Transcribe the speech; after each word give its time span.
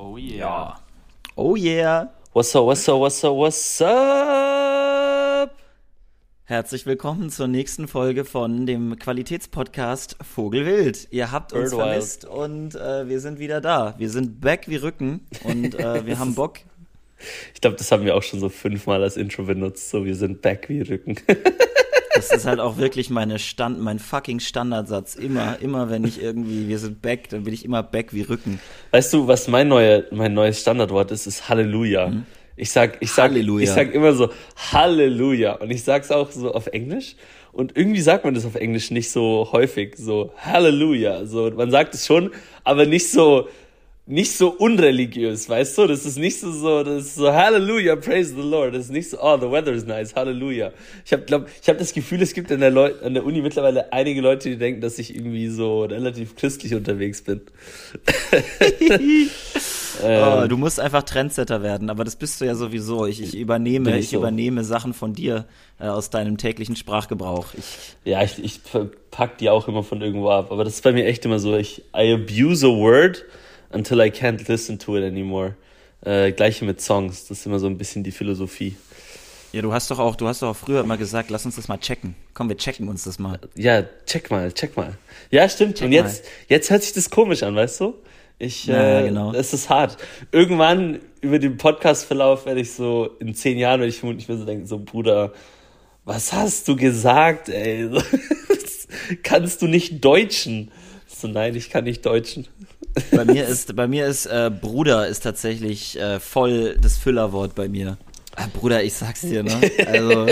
Oh 0.00 0.16
yeah. 0.16 0.76
Oh 1.34 1.56
yeah. 1.56 2.10
What's 2.32 2.54
up, 2.54 2.66
what's 2.66 2.88
up, 2.88 3.00
what's 3.00 3.24
up, 3.24 3.34
what's 3.34 3.80
up? 3.82 5.52
Herzlich 6.44 6.86
willkommen 6.86 7.30
zur 7.30 7.48
nächsten 7.48 7.88
Folge 7.88 8.24
von 8.24 8.64
dem 8.64 8.96
Qualitätspodcast 8.96 10.16
Vogelwild. 10.22 11.08
Ihr 11.10 11.32
habt 11.32 11.52
uns 11.52 11.70
Birdwild. 11.70 11.88
vermisst 11.88 12.24
und 12.26 12.76
äh, 12.76 13.08
wir 13.08 13.18
sind 13.18 13.40
wieder 13.40 13.60
da. 13.60 13.96
Wir 13.98 14.08
sind 14.08 14.40
back 14.40 14.68
wie 14.68 14.76
Rücken 14.76 15.26
und 15.42 15.74
äh, 15.74 16.06
wir 16.06 16.20
haben 16.20 16.36
Bock. 16.36 16.60
Ich 17.52 17.60
glaube, 17.60 17.74
das 17.74 17.90
haben 17.90 18.04
wir 18.04 18.14
auch 18.14 18.22
schon 18.22 18.38
so 18.38 18.48
fünfmal 18.48 19.02
als 19.02 19.16
Intro 19.16 19.42
benutzt. 19.42 19.90
So, 19.90 20.04
wir 20.04 20.14
sind 20.14 20.42
back 20.42 20.68
wie 20.68 20.82
Rücken. 20.82 21.16
Das 22.18 22.32
ist 22.32 22.46
halt 22.46 22.60
auch 22.60 22.76
wirklich 22.78 23.10
meine 23.10 23.38
Stand, 23.38 23.80
mein 23.80 23.98
fucking 23.98 24.40
Standardsatz. 24.40 25.14
Immer, 25.14 25.58
immer 25.60 25.88
wenn 25.88 26.04
ich 26.04 26.20
irgendwie, 26.20 26.68
wir 26.68 26.78
sind 26.78 27.00
back, 27.00 27.28
dann 27.28 27.44
bin 27.44 27.54
ich 27.54 27.64
immer 27.64 27.82
back 27.82 28.12
wie 28.12 28.22
Rücken. 28.22 28.60
Weißt 28.90 29.12
du, 29.12 29.28
was 29.28 29.48
mein, 29.48 29.68
neue, 29.68 30.06
mein 30.10 30.34
neues 30.34 30.60
Standardwort 30.60 31.10
ist? 31.10 31.26
Ist 31.26 31.48
Halleluja. 31.48 32.12
Ich 32.56 32.72
sag, 32.72 32.98
ich 33.00 33.12
sag, 33.12 33.30
Halleluja. 33.30 33.64
ich 33.64 33.70
sag 33.70 33.94
immer 33.94 34.12
so 34.14 34.30
Halleluja. 34.72 35.52
Und 35.54 35.70
ich 35.70 35.84
sag's 35.84 36.10
auch 36.10 36.30
so 36.32 36.52
auf 36.52 36.66
Englisch. 36.66 37.14
Und 37.52 37.76
irgendwie 37.76 38.00
sagt 38.00 38.24
man 38.24 38.34
das 38.34 38.44
auf 38.44 38.56
Englisch 38.56 38.90
nicht 38.90 39.10
so 39.10 39.48
häufig. 39.52 39.94
So 39.96 40.32
Halleluja. 40.38 41.24
So, 41.24 41.50
man 41.50 41.70
sagt 41.70 41.94
es 41.94 42.04
schon, 42.04 42.32
aber 42.64 42.84
nicht 42.84 43.10
so, 43.10 43.48
nicht 44.08 44.32
so 44.32 44.48
unreligiös, 44.48 45.50
weißt 45.50 45.76
du? 45.76 45.86
Das 45.86 46.06
ist 46.06 46.18
nicht 46.18 46.40
so, 46.40 46.50
so, 46.50 46.82
das 46.82 47.04
ist 47.04 47.16
so 47.16 47.30
Halleluja, 47.30 47.94
praise 47.96 48.34
the 48.34 48.40
Lord. 48.40 48.74
Das 48.74 48.86
ist 48.86 48.90
nicht 48.90 49.10
so, 49.10 49.18
oh, 49.20 49.36
the 49.38 49.50
weather 49.50 49.72
is 49.72 49.84
nice, 49.84 50.14
Halleluja. 50.14 50.72
Ich 51.04 51.12
habe, 51.12 51.24
glaub, 51.24 51.46
ich 51.60 51.68
habe 51.68 51.78
das 51.78 51.92
Gefühl, 51.92 52.22
es 52.22 52.32
gibt 52.32 52.50
an 52.50 52.60
der, 52.60 52.70
Leu 52.70 52.90
an 53.04 53.12
der 53.12 53.24
Uni 53.26 53.42
mittlerweile 53.42 53.92
einige 53.92 54.22
Leute, 54.22 54.48
die 54.48 54.56
denken, 54.56 54.80
dass 54.80 54.98
ich 54.98 55.14
irgendwie 55.14 55.48
so 55.48 55.84
relativ 55.84 56.36
christlich 56.36 56.74
unterwegs 56.74 57.22
bin. 57.22 57.42
Oh, 60.00 60.46
du 60.46 60.56
musst 60.56 60.78
einfach 60.78 61.02
Trendsetter 61.02 61.60
werden, 61.60 61.90
aber 61.90 62.04
das 62.04 62.14
bist 62.14 62.40
du 62.40 62.44
ja 62.44 62.54
sowieso. 62.54 63.06
Ich, 63.06 63.20
ich 63.20 63.36
übernehme, 63.36 63.90
ich 63.98 64.04
ich 64.04 64.10
so. 64.10 64.18
übernehme 64.18 64.62
Sachen 64.62 64.94
von 64.94 65.12
dir 65.12 65.46
äh, 65.80 65.88
aus 65.88 66.08
deinem 66.10 66.36
täglichen 66.36 66.76
Sprachgebrauch. 66.76 67.46
Ich, 67.58 67.64
Ja, 68.04 68.22
ich, 68.22 68.38
ich 68.42 68.60
pack 69.10 69.38
die 69.38 69.50
auch 69.50 69.66
immer 69.66 69.82
von 69.82 70.00
irgendwo 70.00 70.30
ab. 70.30 70.52
Aber 70.52 70.62
das 70.62 70.74
ist 70.74 70.84
bei 70.84 70.92
mir 70.92 71.04
echt 71.06 71.24
immer 71.24 71.40
so. 71.40 71.56
Ich 71.56 71.82
I 71.96 72.12
abuse 72.12 72.64
a 72.64 72.70
word 72.70 73.24
until 73.72 74.00
I 74.00 74.10
can't 74.10 74.48
listen 74.48 74.78
to 74.80 74.96
it 74.96 75.04
anymore. 75.04 75.54
Äh, 76.04 76.32
Gleiche 76.32 76.64
mit 76.64 76.80
Songs. 76.80 77.26
Das 77.26 77.40
ist 77.40 77.46
immer 77.46 77.58
so 77.58 77.66
ein 77.66 77.78
bisschen 77.78 78.04
die 78.04 78.12
Philosophie. 78.12 78.76
ja, 79.52 79.62
du 79.62 79.72
hast 79.72 79.90
doch 79.90 79.98
auch, 79.98 80.16
du 80.16 80.28
hast 80.28 80.42
doch 80.42 80.50
auch 80.50 80.56
früher 80.56 80.80
immer 80.80 80.96
gesagt, 80.96 81.30
lass 81.30 81.44
uns 81.44 81.56
das 81.56 81.68
mal 81.68 81.78
checken. 81.78 82.14
Komm, 82.34 82.48
wir 82.48 82.56
checken 82.56 82.88
uns 82.88 83.04
das 83.04 83.18
mal. 83.18 83.38
Ja, 83.54 83.82
check 84.06 84.30
mal, 84.30 84.52
check 84.52 84.76
mal. 84.76 84.96
Ja, 85.30 85.48
stimmt. 85.48 85.76
Check 85.76 85.86
Und 85.86 85.92
jetzt, 85.92 86.24
jetzt 86.48 86.70
hört 86.70 86.82
sich 86.82 86.92
das 86.92 87.10
komisch 87.10 87.42
an, 87.42 87.56
weißt 87.56 87.80
du? 87.80 87.94
Ich, 88.38 88.66
Ja, 88.66 89.00
äh, 89.00 89.08
genau. 89.08 89.32
Es 89.32 89.52
ist 89.52 89.68
hart. 89.68 89.96
Irgendwann 90.30 91.00
über 91.20 91.38
den 91.38 91.56
Podcast-Verlauf 91.56 92.46
werde 92.46 92.60
ich 92.60 92.72
so, 92.72 93.16
in 93.18 93.34
zehn 93.34 93.58
Jahren 93.58 93.80
werde 93.80 93.90
ich 93.90 93.98
vermutlich 93.98 94.28
mir 94.28 94.36
so 94.36 94.44
denken, 94.44 94.66
so 94.66 94.78
Bruder, 94.78 95.32
was 96.04 96.32
hast 96.32 96.68
du 96.68 96.76
gesagt, 96.76 97.48
ey? 97.48 97.90
Kannst 99.22 99.60
du 99.62 99.66
nicht 99.66 100.04
deutschen? 100.04 100.70
So, 101.06 101.26
nein, 101.26 101.54
ich 101.56 101.70
kann 101.70 101.84
nicht 101.84 102.06
deutschen. 102.06 102.46
Bei 103.10 103.24
mir 103.24 103.46
ist, 103.46 103.74
bei 103.76 103.86
mir 103.86 104.06
ist 104.06 104.26
äh, 104.26 104.50
Bruder 104.50 105.08
ist 105.08 105.20
tatsächlich 105.20 105.98
äh, 105.98 106.20
voll 106.20 106.76
das 106.80 106.96
Füllerwort 106.96 107.54
bei 107.54 107.68
mir. 107.68 107.98
Ah, 108.36 108.46
Bruder, 108.52 108.84
ich 108.84 108.94
sag's 108.94 109.22
dir, 109.22 109.42
ne? 109.42 109.60
Also, 109.86 110.26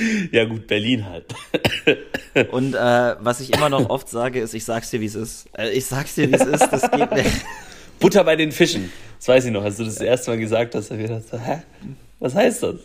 Ja 0.32 0.44
gut, 0.44 0.66
Berlin 0.66 1.06
halt. 1.06 1.26
und 2.52 2.74
äh, 2.74 3.16
was 3.20 3.40
ich 3.40 3.52
immer 3.52 3.68
noch 3.68 3.90
oft 3.90 4.08
sage, 4.08 4.40
ist, 4.40 4.54
ich 4.54 4.64
sag's 4.64 4.90
dir, 4.90 5.00
wie 5.00 5.06
es 5.06 5.14
ist. 5.14 5.46
Äh, 5.56 5.70
ich 5.70 5.86
sag's 5.86 6.14
dir, 6.14 6.28
wie 6.28 6.34
es 6.34 6.44
ist, 6.44 6.68
das 6.70 6.90
geht 6.90 7.12
nicht. 7.12 7.30
Butter 8.00 8.24
bei 8.24 8.36
den 8.36 8.52
Fischen. 8.52 8.90
Das 9.18 9.28
weiß 9.28 9.44
ich 9.44 9.52
noch, 9.52 9.62
als 9.62 9.76
du 9.76 9.84
das, 9.84 9.94
das 9.96 10.02
erste 10.02 10.30
Mal 10.30 10.38
gesagt 10.38 10.74
hast, 10.74 10.90
hab 10.90 10.98
ich 10.98 11.06
gedacht, 11.06 11.28
so, 11.30 11.38
hä? 11.38 11.62
Was 12.18 12.34
heißt 12.34 12.62
das? 12.62 12.76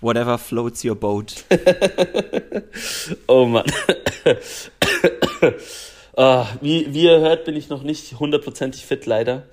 Whatever 0.00 0.38
floats 0.38 0.84
your 0.84 0.94
boat. 0.94 1.44
Oh 3.26 3.44
Mann. 3.44 3.64
Ah, 6.16 6.46
wie, 6.60 6.92
wie 6.94 7.04
ihr 7.04 7.20
hört, 7.20 7.44
bin 7.44 7.56
ich 7.56 7.68
noch 7.68 7.82
nicht 7.82 8.18
hundertprozentig 8.18 8.84
fit, 8.84 9.06
leider. 9.06 9.44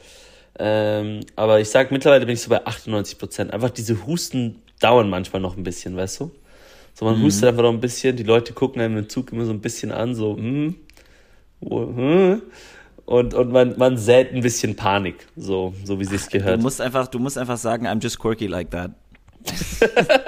Ähm, 0.59 1.22
aber 1.35 1.59
ich 1.59 1.69
sag, 1.69 1.91
mittlerweile 1.91 2.25
bin 2.25 2.33
ich 2.33 2.41
so 2.41 2.49
bei 2.49 2.66
98 2.66 3.17
Prozent. 3.17 3.53
Einfach 3.53 3.69
diese 3.69 4.05
Husten 4.05 4.61
dauern 4.79 5.09
manchmal 5.09 5.41
noch 5.41 5.57
ein 5.57 5.63
bisschen, 5.63 5.95
weißt 5.95 6.19
du? 6.19 6.31
So, 6.94 7.05
man 7.05 7.22
hustet 7.22 7.49
einfach 7.49 7.63
noch 7.63 7.72
ein 7.72 7.79
bisschen. 7.79 8.16
Die 8.16 8.23
Leute 8.23 8.53
gucken 8.53 8.81
einem 8.81 8.97
im 8.97 9.09
Zug 9.09 9.31
immer 9.31 9.45
so 9.45 9.51
ein 9.51 9.61
bisschen 9.61 9.91
an, 9.91 10.13
so, 10.13 10.35
hm, 10.35 10.75
hm. 11.61 12.41
Und, 13.05 13.33
und 13.33 13.51
man, 13.51 13.78
man 13.78 13.97
sät 13.97 14.33
ein 14.33 14.41
bisschen 14.41 14.75
Panik, 14.75 15.28
so, 15.35 15.73
so 15.83 15.99
wie 15.99 16.05
Du 16.05 16.17
gehört. 16.29 16.61
musst 16.61 16.79
einfach, 16.79 17.07
du 17.07 17.19
musst 17.19 17.38
einfach 17.38 17.57
sagen, 17.57 17.88
I'm 17.88 18.01
just 18.01 18.19
quirky 18.19 18.47
like 18.47 18.69
that. 18.72 18.91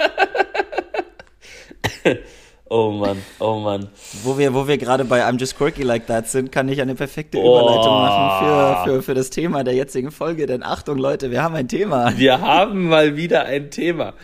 Oh 2.76 2.90
Mann, 2.90 3.18
oh 3.38 3.60
Mann. 3.60 3.88
Wo 4.24 4.36
wir, 4.36 4.52
wo 4.52 4.66
wir 4.66 4.78
gerade 4.78 5.04
bei 5.04 5.22
I'm 5.24 5.38
just 5.38 5.56
quirky 5.56 5.82
like 5.84 6.08
that 6.08 6.28
sind, 6.28 6.50
kann 6.50 6.68
ich 6.68 6.80
eine 6.80 6.96
perfekte 6.96 7.38
Oh. 7.38 7.60
Überleitung 7.60 7.92
machen 7.92 8.44
für, 8.84 8.92
für, 8.96 9.02
für 9.02 9.14
das 9.14 9.30
Thema 9.30 9.62
der 9.62 9.74
jetzigen 9.74 10.10
Folge. 10.10 10.46
Denn 10.46 10.64
Achtung, 10.64 10.98
Leute, 10.98 11.30
wir 11.30 11.42
haben 11.42 11.54
ein 11.54 11.68
Thema. 11.68 12.12
Wir 12.16 12.40
haben 12.40 12.88
mal 12.88 13.16
wieder 13.16 13.44
ein 13.44 13.70
Thema. 13.70 14.14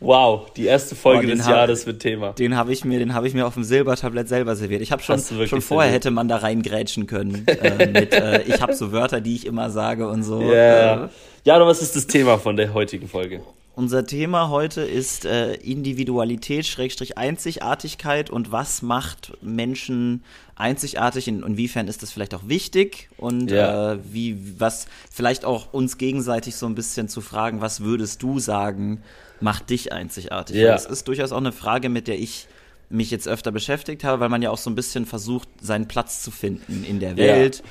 Wow, 0.00 0.52
die 0.54 0.66
erste 0.66 0.94
Folge 0.94 1.26
Oh, 1.26 1.30
des 1.30 1.46
hab- 1.46 1.52
Jahres 1.54 1.86
mit 1.86 2.00
Thema. 2.00 2.32
Den 2.34 2.54
habe 2.56 2.70
ich 2.72 2.84
mir, 2.84 2.98
den 2.98 3.14
habe 3.14 3.26
ich 3.26 3.32
mir 3.32 3.46
auf 3.46 3.54
dem 3.54 3.64
Silbertablett 3.64 4.28
selber 4.28 4.54
serviert. 4.56 4.82
Ich 4.82 4.92
habe 4.92 5.02
schon, 5.02 5.18
schon 5.46 5.62
vorher 5.62 5.90
hätte 5.90 6.10
man 6.10 6.28
da 6.28 6.36
reingrätschen 6.36 7.06
können. 7.06 7.46
äh, 7.62 7.86
mit, 7.86 8.12
äh, 8.12 8.42
ich 8.42 8.60
habe 8.60 8.74
so 8.74 8.92
Wörter, 8.92 9.22
die 9.22 9.34
ich 9.36 9.46
immer 9.46 9.70
sage 9.70 10.06
und 10.08 10.22
so. 10.22 10.42
Ja. 10.42 11.04
Äh, 11.04 11.08
Ja, 11.44 11.56
aber 11.56 11.66
was 11.66 11.80
ist 11.80 11.96
das 11.96 12.06
Thema 12.06 12.36
von 12.38 12.56
der 12.56 12.74
heutigen 12.74 13.08
Folge? 13.08 13.40
Unser 13.76 14.06
Thema 14.06 14.48
heute 14.50 14.82
ist 14.82 15.24
äh, 15.24 15.54
Individualität, 15.54 16.66
Schrägstrich 16.66 17.18
Einzigartigkeit 17.18 18.30
und 18.30 18.52
was 18.52 18.82
macht 18.82 19.32
Menschen 19.42 20.22
einzigartig? 20.56 21.28
In, 21.28 21.42
inwiefern 21.42 21.88
ist 21.88 22.02
das 22.02 22.12
vielleicht 22.12 22.34
auch 22.34 22.48
wichtig? 22.48 23.08
Und 23.16 23.50
Ja. 23.50 23.92
äh, 23.94 23.98
wie, 24.12 24.38
was 24.60 24.86
vielleicht 25.10 25.44
auch 25.44 25.72
uns 25.72 25.98
gegenseitig 25.98 26.56
so 26.56 26.66
ein 26.66 26.74
bisschen 26.74 27.08
zu 27.08 27.20
fragen, 27.20 27.60
was 27.60 27.80
würdest 27.80 28.22
du 28.22 28.38
sagen, 28.38 29.02
macht 29.40 29.70
dich 29.70 29.92
einzigartig? 29.92 30.56
Ja. 30.56 30.62
Weil 30.68 30.72
Das 30.72 30.86
ist 30.86 31.08
durchaus 31.08 31.32
auch 31.32 31.38
eine 31.38 31.52
Frage, 31.52 31.88
mit 31.88 32.06
der 32.08 32.18
ich 32.18 32.46
mich 32.90 33.10
jetzt 33.10 33.26
öfter 33.26 33.50
beschäftigt 33.50 34.04
habe, 34.04 34.20
weil 34.20 34.28
man 34.28 34.42
ja 34.42 34.50
auch 34.50 34.58
so 34.58 34.70
ein 34.70 34.74
bisschen 34.76 35.04
versucht, 35.06 35.48
seinen 35.60 35.88
Platz 35.88 36.22
zu 36.22 36.30
finden 36.30 36.84
in 36.84 37.00
der 37.00 37.10
Ja. 37.10 37.16
Welt. 37.16 37.62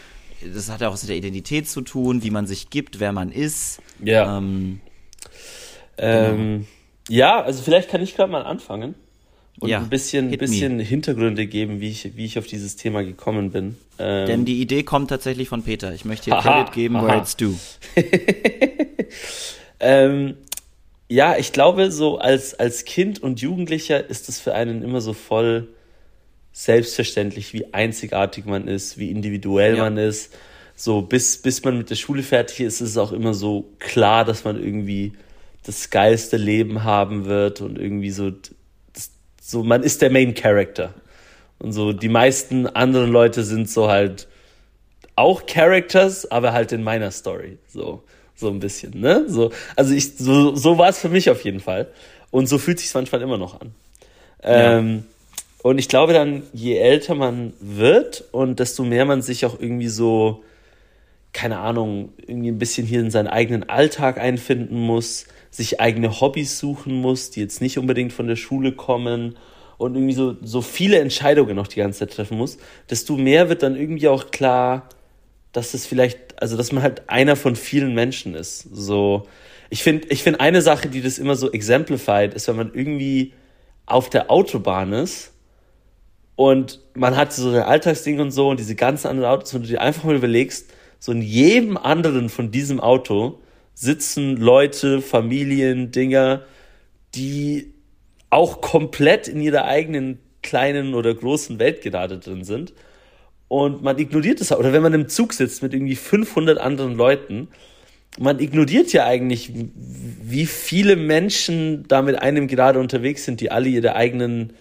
Das 0.54 0.70
hat 0.70 0.82
ja 0.82 0.90
auch 0.90 0.94
was 0.94 1.04
mit 1.04 1.10
der 1.12 1.18
Identität 1.18 1.70
zu 1.70 1.82
tun, 1.82 2.24
wie 2.24 2.32
man 2.32 2.46
sich 2.48 2.70
gibt, 2.70 3.00
wer 3.00 3.14
man 3.14 3.32
ist. 3.32 3.80
Ja. 4.04 4.38
Ähm, 4.38 4.82
Ähm, 5.98 6.68
ja, 7.10 7.42
also 7.42 7.62
vielleicht 7.64 7.90
kann 7.90 8.02
ich 8.02 8.16
gerade 8.16 8.32
mal 8.32 8.44
anfangen 8.44 8.96
und 9.60 9.70
Ja, 9.70 9.80
ein 9.80 9.90
bisschen, 9.90 10.32
bisschen 10.32 10.80
Hintergründe 10.80 11.46
geben, 11.48 11.80
wie 11.80 11.90
ich, 11.90 12.16
wie 12.16 12.26
ich 12.26 12.40
auf 12.40 12.48
dieses 12.48 12.76
Thema 12.76 13.04
gekommen 13.04 13.52
bin. 13.52 13.78
Ähm, 14.00 14.26
Denn 14.28 14.46
die 14.46 14.60
Idee 14.62 14.84
kommt 14.84 15.10
tatsächlich 15.10 15.50
von 15.50 15.64
Peter. 15.64 15.94
Ich 15.94 16.06
möchte 16.06 16.32
Haha, 16.32 16.42
Credit 16.42 16.74
geben, 16.74 16.96
aha. 16.98 17.08
where 17.08 17.18
it's 17.18 17.36
due. 17.38 17.56
Ähm, 19.80 20.36
ja, 21.10 21.38
ich 21.38 21.52
glaube, 21.52 21.92
so 21.92 22.18
als, 22.18 22.54
als 22.58 22.86
Kind 22.86 23.22
und 23.22 23.42
Jugendlicher 23.42 24.10
ist 24.10 24.30
es 24.30 24.40
für 24.40 24.54
einen 24.56 24.82
immer 24.82 25.02
so 25.02 25.12
voll 25.14 25.68
selbstverständlich, 26.54 27.54
wie 27.54 27.74
einzigartig 27.74 28.46
man 28.46 28.68
ist, 28.68 28.98
wie 28.98 29.12
individuell 29.12 29.76
Ja. 29.78 29.84
man 29.84 29.98
ist. 29.98 30.34
So, 30.76 31.02
bis, 31.02 31.42
bis 31.42 31.64
man 31.64 31.78
mit 31.78 31.90
der 31.90 31.96
Schule 31.96 32.24
fertig 32.24 32.62
ist, 32.62 32.82
ist 32.82 32.92
es 32.92 32.98
auch 32.98 33.12
immer 33.12 33.34
so 33.34 33.70
klar, 33.80 34.24
dass 34.26 34.44
man 34.44 34.62
irgendwie 34.64 35.14
das 35.66 35.90
geilste 35.90 36.38
Leben 36.38 36.84
haben 36.84 37.26
wird 37.26 37.62
und 37.62 37.78
irgendwie 37.78 38.12
so, 38.12 38.32
das, 38.94 39.12
so, 39.42 39.64
man 39.64 39.84
ist 39.84 40.02
der 40.02 40.12
Main 40.12 40.34
Character. 40.34 40.94
Und 41.60 41.72
so, 41.72 41.94
die 41.94 42.10
meisten 42.10 42.68
anderen 42.68 43.12
Leute 43.12 43.44
sind 43.44 43.70
so 43.70 43.90
halt 43.90 44.28
auch 45.16 45.46
Characters, 45.46 46.30
aber 46.30 46.54
halt 46.54 46.72
in 46.72 46.84
meiner 46.84 47.12
Story. 47.12 47.58
So, 47.68 48.04
so 48.36 48.50
ein 48.50 48.60
bisschen, 48.60 49.00
ne? 49.00 49.26
So, 49.28 49.52
also 49.76 49.94
ich, 49.94 50.18
so, 50.18 50.56
so 50.56 50.78
war 50.78 50.90
es 50.90 51.00
für 51.00 51.10
mich 51.10 51.30
auf 51.30 51.44
jeden 51.44 51.60
Fall. 51.60 51.88
Und 52.32 52.48
so 52.48 52.58
fühlt 52.58 52.80
sich 52.80 52.94
manchmal 52.94 53.22
immer 53.22 53.38
noch 53.38 53.62
an. 53.62 53.74
Ähm, 54.42 55.06
und 55.62 55.78
ich 55.78 55.88
glaube 55.88 56.14
dann, 56.14 56.44
je 56.52 56.76
älter 56.76 57.16
man 57.16 57.54
wird 57.62 58.26
und 58.32 58.60
desto 58.60 58.84
mehr 58.84 59.06
man 59.06 59.22
sich 59.22 59.46
auch 59.46 59.60
irgendwie 59.60 59.88
so, 59.88 60.44
keine 61.34 61.58
Ahnung, 61.60 62.14
irgendwie 62.26 62.50
ein 62.50 62.60
bisschen 62.60 62.86
hier 62.86 63.00
in 63.00 63.12
seinen 63.12 63.28
eigenen 63.28 63.68
Alltag 63.68 64.20
einfinden 64.20 64.80
muss, 64.80 65.26
sich 65.50 65.82
eigene 65.82 66.22
Hobbys 66.22 66.60
suchen 66.60 66.94
muss, 66.94 67.32
die 67.32 67.42
jetzt 67.42 67.62
nicht 67.62 67.78
unbedingt 67.78 68.14
von 68.14 68.28
der 68.28 68.36
Schule 68.36 68.72
kommen 68.72 69.36
und 69.78 69.96
irgendwie 69.96 70.14
so, 70.14 70.38
so 70.42 70.62
viele 70.62 71.00
Entscheidungen 71.00 71.56
noch 71.56 71.68
die 71.68 71.78
ganze 71.78 72.00
Zeit 72.00 72.16
treffen 72.16 72.38
muss, 72.38 72.58
desto 72.90 73.18
mehr 73.18 73.50
wird 73.50 73.64
dann 73.64 73.76
irgendwie 73.76 74.08
auch 74.08 74.32
klar, 74.32 74.88
dass 75.52 75.74
es 75.74 75.86
vielleicht, 75.86 76.42
also 76.42 76.56
dass 76.56 76.72
man 76.72 76.84
halt 76.84 77.10
einer 77.10 77.36
von 77.36 77.56
vielen 77.56 77.94
Menschen 77.94 78.36
ist. 78.36 78.62
So, 78.72 79.28
ich 79.70 79.84
finde, 79.84 80.08
ich 80.10 80.24
finde 80.24 80.40
eine 80.40 80.62
Sache, 80.62 80.88
die 80.88 81.02
das 81.02 81.18
immer 81.18 81.36
so 81.36 81.52
exemplified, 81.52 82.34
ist, 82.34 82.48
wenn 82.48 82.56
man 82.56 82.72
irgendwie 82.74 83.34
auf 83.86 84.10
der 84.10 84.32
Autobahn 84.32 84.94
ist 84.94 85.34
und 86.36 86.80
man 86.94 87.16
hat 87.16 87.34
so 87.34 87.50
ein 87.50 87.64
Alltagsding 87.64 88.20
und 88.20 88.32
so 88.32 88.50
und 88.50 88.60
diese 88.60 88.76
ganzen 88.76 89.08
anderen 89.08 89.30
Autos, 89.32 89.54
wenn 89.54 89.62
du 89.64 89.68
dir 89.68 89.82
einfach 89.82 90.04
mal 90.04 90.16
überlegst, 90.16 90.72
So 91.04 91.12
in 91.12 91.22
jedem 91.22 91.76
anderen 91.76 92.30
von 92.30 92.50
diesem 92.50 92.80
Auto 92.80 93.42
sitzen 93.74 94.38
Leute, 94.38 95.02
Familien, 95.02 95.92
Dinger, 95.92 96.44
die 97.14 97.74
auch 98.30 98.62
komplett 98.62 99.28
in 99.28 99.42
ihrer 99.42 99.66
eigenen 99.66 100.20
kleinen 100.42 100.94
oder 100.94 101.14
großen 101.14 101.60
Welt 101.60 101.82
gerade 101.82 102.20
drin 102.20 102.46
sind. 102.46 102.74
Und 103.50 103.84
man 103.84 104.00
ignoriert 104.00 104.40
es. 104.40 104.54
Oder 104.54 104.72
wenn 104.72 104.82
man 104.82 104.94
im 104.94 105.10
Zug 105.10 105.34
sitzt 105.34 105.62
mit 105.62 105.74
irgendwie 105.74 105.98
500 105.98 106.58
anderen 106.58 106.96
Leuten, 106.96 107.50
man 108.18 108.40
ignoriert 108.40 108.94
ja 108.94 109.06
eigentlich, 109.06 109.52
wie 109.76 110.46
viele 110.46 110.96
Menschen 110.96 111.84
da 111.90 112.02
mit 112.02 112.22
einem 112.22 112.48
gerade 112.48 112.80
unterwegs 112.80 113.26
sind, 113.26 113.42
die 113.42 113.52
alle 113.52 113.68
ihre 113.68 113.98
eigenen 113.98 114.54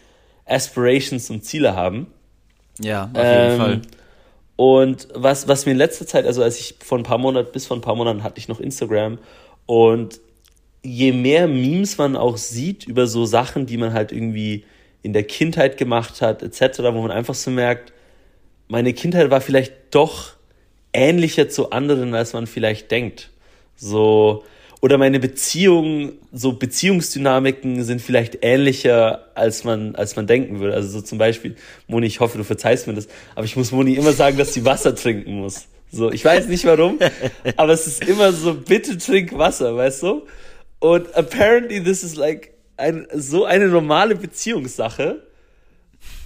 Aspirations 0.45 1.31
und 1.31 1.45
Ziele 1.45 1.77
haben. 1.77 2.09
Ja, 2.81 3.13
auf 3.15 3.25
jeden 3.25 3.53
ähm, 3.53 3.59
Fall. 3.59 3.83
Und 4.57 5.09
was, 5.15 5.49
was 5.49 5.67
mir 5.67 5.73
in 5.73 5.79
letzter 5.79 6.07
Zeit, 6.07 6.27
also 6.27 6.43
als 6.43 6.59
ich 6.59 6.77
vor 6.85 6.99
ein 6.99 7.05
paar 7.05 7.19
Monaten, 7.19 7.53
bis 7.53 7.67
vor 7.67 7.77
ein 7.77 7.81
paar 7.81 7.97
Monaten 7.97 8.23
hatte 8.23 8.39
ich 8.39 8.49
noch 8.49 8.61
Instagram 8.61 9.19
und 9.67 10.21
je 10.83 11.13
mehr 11.13 11.47
Memes 11.47 11.99
man 11.99 12.17
auch 12.17 12.37
sieht 12.37 12.87
über 12.87 13.07
so 13.07 13.25
Sachen, 13.25 13.67
die 13.67 13.77
man 13.77 13.93
halt 13.93 14.13
irgendwie 14.13 14.65
in 15.03 15.13
der 15.13 15.25
Kindheit 15.25 15.79
gemacht 15.79 16.21
hat, 16.21 16.43
etc., 16.43 16.79
wo 16.79 17.03
man 17.03 17.11
einfach 17.11 17.35
so 17.35 17.51
merkt, 17.51 17.93
meine 18.69 18.93
Kindheit 18.93 19.31
war 19.31 19.41
vielleicht 19.41 19.73
doch 19.91 20.33
ähnlicher 20.93 21.49
zu 21.49 21.71
anderen, 21.71 22.15
als 22.15 22.33
man 22.33 22.47
vielleicht 22.47 22.91
denkt. 22.91 23.31
So, 23.77 24.45
oder 24.83 24.99
meine 24.99 25.21
Beziehungen, 25.21 26.19
so 26.33 26.55
Beziehungsdynamiken 26.55 27.85
sind 27.85 28.03
vielleicht 28.03 28.39
ähnlicher, 28.43 29.29
als 29.37 29.63
man, 29.63 29.95
als 29.95 30.17
man 30.17 30.27
denken 30.27 30.59
würde. 30.59 30.75
Also 30.75 30.89
so 30.89 31.01
zum 31.01 31.19
Beispiel, 31.19 31.55
Moni, 31.87 32.07
ich 32.07 32.19
hoffe, 32.19 32.37
du 32.37 32.43
verzeihst 32.43 32.89
mir 32.89 32.95
das, 32.95 33.07
aber 33.37 33.45
ich 33.45 33.55
muss 33.55 33.71
Moni 33.71 33.95
immer 33.95 34.13
sagen, 34.13 34.37
dass 34.37 34.53
sie 34.53 34.65
Wasser 34.65 34.97
trinken 34.97 35.35
muss. 35.35 35.69
So, 35.93 36.11
ich 36.11 36.25
weiß 36.25 36.49
nicht 36.49 36.65
warum, 36.65 36.99
aber 37.57 37.73
es 37.73 37.87
ist 37.87 38.05
immer 38.09 38.33
so, 38.33 38.55
bitte 38.55 38.99
trink 38.99 39.39
Wasser, 39.39 39.77
weißt 39.77 40.03
du? 40.03 40.27
Und 40.81 41.15
apparently 41.15 41.81
this 41.81 42.03
is 42.03 42.17
like 42.17 42.53
ein, 42.77 43.07
so 43.15 43.45
eine 43.45 43.69
normale 43.69 44.17
Beziehungssache, 44.17 45.23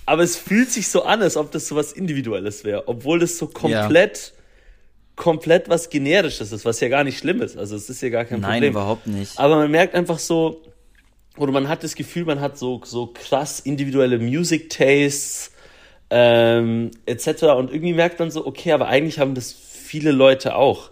aber 0.07 0.23
es 0.23 0.37
fühlt 0.37 0.71
sich 0.71 0.89
so 0.89 1.03
an, 1.03 1.21
als 1.21 1.37
ob 1.37 1.53
das 1.53 1.69
so 1.69 1.77
was 1.77 1.93
Individuelles 1.93 2.65
wäre, 2.65 2.89
obwohl 2.89 3.19
das 3.19 3.37
so 3.37 3.49
komplett 3.49 4.33
ja 4.35 4.36
komplett 5.17 5.69
was 5.69 5.89
Generisches 5.89 6.53
ist, 6.53 6.65
was 6.65 6.81
ja 6.81 6.89
gar 6.89 7.03
nicht 7.03 7.19
schlimm 7.19 7.41
ist. 7.43 7.57
Also 7.57 7.75
es 7.75 7.89
ist 7.89 8.03
ja 8.03 8.11
gar 8.11 8.25
kein 8.25 8.41
Nein, 8.41 8.51
Problem. 8.51 8.63
Nein, 8.63 8.71
überhaupt 8.71 9.07
nicht. 9.07 9.39
Aber 9.39 9.57
man 9.57 9.71
merkt 9.71 9.95
einfach 9.95 10.19
so, 10.19 10.63
oder 11.37 11.53
man 11.53 11.69
hat 11.69 11.83
das 11.83 11.95
Gefühl, 11.95 12.25
man 12.25 12.41
hat 12.41 12.59
so, 12.59 12.81
so 12.85 13.09
krass 13.09 13.61
individuelle 13.61 14.19
Music 14.19 14.71
Tastes 14.71 15.53
ähm, 16.11 16.91
etc. 17.07 17.45
Und 17.57 17.73
irgendwie 17.73 17.95
merkt 17.95 18.19
man 18.19 18.31
so, 18.31 18.47
okay, 18.47 18.73
aber 18.73 18.89
eigentlich 18.89 19.19
haben 19.19 19.35
das 19.35 19.53
viele 19.53 20.13
Leute 20.13 20.55
auch. 20.55 20.91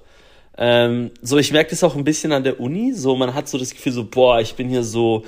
Ähm, 0.56 1.11
so, 1.20 1.38
ich 1.38 1.53
merke 1.53 1.70
das 1.70 1.82
auch 1.82 1.97
ein 1.97 2.05
bisschen 2.05 2.32
an 2.32 2.44
der 2.44 2.61
Uni. 2.61 2.93
So, 2.93 3.17
man 3.17 3.35
hat 3.35 3.49
so 3.49 3.59
das 3.59 3.70
Gefühl, 3.70 3.93
so, 3.93 4.05
boah, 4.05 4.41
ich 4.41 4.55
bin 4.55 4.69
hier 4.69 4.85
so 4.85 5.25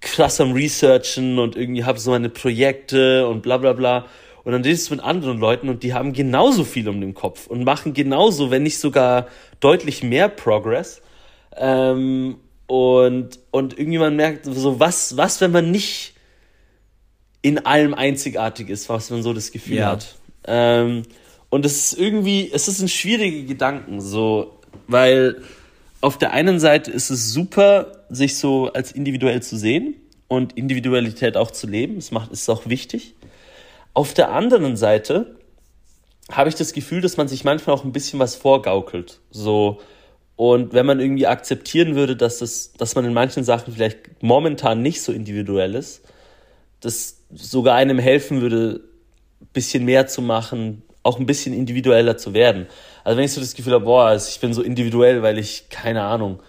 krass 0.00 0.40
am 0.40 0.52
Researchen 0.52 1.38
und 1.38 1.56
irgendwie 1.56 1.84
habe 1.84 1.98
so 1.98 2.10
meine 2.10 2.30
Projekte 2.30 3.28
und 3.28 3.42
bla 3.42 3.58
bla 3.58 3.74
bla. 3.74 4.06
Und 4.44 4.52
dann 4.52 4.62
redest 4.62 4.88
du 4.90 4.94
mit 4.94 5.04
anderen 5.04 5.38
Leuten 5.38 5.68
und 5.68 5.82
die 5.82 5.92
haben 5.94 6.12
genauso 6.12 6.64
viel 6.64 6.88
um 6.88 7.00
den 7.00 7.14
Kopf 7.14 7.46
und 7.46 7.64
machen 7.64 7.94
genauso, 7.94 8.50
wenn 8.50 8.62
nicht 8.62 8.78
sogar 8.78 9.26
deutlich 9.60 10.02
mehr 10.02 10.28
Progress. 10.28 11.02
Ähm, 11.56 12.36
und, 12.66 13.38
und 13.50 13.78
irgendjemand 13.78 14.16
merkt 14.16 14.46
so, 14.46 14.80
was, 14.80 15.16
was, 15.16 15.40
wenn 15.40 15.50
man 15.50 15.70
nicht 15.70 16.14
in 17.42 17.64
allem 17.66 17.94
einzigartig 17.94 18.68
ist, 18.68 18.88
was 18.88 19.10
man 19.10 19.22
so 19.22 19.32
das 19.32 19.50
Gefühl 19.50 19.78
ja. 19.78 19.90
hat. 19.90 20.16
Ähm, 20.44 21.02
und 21.48 21.66
es 21.66 21.92
ist 21.92 21.98
irgendwie, 21.98 22.50
es 22.52 22.68
ist 22.68 22.80
ein 22.80 22.88
schwieriger 22.88 23.46
Gedanken, 23.46 24.00
so, 24.00 24.60
weil 24.86 25.42
auf 26.00 26.16
der 26.16 26.32
einen 26.32 26.60
Seite 26.60 26.90
ist 26.90 27.10
es 27.10 27.32
super, 27.32 28.04
sich 28.08 28.36
so 28.36 28.72
als 28.72 28.92
individuell 28.92 29.42
zu 29.42 29.56
sehen 29.56 29.94
und 30.28 30.56
Individualität 30.56 31.36
auch 31.36 31.50
zu 31.50 31.66
leben. 31.66 31.98
Es 31.98 32.10
macht, 32.10 32.30
ist 32.30 32.48
auch 32.48 32.68
wichtig. 32.68 33.14
Auf 33.94 34.14
der 34.14 34.30
anderen 34.30 34.76
Seite 34.76 35.36
habe 36.30 36.48
ich 36.48 36.54
das 36.54 36.72
Gefühl, 36.72 37.00
dass 37.00 37.16
man 37.16 37.28
sich 37.28 37.44
manchmal 37.44 37.76
auch 37.76 37.84
ein 37.84 37.92
bisschen 37.92 38.18
was 38.18 38.36
vorgaukelt. 38.36 39.20
So. 39.30 39.80
Und 40.36 40.72
wenn 40.72 40.86
man 40.86 41.00
irgendwie 41.00 41.26
akzeptieren 41.26 41.96
würde, 41.96 42.16
dass, 42.16 42.40
es, 42.40 42.72
dass 42.74 42.94
man 42.94 43.04
in 43.04 43.12
manchen 43.12 43.44
Sachen 43.44 43.74
vielleicht 43.74 44.22
momentan 44.22 44.80
nicht 44.80 45.02
so 45.02 45.12
individuell 45.12 45.74
ist, 45.74 46.02
das 46.80 47.22
sogar 47.34 47.76
einem 47.76 47.98
helfen 47.98 48.40
würde, 48.40 48.80
ein 49.40 49.48
bisschen 49.52 49.84
mehr 49.84 50.06
zu 50.06 50.22
machen, 50.22 50.82
auch 51.02 51.18
ein 51.18 51.26
bisschen 51.26 51.54
individueller 51.54 52.16
zu 52.16 52.34
werden. 52.34 52.66
Also 53.04 53.18
wenn 53.18 53.24
ich 53.24 53.32
so 53.32 53.40
das 53.40 53.54
Gefühl 53.54 53.74
habe, 53.74 53.84
boah, 53.84 54.14
ich 54.14 54.40
bin 54.40 54.52
so 54.54 54.62
individuell, 54.62 55.22
weil 55.22 55.38
ich, 55.38 55.68
keine 55.68 56.02
Ahnung, 56.02 56.40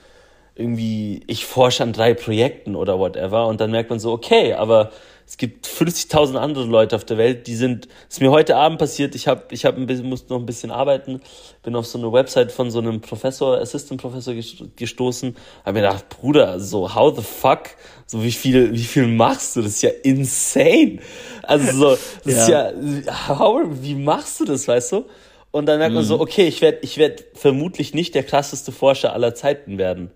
irgendwie, 0.56 1.24
ich 1.28 1.46
forsche 1.46 1.84
an 1.84 1.94
drei 1.94 2.14
Projekten 2.14 2.76
oder 2.76 3.00
whatever 3.00 3.48
und 3.48 3.62
dann 3.62 3.72
merkt 3.72 3.90
man 3.90 4.00
so, 4.00 4.12
okay, 4.12 4.54
aber 4.54 4.92
es 5.32 5.38
gibt 5.38 5.66
50.000 5.66 6.36
andere 6.36 6.66
Leute 6.66 6.94
auf 6.94 7.06
der 7.06 7.18
Welt, 7.18 7.48
die 7.48 7.56
sind, 7.56 7.88
ist 8.10 8.20
mir 8.20 8.32
heute 8.32 8.58
Abend 8.58 8.80
passiert, 8.80 9.16
ich 9.16 9.30
habe 9.30 9.44
ich 9.52 9.64
hab 9.64 9.78
ein 9.78 9.86
bisschen, 9.86 10.10
musste 10.10 10.34
noch 10.34 10.42
ein 10.42 10.46
bisschen 10.46 10.72
arbeiten, 10.72 11.22
bin 11.64 11.74
auf 11.78 11.88
so 11.88 11.98
eine 11.98 12.12
Website 12.12 12.52
von 12.52 12.70
so 12.70 12.80
einem 12.80 13.00
Professor, 13.00 13.58
Assistant 13.58 14.02
Professor 14.02 14.34
gestoßen, 14.76 15.38
habe 15.64 15.80
mir 15.80 15.88
gedacht, 15.88 16.10
Bruder, 16.10 16.60
so, 16.60 16.94
how 16.94 17.16
the 17.16 17.24
fuck, 17.24 17.70
so 18.06 18.22
wie 18.22 18.34
viel, 18.34 18.74
wie 18.74 18.84
viel 18.84 19.08
machst 19.08 19.56
du, 19.56 19.62
das 19.62 19.76
ist 19.76 19.84
ja 19.84 19.92
insane, 20.04 21.00
also 21.44 21.72
so, 21.72 21.98
das 22.26 22.50
ja. 22.50 22.68
ist 22.68 23.06
ja, 23.08 23.30
how, 23.30 23.62
wie 23.82 23.96
machst 23.96 24.38
du 24.42 24.44
das, 24.44 24.68
weißt 24.68 24.92
du? 24.92 25.06
Und 25.52 25.66
dann 25.66 25.80
merkt 25.80 25.96
man 25.96 26.04
so, 26.04 26.16
mhm. 26.16 26.24
okay, 26.24 26.46
ich 26.46 26.62
werde 26.62 26.80
ich 26.82 26.98
werd 26.98 27.24
vermutlich 27.36 27.94
nicht 27.94 28.16
der 28.16 28.24
krasseste 28.24 28.74
Forscher 28.74 29.14
aller 29.14 29.34
Zeiten 29.34 29.78
werden. 29.78 30.12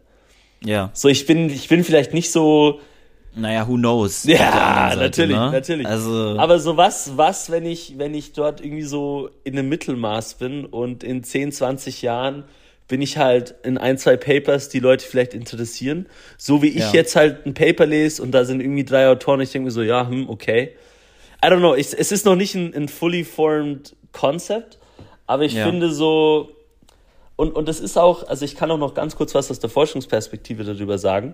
Ja. 0.62 0.89
So, 0.94 1.07
ich 1.07 1.25
bin, 1.25 1.50
ich 1.50 1.69
bin 1.69 1.85
vielleicht 1.85 2.13
nicht 2.13 2.33
so, 2.33 2.81
naja, 3.35 3.67
who 3.67 3.75
knows? 3.75 4.23
Ja, 4.23 4.89
Seite, 4.89 5.01
natürlich, 5.01 5.37
ne? 5.37 5.51
natürlich. 5.51 5.87
Also 5.87 6.35
Aber 6.37 6.59
so 6.59 6.77
was, 6.77 7.17
was, 7.17 7.51
wenn 7.51 7.65
ich, 7.65 7.97
wenn 7.97 8.13
ich 8.13 8.33
dort 8.33 8.61
irgendwie 8.61 8.83
so 8.83 9.29
in 9.43 9.57
einem 9.57 9.69
Mittelmaß 9.69 10.35
bin 10.35 10.65
und 10.65 11.03
in 11.03 11.23
10, 11.23 11.51
20 11.51 12.01
Jahren 12.01 12.45
bin 12.87 13.01
ich 13.01 13.17
halt 13.17 13.55
in 13.63 13.77
ein, 13.77 13.97
zwei 13.97 14.15
Papers, 14.15 14.69
die 14.69 14.79
Leute 14.79 15.05
vielleicht 15.05 15.33
interessieren. 15.33 16.07
So 16.37 16.61
wie 16.61 16.69
ich 16.69 16.79
ja. 16.79 16.93
jetzt 16.93 17.15
halt 17.15 17.45
ein 17.45 17.53
Paper 17.53 17.85
lese 17.85 18.21
und 18.21 18.31
da 18.31 18.45
sind 18.45 18.61
irgendwie 18.61 18.85
drei 18.85 19.09
Autoren, 19.09 19.41
ich 19.41 19.51
denke 19.51 19.65
mir 19.65 19.71
so, 19.71 19.81
ja, 19.81 20.07
hm, 20.07 20.29
okay. 20.29 20.75
I 21.43 21.47
don't 21.47 21.59
know, 21.59 21.75
ich, 21.75 21.88
es 21.97 22.11
ist 22.11 22.25
noch 22.25 22.35
nicht 22.35 22.55
ein, 22.55 22.73
ein 22.73 22.88
fully 22.88 23.23
formed 23.23 23.95
Concept, 24.11 24.79
aber 25.27 25.43
ich 25.43 25.53
ja. 25.53 25.65
finde 25.65 25.91
so, 25.91 26.51
und, 27.35 27.53
und 27.53 27.67
das 27.67 27.81
ist 27.81 27.97
auch, 27.97 28.27
also 28.27 28.45
ich 28.45 28.55
kann 28.55 28.71
auch 28.71 28.77
noch 28.77 28.93
ganz 28.93 29.15
kurz 29.15 29.36
was 29.36 29.51
aus 29.51 29.60
der 29.60 29.69
Forschungsperspektive 29.69 30.63
darüber 30.63 30.98
sagen. 30.98 31.33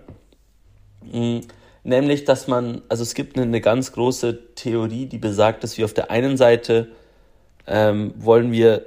Mhm 1.02 1.42
nämlich 1.84 2.24
dass 2.24 2.48
man, 2.48 2.82
also 2.88 3.02
es 3.02 3.14
gibt 3.14 3.38
eine, 3.38 3.60
ganz 3.60 3.92
große 3.92 4.54
Theorie, 4.54 5.06
die 5.06 5.18
besagt, 5.18 5.64
dass 5.64 5.78
wir 5.78 5.84
auf 5.84 5.94
der 5.94 6.10
einen 6.10 6.36
Seite 6.36 6.88
ähm, 7.66 8.14
wollen 8.16 8.52
wir 8.52 8.86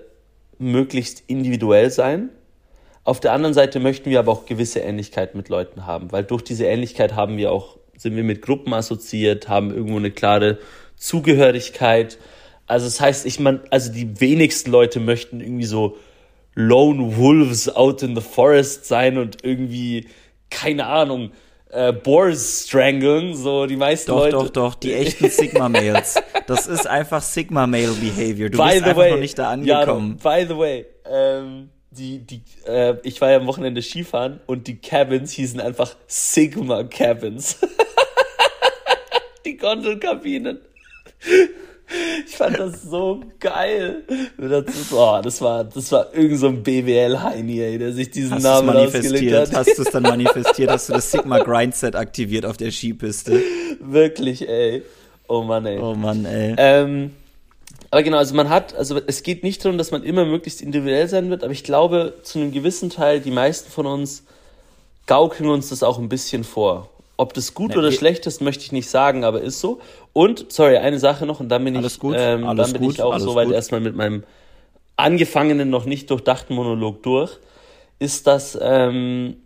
möglichst 0.57 1.23
individuell 1.27 1.89
sein, 1.89 2.29
auf 3.05 3.19
der 3.19 3.33
anderen 3.33 3.53
Seite 3.53 3.79
möchten 3.79 4.09
wir 4.09 4.17
aber 4.17 4.31
auch 4.31 4.47
gewisse 4.47 4.79
Ähnlichkeit 4.79 5.35
mit 5.35 5.47
Leuten 5.47 5.85
haben, 5.85 6.11
weil 6.11 6.23
durch 6.23 6.41
diese 6.41 6.65
Ähnlichkeit 6.65 7.13
haben 7.15 7.37
wir 7.37 7.51
auch, 7.51 7.77
sind 7.95 8.15
wir 8.15 8.23
mit 8.23 8.41
Gruppen 8.41 8.73
assoziiert, 8.73 9.47
haben 9.47 9.69
irgendwo 9.69 9.97
eine 9.97 10.09
klare 10.09 10.57
Zugehörigkeit. 10.95 12.17
Also 12.65 12.87
das 12.87 12.99
heißt, 12.99 13.27
ich 13.27 13.39
meine, 13.39 13.61
also 13.69 13.93
die 13.93 14.19
wenigsten 14.19 14.71
Leute 14.71 14.99
möchten 14.99 15.39
irgendwie 15.39 15.65
so 15.65 15.97
Lone 16.55 17.15
Wolves 17.17 17.69
out 17.75 18.01
in 18.01 18.15
the 18.15 18.21
forest 18.21 18.85
sein 18.85 19.19
und 19.19 19.43
irgendwie, 19.43 20.07
keine 20.49 20.87
Ahnung, 20.87 21.31
äh, 21.75 21.91
Boars 21.91 22.65
strangeln, 22.67 23.35
so 23.35 23.65
die 23.65 23.75
meisten 23.75 24.09
doch, 24.09 24.19
Leute. 24.19 24.31
Doch, 24.31 24.43
doch, 24.43 24.51
doch, 24.51 24.75
die 24.75 24.93
echten 24.93 25.29
Sigma-Males. 25.29 26.15
das 26.47 26.67
ist 26.67 26.87
einfach 26.87 27.21
Sigma-Male-Behavior. 27.21 28.49
Du 28.49 28.57
by 28.57 28.69
bist 28.69 28.83
einfach 28.83 28.95
way, 28.95 29.11
noch 29.11 29.19
nicht 29.19 29.37
da 29.37 29.51
angekommen. 29.51 30.17
Ja, 30.23 30.35
by 30.37 30.45
the 30.47 30.57
way, 30.57 30.85
ähm, 31.05 31.69
die, 31.91 32.19
die, 32.19 32.41
äh, 32.65 32.95
ich 33.03 33.19
war 33.19 33.31
ja 33.31 33.37
am 33.37 33.47
Wochenende 33.47 33.81
Skifahren 33.81 34.39
und 34.45 34.67
die 34.67 34.77
Cabins 34.77 35.31
hießen 35.33 35.59
einfach 35.59 35.95
Sigma 36.07 36.83
Cabins. 36.83 37.57
die 39.45 39.57
Gondelkabinen. 39.57 40.59
Ich 42.27 42.35
fand 42.35 42.57
das 42.59 42.83
so 42.83 43.21
geil. 43.39 44.03
Oh, 44.91 45.19
das 45.23 45.41
war, 45.41 45.63
das 45.63 45.91
war 45.91 46.13
irgend 46.13 46.39
so 46.39 46.47
ein 46.47 46.63
BWL-Heini, 46.63 47.77
der 47.77 47.93
sich 47.93 48.11
diesen 48.11 48.33
hast 48.33 48.43
Namen 48.43 48.75
ausgelegt 48.75 49.33
hat. 49.33 49.53
Hast 49.53 49.77
du 49.77 49.83
es 49.83 49.91
dann 49.91 50.03
manifestiert? 50.03 50.69
Hast 50.69 50.89
du 50.89 50.93
das 50.93 51.11
Sigma 51.11 51.39
Grindset 51.39 51.95
aktiviert 51.95 52.45
auf 52.45 52.57
der 52.57 52.71
Skipiste? 52.71 53.41
Wirklich, 53.79 54.47
ey. 54.47 54.83
Oh 55.27 55.43
Mann, 55.43 55.65
ey. 55.65 55.79
Oh 55.79 55.95
Mann, 55.95 56.25
ey. 56.25 56.55
Ähm, 56.57 57.11
aber 57.91 58.03
genau, 58.03 58.17
also 58.17 58.35
man 58.35 58.49
hat, 58.49 58.75
also 58.75 58.99
es 59.07 59.23
geht 59.23 59.43
nicht 59.43 59.63
darum, 59.63 59.77
dass 59.77 59.91
man 59.91 60.03
immer 60.03 60.25
möglichst 60.25 60.61
individuell 60.61 61.07
sein 61.07 61.29
wird, 61.29 61.43
aber 61.43 61.53
ich 61.53 61.63
glaube, 61.63 62.15
zu 62.23 62.39
einem 62.39 62.51
gewissen 62.51 62.89
Teil, 62.89 63.21
die 63.21 63.31
meisten 63.31 63.71
von 63.71 63.85
uns 63.85 64.23
gaukeln 65.05 65.49
uns 65.49 65.69
das 65.69 65.83
auch 65.83 65.99
ein 65.99 66.09
bisschen 66.09 66.43
vor. 66.43 66.89
Ob 67.17 67.33
das 67.33 67.53
gut 67.53 67.71
nee, 67.71 67.77
oder 67.77 67.91
schlecht 67.91 68.25
ist, 68.25 68.41
möchte 68.41 68.63
ich 68.63 68.71
nicht 68.71 68.89
sagen, 68.89 69.23
aber 69.23 69.41
ist 69.41 69.61
so. 69.61 69.79
Und, 70.11 70.51
sorry, 70.51 70.77
eine 70.77 70.99
Sache 70.99 71.25
noch, 71.25 71.39
und 71.39 71.49
dann 71.49 71.63
bin 71.63 71.77
alles 71.77 71.93
ich, 71.93 71.99
gut, 71.99 72.15
ähm, 72.17 72.41
dann 72.41 72.73
bin 72.73 72.81
gut, 72.81 72.95
ich 72.95 73.01
auch 73.01 73.17
soweit 73.19 73.51
erstmal 73.51 73.79
mit 73.79 73.95
meinem 73.95 74.23
angefangenen, 74.97 75.69
noch 75.69 75.85
nicht 75.85 76.09
durchdachten 76.09 76.55
Monolog 76.55 77.03
durch, 77.03 77.39
ist 77.99 78.27
das, 78.27 78.57
ähm, 78.61 79.37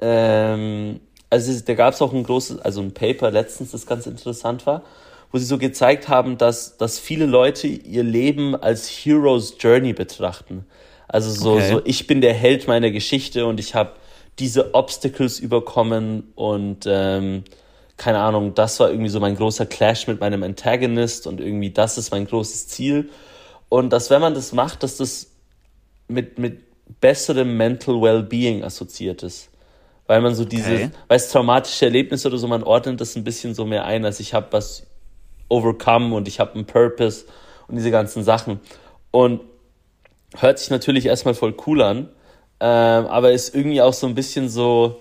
ähm, 0.00 1.00
also 1.30 1.60
da 1.64 1.74
gab 1.74 1.94
es 1.94 2.02
auch 2.02 2.12
ein 2.12 2.24
großes, 2.24 2.60
also 2.60 2.80
ein 2.80 2.92
Paper 2.92 3.30
letztens, 3.30 3.72
das 3.72 3.86
ganz 3.86 4.06
interessant 4.06 4.66
war, 4.66 4.82
wo 5.30 5.38
sie 5.38 5.44
so 5.44 5.58
gezeigt 5.58 6.08
haben, 6.08 6.38
dass, 6.38 6.78
dass 6.78 6.98
viele 6.98 7.26
Leute 7.26 7.66
ihr 7.66 8.02
Leben 8.02 8.56
als 8.56 8.88
Hero's 8.88 9.56
Journey 9.58 9.92
betrachten. 9.92 10.64
Also 11.06 11.30
so, 11.30 11.54
okay. 11.54 11.70
so 11.70 11.80
ich 11.84 12.06
bin 12.06 12.20
der 12.20 12.34
Held 12.34 12.66
meiner 12.66 12.90
Geschichte 12.90 13.46
und 13.46 13.60
ich 13.60 13.74
habe 13.74 13.92
diese 14.38 14.74
Obstacles 14.74 15.38
überkommen 15.40 16.32
und 16.34 16.84
ähm, 16.86 17.44
keine 17.96 18.20
Ahnung, 18.20 18.54
das 18.54 18.78
war 18.78 18.90
irgendwie 18.90 19.08
so 19.08 19.18
mein 19.18 19.34
großer 19.34 19.66
Clash 19.66 20.06
mit 20.06 20.20
meinem 20.20 20.42
Antagonist 20.42 21.26
und 21.26 21.40
irgendwie 21.40 21.70
das 21.70 21.98
ist 21.98 22.12
mein 22.12 22.26
großes 22.26 22.68
Ziel. 22.68 23.10
Und 23.68 23.90
dass 23.90 24.08
wenn 24.10 24.20
man 24.20 24.34
das 24.34 24.52
macht, 24.52 24.82
dass 24.82 24.96
das 24.96 25.32
mit, 26.06 26.38
mit 26.38 26.60
besserem 27.00 27.56
Mental 27.56 28.00
Wellbeing 28.00 28.64
assoziiert 28.64 29.22
ist. 29.22 29.50
Weil 30.06 30.22
man 30.22 30.34
so 30.34 30.44
diese, 30.44 30.72
okay. 30.72 30.90
weil 31.06 31.16
es 31.18 31.28
traumatische 31.28 31.84
Erlebnisse 31.84 32.28
oder 32.28 32.38
so, 32.38 32.46
man 32.46 32.62
ordnet 32.62 33.00
das 33.00 33.14
ein 33.14 33.24
bisschen 33.24 33.54
so 33.54 33.66
mehr 33.66 33.84
ein, 33.84 34.06
als 34.06 34.20
ich 34.20 34.32
habe 34.32 34.46
was 34.52 34.86
overcome 35.50 36.14
und 36.14 36.28
ich 36.28 36.40
habe 36.40 36.54
einen 36.54 36.64
Purpose 36.64 37.26
und 37.66 37.76
diese 37.76 37.90
ganzen 37.90 38.24
Sachen. 38.24 38.60
Und 39.10 39.42
hört 40.36 40.58
sich 40.58 40.70
natürlich 40.70 41.06
erstmal 41.06 41.34
voll 41.34 41.54
cool 41.66 41.82
an, 41.82 42.08
ähm, 42.60 43.06
aber 43.06 43.32
ist 43.32 43.54
irgendwie 43.54 43.80
auch 43.80 43.92
so 43.92 44.06
ein 44.06 44.14
bisschen 44.14 44.48
so, 44.48 45.00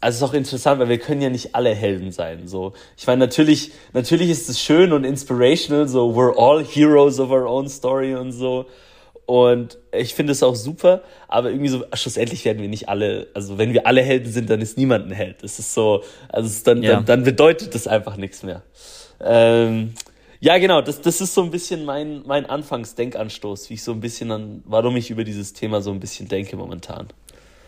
also 0.00 0.24
ist 0.24 0.30
auch 0.30 0.34
interessant, 0.34 0.80
weil 0.80 0.88
wir 0.88 0.98
können 0.98 1.22
ja 1.22 1.30
nicht 1.30 1.54
alle 1.54 1.74
Helden 1.74 2.10
sein. 2.10 2.48
So, 2.48 2.72
ich 2.96 3.06
meine, 3.06 3.20
natürlich, 3.20 3.72
natürlich 3.92 4.30
ist 4.30 4.48
es 4.48 4.60
schön 4.60 4.92
und 4.92 5.04
inspirational, 5.04 5.88
so 5.88 6.10
we're 6.10 6.36
all 6.36 6.64
heroes 6.64 7.20
of 7.20 7.30
our 7.30 7.46
own 7.46 7.68
story 7.68 8.14
und 8.14 8.32
so. 8.32 8.66
Und 9.24 9.78
ich 9.92 10.14
finde 10.14 10.32
es 10.32 10.42
auch 10.42 10.56
super, 10.56 11.02
aber 11.28 11.50
irgendwie 11.50 11.68
so, 11.68 11.84
schlussendlich 11.94 12.44
werden 12.44 12.60
wir 12.60 12.68
nicht 12.68 12.88
alle, 12.88 13.28
also 13.34 13.56
wenn 13.56 13.72
wir 13.72 13.86
alle 13.86 14.02
Helden 14.02 14.30
sind, 14.30 14.50
dann 14.50 14.60
ist 14.60 14.76
niemand 14.76 15.06
ein 15.06 15.12
Held. 15.12 15.42
Das 15.42 15.58
ist 15.58 15.72
so, 15.72 16.02
also 16.28 16.64
dann, 16.64 16.82
ja. 16.82 16.94
dann, 16.94 17.04
dann, 17.04 17.24
bedeutet 17.24 17.74
das 17.74 17.86
einfach 17.86 18.16
nichts 18.16 18.42
mehr. 18.42 18.62
Ähm, 19.20 19.94
ja, 20.42 20.58
genau, 20.58 20.80
das, 20.80 21.00
das 21.00 21.20
ist 21.20 21.34
so 21.34 21.42
ein 21.44 21.52
bisschen 21.52 21.84
mein, 21.84 22.22
mein 22.26 22.46
Anfangsdenkanstoß, 22.46 23.70
wie 23.70 23.74
ich 23.74 23.84
so 23.84 23.92
ein 23.92 24.00
bisschen 24.00 24.32
an, 24.32 24.64
warum 24.66 24.96
ich 24.96 25.08
über 25.08 25.22
dieses 25.22 25.52
Thema 25.52 25.80
so 25.80 25.92
ein 25.92 26.00
bisschen 26.00 26.26
denke 26.26 26.56
momentan. 26.56 27.06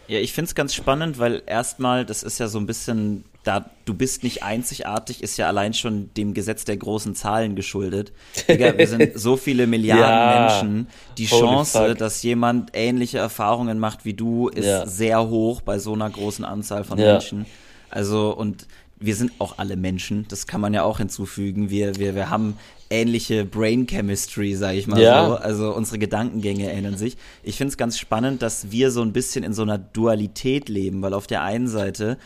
Ja, 0.08 0.18
ich 0.18 0.32
finde 0.32 0.48
es 0.48 0.56
ganz 0.56 0.74
spannend, 0.74 1.20
weil 1.20 1.44
erstmal, 1.46 2.04
das 2.04 2.24
ist 2.24 2.40
ja 2.40 2.48
so 2.48 2.58
ein 2.58 2.66
bisschen, 2.66 3.24
da 3.44 3.70
du 3.84 3.94
bist 3.94 4.24
nicht 4.24 4.42
einzigartig, 4.42 5.22
ist 5.22 5.36
ja 5.36 5.46
allein 5.46 5.72
schon 5.72 6.10
dem 6.14 6.34
Gesetz 6.34 6.64
der 6.64 6.76
großen 6.76 7.14
Zahlen 7.14 7.54
geschuldet. 7.54 8.12
Digga, 8.48 8.76
wir 8.76 8.88
sind 8.88 9.12
so 9.14 9.36
viele 9.36 9.66
Milliarden 9.68 10.04
ja, 10.04 10.40
Menschen. 10.40 10.88
Die 11.16 11.26
Chance, 11.26 11.90
fuck. 11.90 11.98
dass 11.98 12.24
jemand 12.24 12.70
ähnliche 12.72 13.18
Erfahrungen 13.18 13.78
macht 13.78 14.04
wie 14.04 14.14
du, 14.14 14.48
ist 14.48 14.66
ja. 14.66 14.84
sehr 14.84 15.28
hoch 15.28 15.60
bei 15.60 15.78
so 15.78 15.92
einer 15.92 16.10
großen 16.10 16.44
Anzahl 16.44 16.82
von 16.82 16.98
ja. 16.98 17.12
Menschen. 17.12 17.46
Also, 17.88 18.34
und 18.34 18.66
wir 18.98 19.16
sind 19.16 19.32
auch 19.38 19.58
alle 19.58 19.76
Menschen, 19.76 20.26
das 20.28 20.46
kann 20.46 20.60
man 20.60 20.72
ja 20.72 20.82
auch 20.82 20.98
hinzufügen. 20.98 21.70
Wir, 21.70 21.96
wir, 21.96 22.14
wir 22.14 22.30
haben 22.30 22.56
ähnliche 22.90 23.44
Brain 23.44 23.86
Chemistry, 23.86 24.54
sage 24.54 24.78
ich 24.78 24.86
mal 24.86 25.00
ja. 25.00 25.26
so. 25.26 25.34
Also 25.34 25.74
unsere 25.74 25.98
Gedankengänge 25.98 26.70
ähneln 26.72 26.96
sich. 26.96 27.16
Ich 27.42 27.56
finde 27.56 27.70
es 27.70 27.76
ganz 27.76 27.98
spannend, 27.98 28.42
dass 28.42 28.70
wir 28.70 28.90
so 28.90 29.02
ein 29.02 29.12
bisschen 29.12 29.44
in 29.44 29.52
so 29.52 29.62
einer 29.62 29.78
Dualität 29.78 30.68
leben, 30.68 31.02
weil 31.02 31.14
auf 31.14 31.26
der 31.26 31.42
einen 31.42 31.68
Seite 31.68 32.18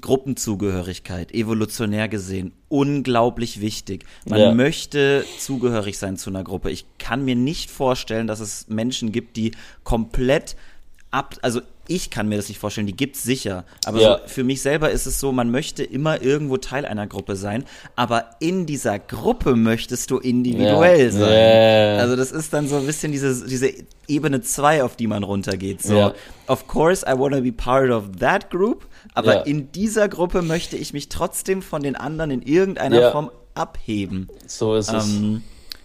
Gruppenzugehörigkeit, 0.00 1.32
evolutionär 1.32 2.08
gesehen, 2.08 2.52
unglaublich 2.68 3.60
wichtig. 3.60 4.04
Man 4.26 4.40
ja. 4.40 4.54
möchte 4.54 5.24
zugehörig 5.38 5.98
sein 5.98 6.16
zu 6.16 6.30
einer 6.30 6.44
Gruppe. 6.44 6.70
Ich 6.70 6.86
kann 6.98 7.24
mir 7.24 7.36
nicht 7.36 7.70
vorstellen, 7.70 8.26
dass 8.26 8.40
es 8.40 8.68
Menschen 8.68 9.12
gibt, 9.12 9.36
die 9.36 9.52
komplett 9.84 10.56
ab, 11.12 11.36
also 11.42 11.60
ich 11.88 12.10
kann 12.10 12.28
mir 12.28 12.36
das 12.36 12.48
nicht 12.48 12.58
vorstellen, 12.58 12.86
die 12.86 12.96
gibt's 12.96 13.22
sicher. 13.22 13.64
Aber 13.84 14.00
ja. 14.00 14.18
so 14.18 14.28
für 14.28 14.44
mich 14.44 14.62
selber 14.62 14.90
ist 14.90 15.06
es 15.06 15.20
so, 15.20 15.30
man 15.30 15.50
möchte 15.50 15.84
immer 15.84 16.22
irgendwo 16.22 16.56
Teil 16.56 16.86
einer 16.86 17.06
Gruppe 17.06 17.36
sein, 17.36 17.64
aber 17.96 18.30
in 18.40 18.66
dieser 18.66 18.98
Gruppe 18.98 19.54
möchtest 19.56 20.10
du 20.10 20.18
individuell 20.18 21.06
ja. 21.06 21.10
sein. 21.10 21.30
Yeah. 21.30 21.98
Also 22.00 22.16
das 22.16 22.32
ist 22.32 22.52
dann 22.52 22.66
so 22.66 22.76
ein 22.76 22.86
bisschen 22.86 23.12
diese, 23.12 23.46
diese 23.46 23.72
Ebene 24.08 24.40
2, 24.40 24.82
auf 24.84 24.96
die 24.96 25.06
man 25.06 25.22
runtergeht. 25.22 25.82
So, 25.82 25.96
ja. 25.96 26.14
of 26.46 26.66
course, 26.66 27.04
I 27.06 27.18
want 27.18 27.34
to 27.34 27.42
be 27.42 27.52
part 27.52 27.90
of 27.90 28.04
that 28.18 28.50
group, 28.50 28.86
aber 29.14 29.46
in 29.46 29.70
dieser 29.72 30.08
Gruppe 30.08 30.42
möchte 30.42 30.76
ich 30.76 30.92
mich 30.92 31.08
trotzdem 31.08 31.62
von 31.62 31.82
den 31.82 31.96
anderen 31.96 32.30
in 32.30 32.42
irgendeiner 32.42 33.12
Form 33.12 33.30
abheben. 33.54 34.28
So 34.46 34.76
ist 34.76 34.92
es. 34.92 35.06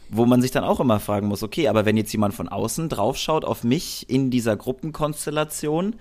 Wo 0.09 0.25
man 0.25 0.41
sich 0.41 0.51
dann 0.51 0.63
auch 0.63 0.79
immer 0.79 0.99
fragen 0.99 1.27
muss, 1.27 1.43
okay, 1.43 1.67
aber 1.67 1.85
wenn 1.85 1.97
jetzt 1.97 2.11
jemand 2.11 2.33
von 2.33 2.47
außen 2.47 2.89
draufschaut 2.89 3.45
auf 3.45 3.63
mich 3.63 4.09
in 4.09 4.31
dieser 4.31 4.55
Gruppenkonstellation, 4.55 5.95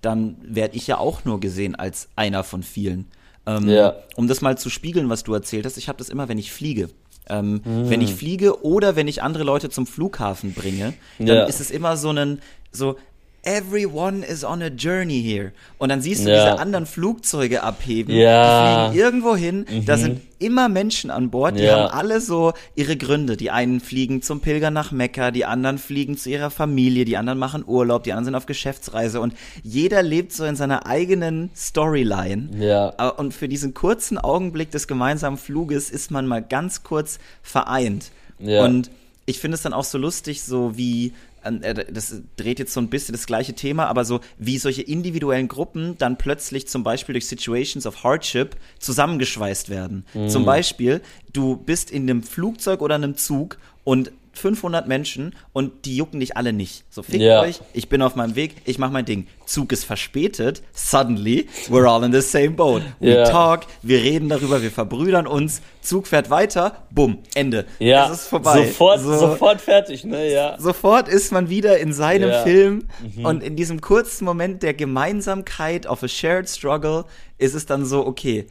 dann 0.00 0.36
werde 0.42 0.76
ich 0.76 0.86
ja 0.86 0.98
auch 0.98 1.24
nur 1.24 1.40
gesehen 1.40 1.74
als 1.74 2.08
einer 2.16 2.44
von 2.44 2.62
vielen. 2.62 3.06
Ähm, 3.46 3.68
ja. 3.68 3.94
Um 4.16 4.28
das 4.28 4.40
mal 4.40 4.58
zu 4.58 4.68
spiegeln, 4.68 5.08
was 5.08 5.22
du 5.22 5.32
erzählt 5.34 5.64
hast, 5.64 5.76
ich 5.76 5.88
habe 5.88 5.98
das 5.98 6.08
immer, 6.08 6.28
wenn 6.28 6.38
ich 6.38 6.52
fliege. 6.52 6.90
Ähm, 7.28 7.62
mhm. 7.64 7.88
Wenn 7.88 8.00
ich 8.00 8.14
fliege 8.14 8.64
oder 8.64 8.96
wenn 8.96 9.06
ich 9.06 9.22
andere 9.22 9.44
Leute 9.44 9.70
zum 9.70 9.86
Flughafen 9.86 10.54
bringe, 10.54 10.94
dann 11.18 11.26
ja. 11.26 11.44
ist 11.44 11.60
es 11.60 11.70
immer 11.70 11.96
so 11.96 12.10
ein, 12.10 12.40
so, 12.72 12.96
everyone 13.42 14.24
is 14.24 14.44
on 14.44 14.62
a 14.62 14.68
journey 14.68 15.20
here. 15.20 15.52
Und 15.78 15.88
dann 15.88 16.00
siehst 16.00 16.24
du 16.24 16.30
ja. 16.30 16.44
diese 16.44 16.58
anderen 16.60 16.86
Flugzeuge 16.86 17.62
abheben. 17.62 18.14
Ja. 18.14 18.88
Die 18.88 18.92
fliegen 18.92 19.04
irgendwo 19.04 19.36
hin. 19.36 19.66
Mhm. 19.68 19.84
Da 19.84 19.96
sind 19.96 20.20
immer 20.38 20.68
Menschen 20.68 21.10
an 21.10 21.30
Bord. 21.30 21.58
Die 21.58 21.64
ja. 21.64 21.76
haben 21.76 21.98
alle 21.98 22.20
so 22.20 22.52
ihre 22.76 22.96
Gründe. 22.96 23.36
Die 23.36 23.50
einen 23.50 23.80
fliegen 23.80 24.22
zum 24.22 24.40
Pilgern 24.40 24.72
nach 24.72 24.92
Mekka, 24.92 25.32
die 25.32 25.44
anderen 25.44 25.78
fliegen 25.78 26.16
zu 26.16 26.30
ihrer 26.30 26.50
Familie, 26.50 27.04
die 27.04 27.16
anderen 27.16 27.38
machen 27.38 27.64
Urlaub, 27.66 28.04
die 28.04 28.12
anderen 28.12 28.26
sind 28.26 28.34
auf 28.36 28.46
Geschäftsreise. 28.46 29.20
Und 29.20 29.34
jeder 29.62 30.02
lebt 30.02 30.32
so 30.32 30.44
in 30.44 30.54
seiner 30.54 30.86
eigenen 30.86 31.50
Storyline. 31.56 32.48
Ja. 32.58 33.10
Und 33.10 33.34
für 33.34 33.48
diesen 33.48 33.74
kurzen 33.74 34.18
Augenblick 34.18 34.70
des 34.70 34.86
gemeinsamen 34.86 35.36
Fluges 35.36 35.90
ist 35.90 36.10
man 36.12 36.26
mal 36.26 36.42
ganz 36.42 36.84
kurz 36.84 37.18
vereint. 37.42 38.12
Ja. 38.38 38.64
Und 38.64 38.90
ich 39.26 39.38
finde 39.38 39.56
es 39.56 39.62
dann 39.62 39.72
auch 39.72 39.84
so 39.84 39.98
lustig, 39.98 40.42
so 40.42 40.76
wie 40.76 41.06
äh, 41.06 41.12
das 41.42 42.22
dreht 42.36 42.58
jetzt 42.58 42.72
so 42.72 42.80
ein 42.80 42.88
bisschen 42.88 43.12
das 43.12 43.26
gleiche 43.26 43.54
Thema, 43.54 43.86
aber 43.86 44.04
so 44.04 44.20
wie 44.38 44.58
solche 44.58 44.82
individuellen 44.82 45.48
Gruppen 45.48 45.96
dann 45.98 46.16
plötzlich 46.16 46.68
zum 46.68 46.84
Beispiel 46.84 47.14
durch 47.14 47.26
Situations 47.26 47.86
of 47.86 48.04
Hardship 48.04 48.56
zusammengeschweißt 48.78 49.68
werden. 49.68 50.04
Mhm. 50.14 50.28
Zum 50.28 50.44
Beispiel, 50.44 51.00
du 51.32 51.56
bist 51.56 51.90
in 51.90 52.02
einem 52.02 52.22
Flugzeug 52.22 52.80
oder 52.82 52.94
einem 52.94 53.16
Zug 53.16 53.58
und 53.84 54.12
500 54.32 54.88
Menschen 54.88 55.34
und 55.52 55.84
die 55.84 55.96
jucken 55.96 56.20
dich 56.20 56.36
alle 56.36 56.52
nicht. 56.52 56.84
So, 56.90 57.02
fickt 57.02 57.20
yeah. 57.20 57.42
euch, 57.42 57.60
ich 57.72 57.88
bin 57.88 58.02
auf 58.02 58.16
meinem 58.16 58.34
Weg, 58.34 58.54
ich 58.64 58.78
mach 58.78 58.90
mein 58.90 59.04
Ding. 59.04 59.26
Zug 59.46 59.72
ist 59.72 59.84
verspätet, 59.84 60.62
suddenly, 60.72 61.48
we're 61.68 61.86
all 61.86 62.02
in 62.04 62.12
the 62.12 62.20
same 62.20 62.50
boat. 62.50 62.82
We 63.00 63.08
yeah. 63.08 63.28
talk, 63.28 63.66
wir 63.82 64.02
reden 64.02 64.28
darüber, 64.28 64.62
wir 64.62 64.70
verbrüdern 64.70 65.26
uns, 65.26 65.60
Zug 65.80 66.06
fährt 66.06 66.30
weiter, 66.30 66.84
bumm, 66.90 67.18
Ende. 67.34 67.66
Ja, 67.78 68.06
es 68.06 68.22
ist 68.22 68.28
vorbei. 68.28 68.66
Sofort, 68.66 69.00
so, 69.00 69.18
sofort 69.18 69.60
fertig, 69.60 70.04
ne, 70.04 70.32
ja. 70.32 70.56
Sofort 70.58 71.08
ist 71.08 71.32
man 71.32 71.48
wieder 71.48 71.78
in 71.78 71.92
seinem 71.92 72.30
yeah. 72.30 72.42
Film 72.42 72.88
mhm. 73.16 73.24
und 73.24 73.42
in 73.42 73.56
diesem 73.56 73.80
kurzen 73.80 74.24
Moment 74.24 74.62
der 74.62 74.74
Gemeinsamkeit 74.74 75.86
of 75.86 76.02
a 76.02 76.08
shared 76.08 76.48
struggle 76.48 77.04
ist 77.38 77.54
es 77.54 77.66
dann 77.66 77.84
so, 77.84 78.06
okay, 78.06 78.46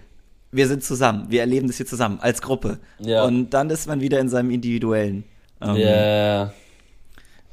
wir 0.51 0.67
sind 0.67 0.83
zusammen, 0.83 1.25
wir 1.29 1.39
erleben 1.39 1.67
das 1.67 1.77
hier 1.77 1.85
zusammen 1.85 2.19
als 2.21 2.41
Gruppe. 2.41 2.79
Ja. 3.00 3.23
Und 3.23 3.51
dann 3.51 3.69
ist 3.69 3.88
man 3.88 4.01
wieder 4.01 4.19
in 4.19 4.29
seinem 4.29 4.51
individuellen. 4.51 5.23
Ähm, 5.62 5.75
yeah. 5.75 6.53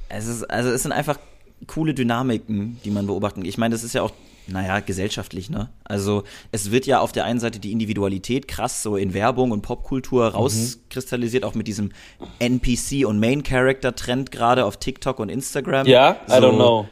Es 0.09 0.27
ist, 0.27 0.45
also 0.45 0.71
es 0.71 0.83
sind 0.83 0.93
einfach 0.93 1.19
coole 1.67 1.95
Dynamiken, 1.95 2.81
die 2.85 2.91
man 2.91 3.07
beobachten. 3.07 3.45
Ich 3.45 3.59
meine, 3.59 3.75
das 3.75 3.85
ist 3.85 3.95
ja 3.95 4.03
auch, 4.03 4.13
naja, 4.47 4.81
gesellschaftlich, 4.81 5.51
ne? 5.51 5.69
Also 5.85 6.25
es 6.53 6.71
wird 6.71 6.87
ja 6.87 7.01
auf 7.01 7.13
der 7.13 7.25
einen 7.25 7.41
Seite 7.41 7.59
die 7.59 7.73
Individualität 7.73 8.49
krass 8.49 8.83
so 8.83 8.97
in 8.97 9.13
Werbung 9.13 9.51
und 9.51 9.61
Popkultur 9.63 10.31
mhm. 10.31 10.37
rauskristallisiert, 10.37 11.45
auch 11.45 11.55
mit 11.55 11.69
diesem 11.69 11.91
NPC 12.39 13.07
und 13.07 13.21
Main 13.21 13.43
Character 13.43 13.95
Trend 13.95 14.31
gerade 14.31 14.65
auf 14.65 14.79
TikTok 14.79 15.19
und 15.19 15.29
Instagram. 15.29 15.87
Ja, 15.87 16.17
so, 16.27 16.35
I 16.35 16.39
don't 16.39 16.57
know. 16.57 16.89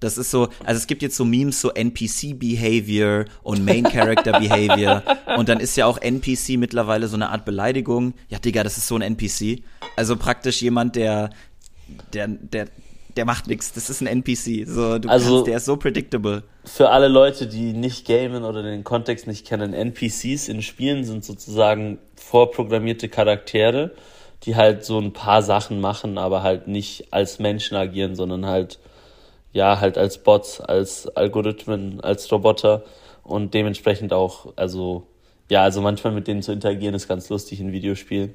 Das 0.00 0.16
ist 0.16 0.30
so, 0.30 0.48
also 0.64 0.78
es 0.78 0.86
gibt 0.86 1.02
jetzt 1.02 1.16
so 1.16 1.26
Memes, 1.26 1.60
so 1.60 1.70
NPC-Behavior 1.70 3.26
und 3.42 3.64
Main-Character-Behavior. 3.64 5.02
und 5.36 5.48
dann 5.50 5.60
ist 5.60 5.76
ja 5.76 5.84
auch 5.84 5.98
NPC 5.98 6.56
mittlerweile 6.56 7.06
so 7.06 7.16
eine 7.16 7.28
Art 7.28 7.44
Beleidigung. 7.44 8.14
Ja, 8.28 8.38
Digga, 8.38 8.64
das 8.64 8.78
ist 8.78 8.88
so 8.88 8.96
ein 8.96 9.02
NPC. 9.02 9.62
Also 9.96 10.16
praktisch 10.16 10.62
jemand, 10.62 10.96
der, 10.96 11.30
der, 12.14 12.28
der, 12.28 12.68
der 13.16 13.24
macht 13.26 13.46
nichts. 13.46 13.74
Das 13.74 13.90
ist 13.90 14.00
ein 14.00 14.06
NPC. 14.06 14.66
So, 14.66 14.98
du 14.98 15.10
also, 15.10 15.34
kannst, 15.34 15.46
der 15.48 15.56
ist 15.58 15.66
so 15.66 15.76
predictable. 15.76 16.44
Für 16.64 16.88
alle 16.88 17.08
Leute, 17.08 17.46
die 17.46 17.74
nicht 17.74 18.06
gamen 18.06 18.44
oder 18.44 18.62
den 18.62 18.84
Kontext 18.84 19.26
nicht 19.26 19.46
kennen, 19.46 19.74
NPCs 19.74 20.48
in 20.48 20.62
Spielen 20.62 21.04
sind 21.04 21.26
sozusagen 21.26 21.98
vorprogrammierte 22.16 23.10
Charaktere, 23.10 23.92
die 24.44 24.56
halt 24.56 24.82
so 24.84 24.98
ein 24.98 25.12
paar 25.12 25.42
Sachen 25.42 25.78
machen, 25.80 26.16
aber 26.16 26.42
halt 26.42 26.68
nicht 26.68 27.12
als 27.12 27.38
Menschen 27.38 27.76
agieren, 27.76 28.14
sondern 28.14 28.46
halt 28.46 28.78
ja, 29.52 29.80
halt 29.80 29.98
als 29.98 30.18
Bots, 30.18 30.60
als 30.60 31.08
Algorithmen, 31.08 32.00
als 32.00 32.30
Roboter 32.30 32.84
und 33.22 33.54
dementsprechend 33.54 34.12
auch, 34.12 34.52
also, 34.56 35.06
ja, 35.48 35.62
also 35.62 35.80
manchmal 35.80 36.12
mit 36.12 36.28
denen 36.28 36.42
zu 36.42 36.52
interagieren 36.52 36.94
ist 36.94 37.08
ganz 37.08 37.28
lustig 37.28 37.60
in 37.60 37.72
Videospielen. 37.72 38.34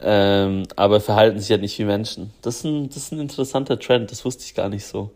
Ähm, 0.00 0.62
aber 0.76 1.00
verhalten 1.00 1.40
sich 1.40 1.50
halt 1.50 1.62
nicht 1.62 1.76
wie 1.78 1.84
Menschen. 1.84 2.32
Das 2.42 2.58
ist, 2.58 2.64
ein, 2.64 2.88
das 2.88 2.98
ist 2.98 3.12
ein 3.12 3.20
interessanter 3.20 3.80
Trend, 3.80 4.12
das 4.12 4.24
wusste 4.24 4.44
ich 4.44 4.54
gar 4.54 4.68
nicht 4.68 4.86
so. 4.86 5.10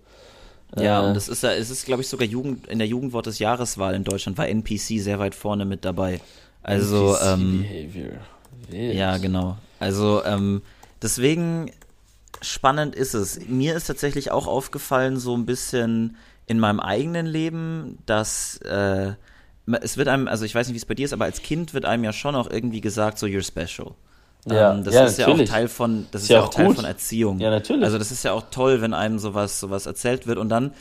Ja, 0.77 1.03
äh, 1.03 1.09
und 1.09 1.15
das 1.15 1.29
ist 1.29 1.43
ja, 1.43 1.53
es 1.53 1.71
ist, 1.71 1.85
glaube 1.85 2.03
ich, 2.03 2.09
sogar 2.09 2.27
Jugend, 2.27 2.67
in 2.67 2.79
der 2.79 2.89
Jugendwort 2.89 3.27
des 3.27 3.39
Jahreswahl 3.39 3.95
in 3.95 4.03
Deutschland 4.03 4.39
war 4.39 4.49
NPC 4.49 4.99
sehr 5.01 5.19
weit 5.21 5.35
vorne 5.37 5.65
mit 5.65 5.85
dabei. 5.85 6.21
Also, 6.65 7.15
NPC 7.15 7.27
ähm, 7.27 7.63
Behavior. 7.63 8.13
Ja, 8.71 9.19
genau. 9.19 9.57
Also, 9.79 10.25
ähm, 10.25 10.63
deswegen 11.01 11.71
spannend 12.43 12.95
ist 12.95 13.15
es. 13.15 13.47
Mir 13.49 13.75
ist 13.77 13.87
tatsächlich 13.87 14.31
auch 14.31 14.47
aufgefallen, 14.47 15.19
so 15.19 15.37
ein 15.37 15.47
bisschen 15.47 16.17
in 16.47 16.59
meinem 16.59 16.81
eigenen 16.81 17.27
Leben, 17.27 17.99
dass 18.07 18.59
äh, 18.59 19.13
es 19.81 19.97
wird 19.97 20.09
einem, 20.09 20.29
also 20.29 20.45
ich 20.45 20.55
weiß 20.55 20.67
nicht, 20.67 20.75
wie 20.75 20.79
es 20.79 20.87
bei 20.87 20.95
dir 20.95 21.05
ist, 21.05 21.13
aber 21.13 21.25
als 21.25 21.43
Kind 21.43 21.73
wird 21.73 21.85
einem 21.85 22.05
ja 22.05 22.13
schon 22.13 22.35
auch 22.35 22.51
irgendwie 22.51 22.81
gesagt, 22.81 23.19
so 23.19 23.27
you're 23.27 23.47
special. 23.47 23.95
Ja, 24.47 24.75
ähm, 24.75 24.83
das 24.83 24.95
ja, 24.95 25.05
ist 25.05 25.19
natürlich. 25.19 25.49
ja 25.49 25.55
auch 25.55 25.59
Teil 25.59 25.69
von, 25.69 26.07
das 26.11 26.23
ist, 26.23 26.31
ist 26.31 26.35
ja 26.35 26.43
auch, 26.43 26.51
Teil 26.51 26.67
gut. 26.67 26.77
von 26.77 26.85
Erziehung. 26.85 27.39
Ja, 27.39 27.51
natürlich. 27.51 27.85
Also 27.85 27.99
das 27.99 28.11
ist 28.11 28.25
ja 28.25 28.33
auch 28.33 28.45
toll, 28.51 28.81
wenn 28.81 28.93
einem 28.93 29.19
sowas, 29.19 29.61
sowas 29.61 29.87
erzählt 29.87 30.27
wird 30.27 30.39
und 30.39 30.49
dann, 30.49 30.73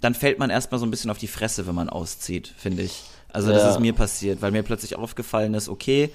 dann 0.00 0.14
fällt 0.14 0.38
man 0.38 0.50
erstmal 0.50 0.78
so 0.78 0.86
ein 0.86 0.90
bisschen 0.90 1.10
auf 1.10 1.18
die 1.18 1.26
Fresse, 1.26 1.66
wenn 1.66 1.74
man 1.74 1.88
auszieht, 1.88 2.52
finde 2.56 2.82
ich. 2.82 3.04
Also 3.32 3.50
ja. 3.50 3.58
das 3.58 3.72
ist 3.72 3.80
mir 3.80 3.94
passiert, 3.94 4.42
weil 4.42 4.52
mir 4.52 4.62
plötzlich 4.62 4.96
aufgefallen 4.96 5.54
ist, 5.54 5.68
okay, 5.68 6.10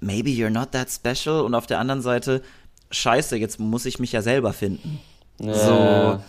maybe 0.00 0.30
you're 0.30 0.50
not 0.50 0.72
that 0.72 0.88
special 0.90 1.42
und 1.42 1.54
auf 1.54 1.66
der 1.66 1.78
anderen 1.78 2.02
Seite, 2.02 2.42
scheiße, 2.90 3.36
jetzt 3.36 3.60
muss 3.60 3.84
ich 3.86 3.98
mich 3.98 4.12
ja 4.12 4.22
selber 4.22 4.52
finden. 4.52 5.00
Ja. 5.38 5.54
So. 5.54 6.20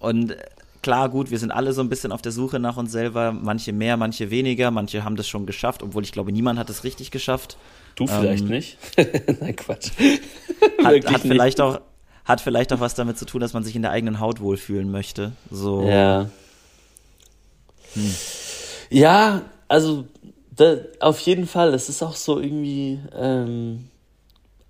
Und 0.00 0.36
klar, 0.82 1.08
gut, 1.08 1.30
wir 1.30 1.38
sind 1.38 1.50
alle 1.50 1.72
so 1.72 1.80
ein 1.80 1.88
bisschen 1.88 2.12
auf 2.12 2.22
der 2.22 2.32
Suche 2.32 2.58
nach 2.58 2.76
uns 2.76 2.92
selber, 2.92 3.32
manche 3.32 3.72
mehr, 3.72 3.96
manche 3.96 4.30
weniger, 4.30 4.70
manche 4.70 5.04
haben 5.04 5.16
das 5.16 5.28
schon 5.28 5.46
geschafft, 5.46 5.82
obwohl 5.82 6.02
ich 6.04 6.12
glaube, 6.12 6.32
niemand 6.32 6.58
hat 6.58 6.70
es 6.70 6.84
richtig 6.84 7.10
geschafft. 7.10 7.56
Du 7.94 8.06
vielleicht 8.06 8.44
ähm, 8.44 8.50
nicht? 8.50 8.78
Nein, 9.40 9.56
Quatsch. 9.56 9.90
hat, 10.84 11.12
hat 11.12 11.20
vielleicht 11.22 11.60
auch 11.60 11.80
hat 12.28 12.42
vielleicht 12.42 12.74
auch 12.74 12.80
was 12.80 12.94
damit 12.94 13.18
zu 13.18 13.24
tun, 13.24 13.40
dass 13.40 13.54
man 13.54 13.64
sich 13.64 13.74
in 13.74 13.80
der 13.80 13.90
eigenen 13.90 14.20
Haut 14.20 14.40
wohlfühlen 14.40 14.90
möchte. 14.90 15.32
So. 15.50 15.88
Ja. 15.88 16.28
Hm. 17.94 18.14
Ja, 18.90 19.42
also 19.66 20.04
da, 20.54 20.76
auf 21.00 21.18
jeden 21.20 21.46
Fall. 21.46 21.72
Es 21.72 21.88
ist 21.88 22.02
auch 22.02 22.14
so 22.14 22.38
irgendwie. 22.38 23.00
Ähm, 23.16 23.88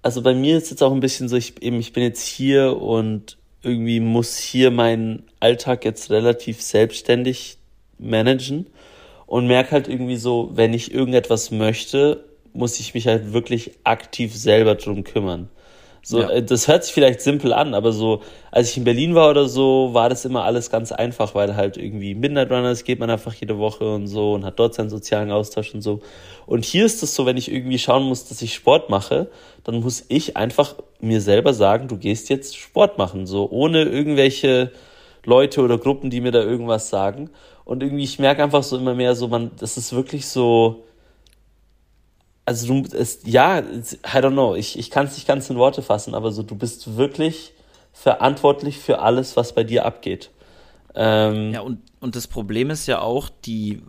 also 0.08 0.22
bei 0.22 0.32
mir 0.32 0.56
ist 0.56 0.70
jetzt 0.70 0.82
auch 0.82 0.92
ein 0.92 1.00
bisschen 1.00 1.28
so, 1.28 1.36
ich, 1.36 1.62
eben, 1.62 1.78
ich 1.80 1.92
bin 1.92 2.02
jetzt 2.02 2.26
hier 2.26 2.80
und 2.80 3.36
irgendwie 3.62 4.00
muss 4.00 4.38
hier 4.38 4.70
meinen 4.70 5.24
Alltag 5.38 5.84
jetzt 5.84 6.10
relativ 6.10 6.62
selbstständig 6.62 7.58
managen 7.98 8.68
und 9.26 9.46
merke 9.46 9.72
halt 9.72 9.86
irgendwie 9.86 10.16
so, 10.16 10.50
wenn 10.54 10.72
ich 10.72 10.94
irgendetwas 10.94 11.50
möchte 11.50 12.24
muss 12.54 12.80
ich 12.80 12.94
mich 12.94 13.06
halt 13.06 13.34
wirklich 13.34 13.72
aktiv 13.84 14.34
selber 14.34 14.74
drum 14.74 15.04
kümmern. 15.04 15.50
So, 16.08 16.20
ja. 16.22 16.30
Äh, 16.30 16.42
das 16.42 16.68
hört 16.68 16.84
sich 16.84 16.94
vielleicht 16.94 17.20
simpel 17.20 17.52
an, 17.52 17.74
aber 17.74 17.92
so, 17.92 18.22
als 18.50 18.70
ich 18.70 18.78
in 18.78 18.84
Berlin 18.84 19.14
war 19.14 19.28
oder 19.28 19.46
so, 19.46 19.90
war 19.92 20.08
das 20.08 20.24
immer 20.24 20.44
alles 20.44 20.70
ganz 20.70 20.90
einfach, 20.90 21.34
weil 21.34 21.54
halt 21.54 21.76
irgendwie 21.76 22.14
Midnight 22.14 22.50
Runners 22.50 22.84
geht 22.84 22.98
man 22.98 23.10
einfach 23.10 23.34
jede 23.34 23.58
Woche 23.58 23.94
und 23.94 24.06
so 24.06 24.32
und 24.32 24.42
hat 24.46 24.58
dort 24.58 24.72
seinen 24.72 24.88
sozialen 24.88 25.30
Austausch 25.30 25.74
und 25.74 25.82
so. 25.82 26.00
Und 26.46 26.64
hier 26.64 26.86
ist 26.86 27.02
es 27.02 27.14
so, 27.14 27.26
wenn 27.26 27.36
ich 27.36 27.52
irgendwie 27.52 27.78
schauen 27.78 28.04
muss, 28.04 28.26
dass 28.26 28.40
ich 28.40 28.54
Sport 28.54 28.88
mache, 28.88 29.28
dann 29.64 29.80
muss 29.82 30.06
ich 30.08 30.34
einfach 30.34 30.76
mir 30.98 31.20
selber 31.20 31.52
sagen, 31.52 31.88
du 31.88 31.98
gehst 31.98 32.30
jetzt 32.30 32.56
Sport 32.56 32.96
machen, 32.96 33.26
so 33.26 33.46
ohne 33.50 33.82
irgendwelche 33.82 34.72
Leute 35.26 35.60
oder 35.60 35.76
Gruppen, 35.76 36.08
die 36.08 36.22
mir 36.22 36.32
da 36.32 36.40
irgendwas 36.40 36.88
sagen. 36.88 37.28
Und 37.66 37.82
irgendwie, 37.82 38.04
ich 38.04 38.18
merke 38.18 38.42
einfach 38.42 38.62
so 38.62 38.78
immer 38.78 38.94
mehr 38.94 39.14
so, 39.14 39.28
man, 39.28 39.50
das 39.58 39.76
ist 39.76 39.92
wirklich 39.92 40.26
so, 40.26 40.84
also 42.48 42.80
du, 42.80 42.96
es, 42.96 43.20
ja, 43.26 43.58
I 43.58 43.62
don't 44.04 44.32
know, 44.32 44.54
ich, 44.54 44.78
ich 44.78 44.90
kann 44.90 45.04
es 45.04 45.16
nicht 45.16 45.28
ganz 45.28 45.50
in 45.50 45.58
Worte 45.58 45.82
fassen, 45.82 46.14
aber 46.14 46.32
so, 46.32 46.42
du 46.42 46.54
bist 46.54 46.96
wirklich 46.96 47.52
verantwortlich 47.92 48.78
für 48.78 49.00
alles, 49.00 49.36
was 49.36 49.54
bei 49.54 49.64
dir 49.64 49.84
abgeht. 49.84 50.30
Ähm, 50.94 51.52
ja, 51.52 51.60
und, 51.60 51.82
und 52.00 52.16
das 52.16 52.26
Problem 52.26 52.70
ist 52.70 52.86
ja 52.86 53.02
auch, 53.02 53.28
die, 53.44 53.82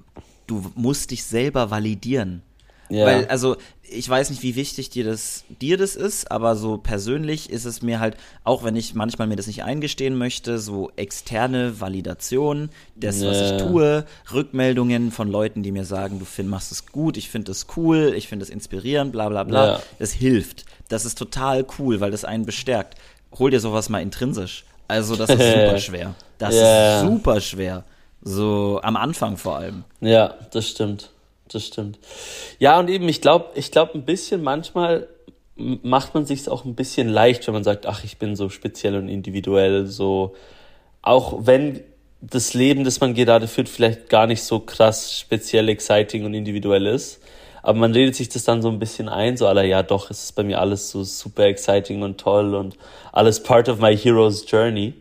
du 0.45 0.61
musst 0.75 1.11
dich 1.11 1.23
selber 1.23 1.71
validieren. 1.71 2.41
Ja. 2.89 3.05
Weil, 3.05 3.27
also, 3.27 3.55
ich 3.83 4.07
weiß 4.07 4.29
nicht, 4.29 4.43
wie 4.43 4.55
wichtig 4.55 4.89
dir 4.89 5.03
das, 5.03 5.43
dir 5.61 5.77
das 5.77 5.95
ist, 5.95 6.31
aber 6.31 6.55
so 6.55 6.77
persönlich 6.77 7.49
ist 7.49 7.65
es 7.65 7.81
mir 7.81 7.99
halt, 7.99 8.17
auch 8.43 8.63
wenn 8.63 8.75
ich 8.75 8.93
manchmal 8.95 9.27
mir 9.27 9.35
das 9.35 9.47
nicht 9.47 9.63
eingestehen 9.63 10.17
möchte, 10.17 10.59
so 10.59 10.91
externe 10.95 11.79
Validation, 11.79 12.69
das, 12.95 13.21
yeah. 13.21 13.29
was 13.29 13.41
ich 13.41 13.67
tue, 13.67 14.05
Rückmeldungen 14.33 15.11
von 15.11 15.29
Leuten, 15.29 15.63
die 15.63 15.71
mir 15.71 15.85
sagen, 15.85 16.19
du 16.19 16.25
find, 16.25 16.49
machst 16.49 16.71
es 16.71 16.87
gut, 16.87 17.17
ich 17.17 17.29
finde 17.29 17.51
es 17.51 17.67
cool, 17.77 18.13
ich 18.15 18.27
finde 18.27 18.43
es 18.43 18.49
inspirierend, 18.49 19.11
bla 19.11 19.29
bla 19.29 19.43
bla. 19.43 19.81
Das 19.99 20.11
hilft. 20.11 20.65
Das 20.87 21.05
ist 21.05 21.17
total 21.17 21.65
cool, 21.77 21.99
weil 21.99 22.11
das 22.11 22.25
einen 22.25 22.45
bestärkt. 22.45 22.95
Hol 23.37 23.51
dir 23.51 23.59
sowas 23.59 23.89
mal 23.89 24.01
intrinsisch. 24.01 24.65
Also, 24.87 25.15
das 25.15 25.29
ist 25.29 25.37
super 25.37 25.77
schwer. 25.79 26.15
Das 26.39 26.55
yeah. 26.55 27.01
ist 27.01 27.07
super 27.07 27.41
schwer. 27.41 27.83
So 28.21 28.79
am 28.81 28.95
Anfang 28.95 29.37
vor 29.37 29.57
allem. 29.57 29.83
Ja, 30.01 30.33
das 30.51 30.67
stimmt 30.67 31.11
das 31.53 31.65
stimmt. 31.65 31.99
Ja, 32.59 32.79
und 32.79 32.89
eben, 32.89 33.07
ich 33.09 33.21
glaube, 33.21 33.49
ich 33.55 33.71
glaube 33.71 33.93
ein 33.95 34.05
bisschen 34.05 34.41
manchmal 34.41 35.07
macht 35.59 36.13
man 36.13 36.25
sich 36.25 36.49
auch 36.49 36.65
ein 36.65 36.75
bisschen 36.75 37.09
leicht, 37.09 37.45
wenn 37.47 37.53
man 37.53 37.63
sagt, 37.63 37.85
ach, 37.85 38.03
ich 38.03 38.17
bin 38.17 38.35
so 38.35 38.49
speziell 38.49 38.95
und 38.95 39.09
individuell, 39.09 39.85
so, 39.85 40.35
auch 41.01 41.45
wenn 41.45 41.81
das 42.21 42.53
Leben, 42.53 42.83
das 42.83 42.99
man 42.99 43.13
gerade 43.13 43.47
führt, 43.47 43.69
vielleicht 43.69 44.09
gar 44.09 44.27
nicht 44.27 44.43
so 44.43 44.59
krass 44.59 45.17
speziell, 45.17 45.69
exciting 45.69 46.25
und 46.25 46.33
individuell 46.33 46.85
ist. 46.85 47.21
Aber 47.61 47.77
man 47.77 47.91
redet 47.91 48.15
sich 48.15 48.29
das 48.29 48.45
dann 48.45 48.61
so 48.61 48.69
ein 48.69 48.79
bisschen 48.79 49.09
ein, 49.09 49.35
so 49.35 49.47
aller, 49.47 49.63
ja 49.63 49.83
doch, 49.83 50.09
es 50.09 50.23
ist 50.23 50.35
bei 50.35 50.43
mir 50.43 50.59
alles 50.59 50.89
so 50.91 51.03
super 51.03 51.43
exciting 51.43 52.01
und 52.03 52.17
toll 52.17 52.55
und 52.55 52.77
alles 53.11 53.43
part 53.43 53.67
of 53.67 53.79
my 53.79 53.95
hero's 53.97 54.49
journey. 54.49 54.93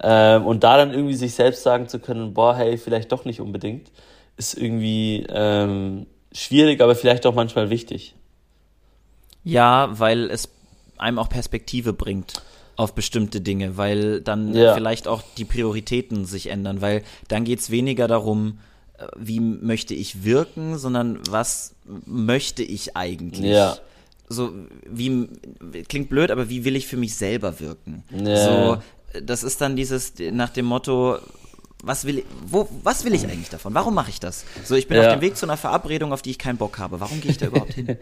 Ähm, 0.00 0.46
und 0.46 0.64
da 0.64 0.76
dann 0.78 0.92
irgendwie 0.92 1.14
sich 1.14 1.34
selbst 1.34 1.62
sagen 1.62 1.88
zu 1.88 1.98
können, 1.98 2.32
boah, 2.32 2.56
hey, 2.56 2.78
vielleicht 2.78 3.12
doch 3.12 3.24
nicht 3.24 3.40
unbedingt 3.40 3.90
ist 4.38 4.54
irgendwie 4.54 5.26
ähm, 5.28 6.06
schwierig, 6.32 6.80
aber 6.80 6.94
vielleicht 6.94 7.26
auch 7.26 7.34
manchmal 7.34 7.70
wichtig. 7.70 8.14
Ja, 9.44 9.90
weil 9.98 10.30
es 10.30 10.48
einem 10.96 11.18
auch 11.18 11.28
Perspektive 11.28 11.92
bringt 11.92 12.42
auf 12.76 12.94
bestimmte 12.94 13.40
Dinge, 13.40 13.76
weil 13.76 14.20
dann 14.20 14.54
ja. 14.54 14.74
vielleicht 14.74 15.08
auch 15.08 15.22
die 15.36 15.44
Prioritäten 15.44 16.24
sich 16.24 16.48
ändern, 16.48 16.80
weil 16.80 17.02
dann 17.26 17.44
geht 17.44 17.58
es 17.58 17.70
weniger 17.70 18.06
darum, 18.06 18.60
äh, 18.96 19.06
wie 19.16 19.40
möchte 19.40 19.94
ich 19.94 20.22
wirken, 20.22 20.78
sondern 20.78 21.18
was 21.28 21.74
möchte 22.06 22.62
ich 22.62 22.96
eigentlich? 22.96 23.50
Ja. 23.50 23.76
So, 24.28 24.52
wie, 24.86 25.26
klingt 25.88 26.08
blöd, 26.10 26.30
aber 26.30 26.50
wie 26.50 26.64
will 26.64 26.76
ich 26.76 26.86
für 26.86 26.98
mich 26.98 27.16
selber 27.16 27.58
wirken? 27.58 28.04
Ja. 28.12 28.36
So, 28.44 28.82
das 29.22 29.42
ist 29.42 29.60
dann 29.60 29.74
dieses 29.74 30.12
nach 30.30 30.50
dem 30.50 30.66
Motto, 30.66 31.18
was 31.82 32.04
will, 32.04 32.24
wo, 32.44 32.68
was 32.82 33.04
will 33.04 33.14
ich 33.14 33.24
eigentlich 33.24 33.50
davon? 33.50 33.72
Warum 33.72 33.94
mache 33.94 34.10
ich 34.10 34.18
das? 34.18 34.44
So, 34.64 34.74
ich 34.74 34.88
bin 34.88 34.96
ja. 34.96 35.06
auf 35.06 35.12
dem 35.14 35.20
Weg 35.20 35.36
zu 35.36 35.46
einer 35.46 35.56
Verabredung, 35.56 36.12
auf 36.12 36.22
die 36.22 36.30
ich 36.30 36.38
keinen 36.38 36.56
Bock 36.56 36.78
habe. 36.78 36.98
Warum 36.98 37.20
gehe 37.20 37.30
ich 37.30 37.38
da 37.38 37.46
überhaupt 37.48 37.74
hin? 37.74 37.96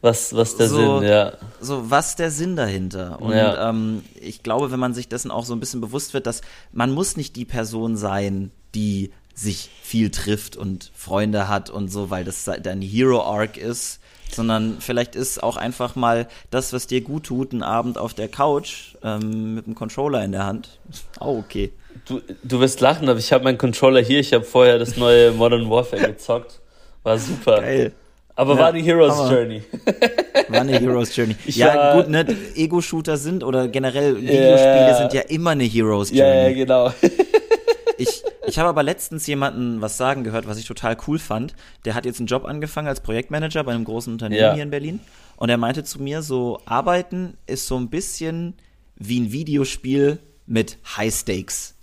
was, 0.00 0.34
was 0.34 0.56
der 0.56 0.68
so, 0.68 1.00
Sinn, 1.00 1.08
ja. 1.08 1.32
So, 1.60 1.90
was 1.90 2.14
der 2.14 2.30
Sinn 2.30 2.54
dahinter? 2.54 3.20
Und 3.20 3.32
ja. 3.32 3.70
ähm, 3.70 4.04
ich 4.14 4.42
glaube, 4.44 4.70
wenn 4.70 4.78
man 4.78 4.94
sich 4.94 5.08
dessen 5.08 5.32
auch 5.32 5.44
so 5.44 5.54
ein 5.54 5.60
bisschen 5.60 5.80
bewusst 5.80 6.14
wird, 6.14 6.26
dass 6.26 6.40
man 6.72 6.92
muss 6.92 7.16
nicht 7.16 7.34
die 7.34 7.44
Person 7.44 7.96
sein, 7.96 8.52
die 8.74 9.12
sich 9.34 9.70
viel 9.82 10.10
trifft 10.10 10.56
und 10.56 10.92
Freunde 10.94 11.48
hat 11.48 11.68
und 11.68 11.88
so, 11.88 12.10
weil 12.10 12.24
das 12.24 12.44
dein 12.44 12.80
Hero-Arc 12.80 13.56
ist, 13.56 14.00
sondern 14.32 14.80
vielleicht 14.80 15.14
ist 15.14 15.42
auch 15.42 15.56
einfach 15.56 15.96
mal 15.96 16.28
das, 16.50 16.72
was 16.72 16.86
dir 16.86 17.00
gut 17.00 17.24
tut, 17.24 17.52
ein 17.52 17.62
Abend 17.62 17.98
auf 17.98 18.14
der 18.14 18.28
Couch 18.28 18.96
ähm, 19.02 19.54
mit 19.54 19.66
dem 19.66 19.74
Controller 19.74 20.24
in 20.24 20.32
der 20.32 20.46
Hand. 20.46 20.78
Oh, 21.20 21.38
okay. 21.38 21.72
Du, 22.04 22.20
du 22.42 22.60
wirst 22.60 22.80
lachen, 22.80 23.08
aber 23.08 23.18
ich 23.18 23.32
habe 23.32 23.44
meinen 23.44 23.58
Controller 23.58 24.00
hier. 24.00 24.20
Ich 24.20 24.32
habe 24.32 24.44
vorher 24.44 24.78
das 24.78 24.96
neue 24.96 25.32
Modern 25.32 25.68
Warfare 25.70 26.02
gezockt. 26.08 26.60
War 27.02 27.18
super. 27.18 27.60
Geil. 27.60 27.92
Aber 28.34 28.54
ja, 28.54 28.60
war 28.60 28.72
die 28.72 28.82
Heroes 28.82 29.14
Hammer. 29.16 29.32
Journey. 29.32 29.62
War 30.48 30.60
eine 30.60 30.78
Heroes 30.78 31.16
Journey. 31.16 31.34
Ich 31.46 31.56
ja, 31.56 31.74
war, 31.74 31.96
gut, 31.96 32.08
ne? 32.10 32.24
Ego-Shooter 32.54 33.16
sind 33.16 33.42
oder 33.42 33.66
generell 33.66 34.16
Videospiele 34.16 34.58
yeah. 34.60 34.94
sind 34.94 35.12
ja 35.14 35.22
immer 35.22 35.50
eine 35.50 35.64
Heroes 35.64 36.10
Journey. 36.10 36.22
Ja, 36.22 36.48
ja 36.48 36.54
genau. 36.54 36.92
ich 37.98 38.22
ich 38.46 38.58
habe 38.58 38.68
aber 38.68 38.82
letztens 38.82 39.26
jemanden 39.26 39.80
was 39.80 39.96
sagen 39.96 40.22
gehört, 40.22 40.46
was 40.46 40.58
ich 40.58 40.66
total 40.66 40.96
cool 41.06 41.18
fand. 41.18 41.54
Der 41.84 41.94
hat 41.94 42.06
jetzt 42.06 42.20
einen 42.20 42.28
Job 42.28 42.44
angefangen 42.44 42.88
als 42.88 43.00
Projektmanager 43.00 43.64
bei 43.64 43.72
einem 43.72 43.84
großen 43.84 44.12
Unternehmen 44.12 44.40
ja. 44.40 44.54
hier 44.54 44.62
in 44.62 44.70
Berlin. 44.70 45.00
Und 45.36 45.48
er 45.48 45.56
meinte 45.56 45.82
zu 45.82 46.00
mir, 46.00 46.22
so 46.22 46.60
arbeiten 46.64 47.36
ist 47.46 47.66
so 47.66 47.76
ein 47.76 47.88
bisschen 47.88 48.54
wie 48.96 49.20
ein 49.20 49.32
Videospiel 49.32 50.18
mit 50.46 50.78
High 50.96 51.12
Stakes. 51.12 51.74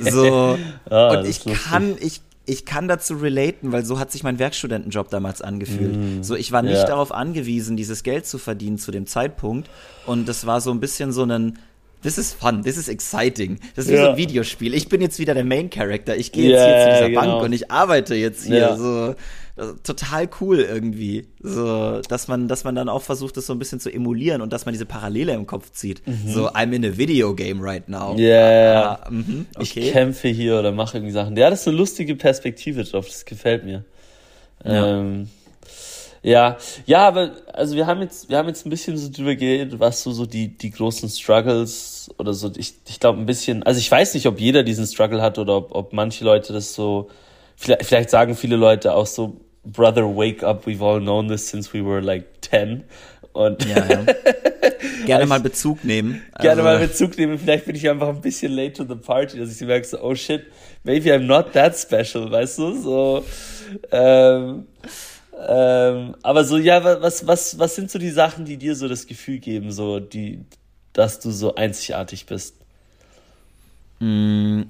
So. 0.00 0.58
ah, 0.90 1.18
und 1.18 1.26
ich 1.26 1.44
kann, 1.44 1.96
ich, 2.00 2.20
ich 2.46 2.64
kann 2.64 2.88
dazu 2.88 3.14
relaten, 3.14 3.72
weil 3.72 3.84
so 3.84 3.98
hat 3.98 4.10
sich 4.10 4.22
mein 4.22 4.38
Werkstudentenjob 4.38 5.10
damals 5.10 5.42
angefühlt. 5.42 5.96
Mm, 5.96 6.22
so, 6.22 6.34
ich 6.34 6.52
war 6.52 6.62
nicht 6.62 6.74
ja. 6.74 6.86
darauf 6.86 7.12
angewiesen, 7.12 7.76
dieses 7.76 8.02
Geld 8.02 8.26
zu 8.26 8.38
verdienen 8.38 8.78
zu 8.78 8.90
dem 8.90 9.06
Zeitpunkt. 9.06 9.70
Und 10.06 10.28
das 10.28 10.46
war 10.46 10.60
so 10.60 10.70
ein 10.70 10.80
bisschen 10.80 11.12
so 11.12 11.24
ein, 11.24 11.58
this 12.02 12.18
is 12.18 12.32
fun, 12.32 12.62
this 12.62 12.76
is 12.76 12.88
exciting. 12.88 13.58
Das 13.76 13.86
ist 13.86 13.92
ja. 13.92 13.98
wie 13.98 14.02
so 14.02 14.10
ein 14.10 14.16
Videospiel. 14.16 14.74
Ich 14.74 14.88
bin 14.88 15.00
jetzt 15.00 15.18
wieder 15.18 15.34
der 15.34 15.44
Main 15.44 15.70
Character. 15.70 16.16
Ich 16.16 16.32
gehe 16.32 16.50
jetzt 16.50 16.60
yeah, 16.60 16.66
hier 16.66 16.84
zu 16.84 16.90
dieser 16.90 17.08
genau. 17.10 17.20
Bank 17.20 17.44
und 17.44 17.52
ich 17.52 17.70
arbeite 17.70 18.14
jetzt 18.14 18.44
hier. 18.44 18.58
Ja. 18.58 18.76
So, 18.76 19.14
total 19.82 20.28
cool 20.40 20.60
irgendwie. 20.60 21.26
So, 21.40 22.00
dass 22.02 22.28
man, 22.28 22.48
dass 22.48 22.64
man 22.64 22.74
dann 22.74 22.88
auch 22.88 23.02
versucht, 23.02 23.36
das 23.36 23.46
so 23.46 23.52
ein 23.52 23.58
bisschen 23.58 23.80
zu 23.80 23.92
emulieren 23.92 24.42
und 24.42 24.52
dass 24.52 24.66
man 24.66 24.72
diese 24.72 24.86
Parallele 24.86 25.32
im 25.32 25.46
Kopf 25.46 25.72
zieht. 25.72 26.06
Mhm. 26.06 26.28
So, 26.28 26.48
I'm 26.50 26.72
in 26.72 26.84
a 26.84 26.96
video 26.96 27.34
game 27.34 27.60
right 27.60 27.88
now. 27.88 28.16
Ja, 28.16 28.26
yeah. 28.26 28.92
ah, 29.02 29.10
mhm, 29.10 29.46
okay. 29.56 29.80
ich 29.80 29.92
kämpfe 29.92 30.28
hier 30.28 30.58
oder 30.58 30.72
mache 30.72 30.98
irgendwie 30.98 31.12
Sachen. 31.12 31.36
Ja, 31.36 31.50
das 31.50 31.62
ist 31.62 31.68
eine 31.68 31.76
lustige 31.76 32.16
Perspektive 32.16 32.84
drauf, 32.84 33.06
das 33.06 33.24
gefällt 33.24 33.64
mir. 33.64 33.84
Ja. 34.64 34.98
Ähm, 34.98 35.28
ja, 36.22 36.56
ja, 36.86 37.08
aber 37.08 37.32
also 37.52 37.74
wir 37.74 37.86
haben 37.86 38.00
jetzt, 38.00 38.28
wir 38.28 38.38
haben 38.38 38.46
jetzt 38.46 38.64
ein 38.64 38.70
bisschen 38.70 38.96
so 38.96 39.10
drüber 39.10 39.34
geredet, 39.34 39.80
was 39.80 40.04
so, 40.04 40.12
so 40.12 40.24
die, 40.24 40.56
die 40.56 40.70
großen 40.70 41.08
Struggles 41.08 42.10
oder 42.16 42.32
so. 42.32 42.52
Ich, 42.56 42.74
ich 42.88 43.00
glaube 43.00 43.18
ein 43.18 43.26
bisschen, 43.26 43.64
also 43.64 43.80
ich 43.80 43.90
weiß 43.90 44.14
nicht, 44.14 44.26
ob 44.26 44.38
jeder 44.38 44.62
diesen 44.62 44.86
Struggle 44.86 45.20
hat 45.20 45.38
oder 45.38 45.56
ob, 45.56 45.74
ob 45.74 45.92
manche 45.92 46.24
Leute 46.24 46.52
das 46.52 46.74
so, 46.74 47.10
vielleicht, 47.56 47.86
vielleicht 47.86 48.10
sagen 48.10 48.36
viele 48.36 48.54
Leute 48.54 48.94
auch 48.94 49.06
so, 49.06 49.40
Brother, 49.64 50.06
wake 50.06 50.42
up, 50.42 50.66
we've 50.66 50.82
all 50.82 51.00
known 51.00 51.28
this 51.28 51.46
since 51.46 51.72
we 51.72 51.82
were 51.82 52.00
like 52.00 52.40
10. 52.40 52.84
Und 53.32 53.64
ja, 53.64 53.84
ja. 53.88 54.04
gerne 55.06 55.26
mal 55.26 55.40
Bezug 55.40 55.84
nehmen. 55.84 56.22
Gerne 56.40 56.62
also. 56.62 56.78
mal 56.78 56.78
Bezug 56.78 57.16
nehmen. 57.16 57.38
Vielleicht 57.38 57.64
bin 57.64 57.76
ich 57.76 57.88
einfach 57.88 58.08
ein 58.08 58.20
bisschen 58.20 58.52
late 58.52 58.72
to 58.72 58.84
the 58.84 58.94
party, 58.94 59.38
dass 59.38 59.54
ich 59.54 59.66
merke, 59.66 59.86
so, 59.86 60.02
oh 60.02 60.14
shit, 60.14 60.44
maybe 60.84 61.12
I'm 61.14 61.26
not 61.26 61.52
that 61.52 61.76
special, 61.76 62.30
weißt 62.30 62.58
du? 62.58 62.80
So, 62.80 63.24
ähm, 63.90 64.66
ähm, 65.48 66.16
aber 66.22 66.44
so, 66.44 66.58
ja, 66.58 66.84
was, 67.00 67.26
was, 67.26 67.58
was 67.58 67.74
sind 67.74 67.90
so 67.90 67.98
die 67.98 68.10
Sachen, 68.10 68.44
die 68.44 68.56
dir 68.56 68.74
so 68.74 68.86
das 68.86 69.06
Gefühl 69.06 69.38
geben, 69.38 69.72
so, 69.72 69.98
die, 69.98 70.40
dass 70.92 71.20
du 71.20 71.30
so 71.30 71.54
einzigartig 71.54 72.26
bist? 72.26 72.56
Mm, 73.98 74.62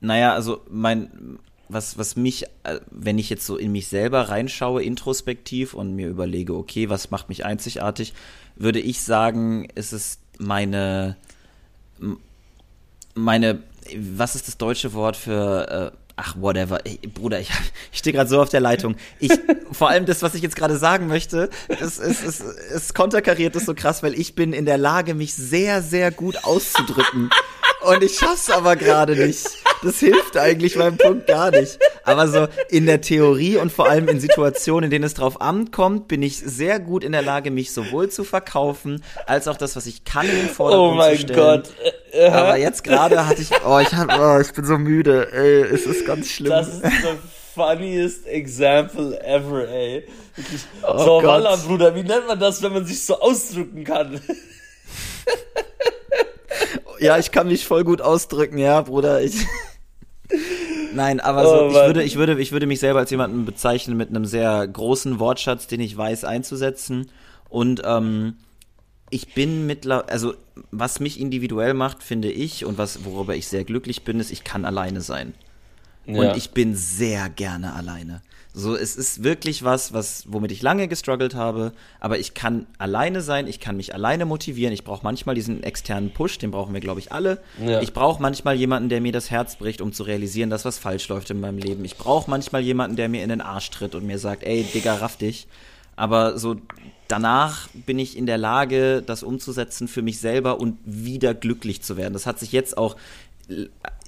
naja, 0.00 0.34
also 0.34 0.60
mein, 0.68 1.38
was, 1.68 1.98
was 1.98 2.16
mich, 2.16 2.44
äh, 2.62 2.80
wenn 2.90 3.18
ich 3.18 3.30
jetzt 3.30 3.46
so 3.46 3.56
in 3.56 3.72
mich 3.72 3.88
selber 3.88 4.28
reinschaue, 4.28 4.82
introspektiv 4.82 5.74
und 5.74 5.94
mir 5.94 6.08
überlege, 6.08 6.54
okay, 6.54 6.88
was 6.88 7.10
macht 7.10 7.28
mich 7.28 7.44
einzigartig, 7.44 8.14
würde 8.56 8.80
ich 8.80 9.00
sagen, 9.00 9.68
ist 9.74 9.92
es 9.92 10.18
meine, 10.38 11.16
meine, 13.14 13.62
was 13.96 14.34
ist 14.34 14.48
das 14.48 14.58
deutsche 14.58 14.92
Wort 14.92 15.16
für, 15.16 15.92
äh, 15.94 15.96
ach, 16.16 16.36
whatever. 16.38 16.84
Ey, 16.84 16.98
Bruder, 17.12 17.40
ich, 17.40 17.50
ich 17.92 17.98
stehe 17.98 18.14
gerade 18.14 18.28
so 18.28 18.40
auf 18.40 18.48
der 18.48 18.60
Leitung. 18.60 18.96
Ich, 19.20 19.32
vor 19.70 19.90
allem 19.90 20.06
das, 20.06 20.22
was 20.22 20.34
ich 20.34 20.42
jetzt 20.42 20.56
gerade 20.56 20.76
sagen 20.76 21.06
möchte, 21.06 21.50
es, 21.68 21.98
es, 21.98 22.22
es, 22.22 22.40
es 22.40 22.94
konterkariert 22.94 23.54
das 23.54 23.66
so 23.66 23.74
krass, 23.74 24.02
weil 24.02 24.14
ich 24.14 24.34
bin 24.34 24.52
in 24.52 24.64
der 24.64 24.78
Lage, 24.78 25.14
mich 25.14 25.34
sehr, 25.34 25.82
sehr 25.82 26.10
gut 26.10 26.44
auszudrücken. 26.44 27.30
Und 27.82 28.02
ich 28.02 28.18
schaff's 28.18 28.50
aber 28.50 28.76
gerade 28.76 29.14
nicht. 29.14 29.46
Das 29.82 29.98
hilft 29.98 30.36
eigentlich 30.36 30.76
meinem 30.76 30.96
Punkt 30.96 31.26
gar 31.26 31.50
nicht. 31.50 31.78
Aber 32.04 32.28
so 32.28 32.48
in 32.70 32.86
der 32.86 33.00
Theorie 33.00 33.56
und 33.56 33.70
vor 33.70 33.88
allem 33.88 34.08
in 34.08 34.20
Situationen, 34.20 34.84
in 34.84 34.90
denen 34.90 35.04
es 35.04 35.14
drauf 35.14 35.40
ankommt, 35.40 36.08
bin 36.08 36.22
ich 36.22 36.38
sehr 36.38 36.80
gut 36.80 37.04
in 37.04 37.12
der 37.12 37.22
Lage, 37.22 37.50
mich 37.50 37.72
sowohl 37.72 38.08
zu 38.08 38.24
verkaufen, 38.24 39.04
als 39.26 39.48
auch 39.48 39.56
das, 39.56 39.76
was 39.76 39.86
ich 39.86 40.04
kann, 40.04 40.28
in 40.28 40.36
den 40.36 40.48
Vordergrund 40.48 41.00
oh 41.00 41.10
zu 41.10 41.18
stellen. 41.18 41.38
Oh 41.38 41.44
mein 41.44 41.62
Gott. 41.62 42.32
Aber 42.32 42.56
jetzt 42.56 42.82
gerade 42.84 43.26
hatte 43.26 43.42
ich, 43.42 43.50
oh, 43.64 43.78
ich 43.78 43.92
hab, 43.92 44.18
oh, 44.18 44.40
ich 44.40 44.52
bin 44.52 44.64
so 44.64 44.78
müde, 44.78 45.32
ey, 45.32 45.62
es 45.62 45.84
ist 45.86 46.06
ganz 46.06 46.30
schlimm. 46.30 46.50
Das 46.50 46.68
ist 46.68 46.82
the 46.82 47.18
funniest 47.54 48.26
example 48.26 49.20
ever, 49.22 49.68
ey. 49.68 50.06
Wirklich. 50.36 50.62
Oh 50.82 50.98
so, 50.98 51.22
Walla, 51.22 51.56
Bruder, 51.56 51.94
wie 51.94 52.02
nennt 52.02 52.26
man 52.26 52.38
das, 52.38 52.62
wenn 52.62 52.72
man 52.72 52.86
sich 52.86 53.04
so 53.04 53.20
ausdrücken 53.20 53.84
kann? 53.84 54.20
Ja, 57.00 57.18
ich 57.18 57.30
kann 57.30 57.48
mich 57.48 57.66
voll 57.66 57.84
gut 57.84 58.00
ausdrücken, 58.00 58.58
ja, 58.58 58.80
Bruder. 58.82 59.22
Ich 59.22 59.46
Nein, 60.94 61.20
aber 61.20 61.44
so, 61.44 61.64
oh, 61.64 61.68
ich 61.68 61.74
würde, 61.74 62.02
ich 62.02 62.16
würde, 62.16 62.40
ich 62.40 62.52
würde 62.52 62.66
mich 62.66 62.80
selber 62.80 63.00
als 63.00 63.10
jemanden 63.10 63.44
bezeichnen 63.44 63.96
mit 63.96 64.08
einem 64.08 64.24
sehr 64.24 64.66
großen 64.66 65.18
Wortschatz, 65.18 65.66
den 65.66 65.80
ich 65.80 65.96
weiß 65.96 66.24
einzusetzen. 66.24 67.10
Und 67.48 67.82
ähm, 67.84 68.36
ich 69.10 69.34
bin 69.34 69.66
mittlerweile, 69.66 70.08
also 70.08 70.34
was 70.70 71.00
mich 71.00 71.20
individuell 71.20 71.74
macht, 71.74 72.02
finde 72.02 72.30
ich, 72.30 72.64
und 72.64 72.78
was, 72.78 73.04
worüber 73.04 73.36
ich 73.36 73.46
sehr 73.46 73.64
glücklich 73.64 74.04
bin, 74.04 74.20
ist, 74.20 74.30
ich 74.30 74.42
kann 74.42 74.64
alleine 74.64 75.00
sein. 75.00 75.34
Ja. 76.06 76.30
Und 76.30 76.36
ich 76.36 76.50
bin 76.50 76.74
sehr 76.74 77.28
gerne 77.28 77.74
alleine. 77.74 78.22
So, 78.58 78.74
es 78.74 78.96
ist 78.96 79.22
wirklich 79.22 79.64
was, 79.64 79.92
was, 79.92 80.24
womit 80.28 80.50
ich 80.50 80.62
lange 80.62 80.88
gestruggelt 80.88 81.34
habe, 81.34 81.72
aber 82.00 82.18
ich 82.18 82.32
kann 82.32 82.66
alleine 82.78 83.20
sein, 83.20 83.48
ich 83.48 83.60
kann 83.60 83.76
mich 83.76 83.92
alleine 83.92 84.24
motivieren. 84.24 84.72
Ich 84.72 84.82
brauche 84.82 85.04
manchmal 85.04 85.34
diesen 85.34 85.62
externen 85.62 86.10
Push, 86.10 86.38
den 86.38 86.52
brauchen 86.52 86.72
wir, 86.72 86.80
glaube 86.80 86.98
ich, 87.00 87.12
alle. 87.12 87.42
Ja. 87.62 87.82
Ich 87.82 87.92
brauche 87.92 88.22
manchmal 88.22 88.56
jemanden, 88.56 88.88
der 88.88 89.02
mir 89.02 89.12
das 89.12 89.30
Herz 89.30 89.56
bricht, 89.56 89.82
um 89.82 89.92
zu 89.92 90.04
realisieren, 90.04 90.48
dass 90.48 90.64
was 90.64 90.78
falsch 90.78 91.06
läuft 91.08 91.28
in 91.28 91.38
meinem 91.38 91.58
Leben. 91.58 91.84
Ich 91.84 91.98
brauche 91.98 92.30
manchmal 92.30 92.62
jemanden, 92.62 92.96
der 92.96 93.10
mir 93.10 93.22
in 93.22 93.28
den 93.28 93.42
Arsch 93.42 93.68
tritt 93.68 93.94
und 93.94 94.06
mir 94.06 94.18
sagt, 94.18 94.42
ey, 94.42 94.62
Digga, 94.62 94.94
raff 94.94 95.18
dich. 95.18 95.48
Aber 95.94 96.38
so 96.38 96.56
danach 97.08 97.68
bin 97.74 97.98
ich 97.98 98.16
in 98.16 98.24
der 98.24 98.38
Lage, 98.38 99.02
das 99.02 99.22
umzusetzen 99.22 99.86
für 99.86 100.00
mich 100.00 100.18
selber 100.18 100.58
und 100.58 100.78
wieder 100.86 101.34
glücklich 101.34 101.82
zu 101.82 101.98
werden. 101.98 102.14
Das 102.14 102.24
hat 102.24 102.38
sich 102.38 102.52
jetzt 102.52 102.78
auch 102.78 102.96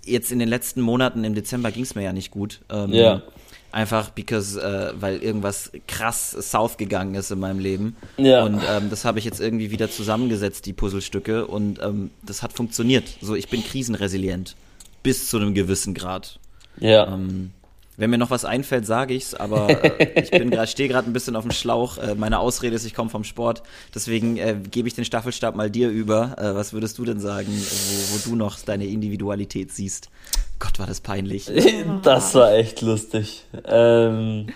jetzt 0.06 0.32
in 0.32 0.38
den 0.38 0.48
letzten 0.48 0.80
Monaten, 0.80 1.22
im 1.24 1.34
Dezember 1.34 1.70
ging 1.70 1.82
es 1.82 1.94
mir 1.94 2.02
ja 2.02 2.14
nicht 2.14 2.30
gut. 2.30 2.60
Ähm, 2.70 2.94
ja. 2.94 3.22
Einfach 3.70 4.10
because, 4.10 4.58
äh, 4.60 4.92
weil 4.98 5.18
irgendwas 5.18 5.70
krass 5.86 6.30
south 6.30 6.78
gegangen 6.78 7.14
ist 7.14 7.30
in 7.30 7.38
meinem 7.38 7.58
Leben. 7.58 7.96
Ja. 8.16 8.44
Und 8.44 8.62
ähm, 8.68 8.88
das 8.88 9.04
habe 9.04 9.18
ich 9.18 9.26
jetzt 9.26 9.40
irgendwie 9.40 9.70
wieder 9.70 9.90
zusammengesetzt, 9.90 10.64
die 10.64 10.72
Puzzlestücke. 10.72 11.46
Und 11.46 11.78
ähm, 11.82 12.10
das 12.22 12.42
hat 12.42 12.54
funktioniert. 12.54 13.04
So, 13.20 13.34
ich 13.34 13.48
bin 13.48 13.62
krisenresilient. 13.62 14.56
Bis 15.02 15.28
zu 15.28 15.36
einem 15.36 15.54
gewissen 15.54 15.92
Grad. 15.94 16.38
Ja. 16.80 17.12
Ähm, 17.12 17.50
wenn 17.98 18.10
mir 18.10 18.18
noch 18.18 18.30
was 18.30 18.44
einfällt, 18.44 18.86
sage 18.86 19.12
ich's, 19.12 19.34
aber 19.34 19.68
äh, 19.84 20.20
ich 20.22 20.30
bin 20.30 20.50
gerade, 20.50 20.68
stehe 20.68 20.88
gerade 20.88 21.10
ein 21.10 21.12
bisschen 21.12 21.34
auf 21.34 21.42
dem 21.42 21.50
Schlauch. 21.50 21.98
Äh, 21.98 22.14
meine 22.14 22.38
Ausrede 22.38 22.76
ist, 22.76 22.86
ich 22.86 22.94
komme 22.94 23.10
vom 23.10 23.24
Sport. 23.24 23.64
Deswegen 23.92 24.36
äh, 24.36 24.56
gebe 24.70 24.86
ich 24.86 24.94
den 24.94 25.04
Staffelstab 25.04 25.56
mal 25.56 25.68
dir 25.68 25.90
über. 25.90 26.36
Äh, 26.38 26.54
was 26.54 26.72
würdest 26.72 26.96
du 26.98 27.04
denn 27.04 27.18
sagen, 27.18 27.48
wo, 27.48 28.14
wo 28.14 28.30
du 28.30 28.36
noch 28.36 28.60
deine 28.60 28.86
Individualität 28.86 29.72
siehst? 29.72 30.10
Gott, 30.58 30.78
war 30.78 30.86
das 30.86 31.00
peinlich. 31.00 31.50
Das 32.02 32.34
war 32.34 32.52
echt 32.54 32.80
lustig. 32.82 33.44
Ähm, 33.64 34.48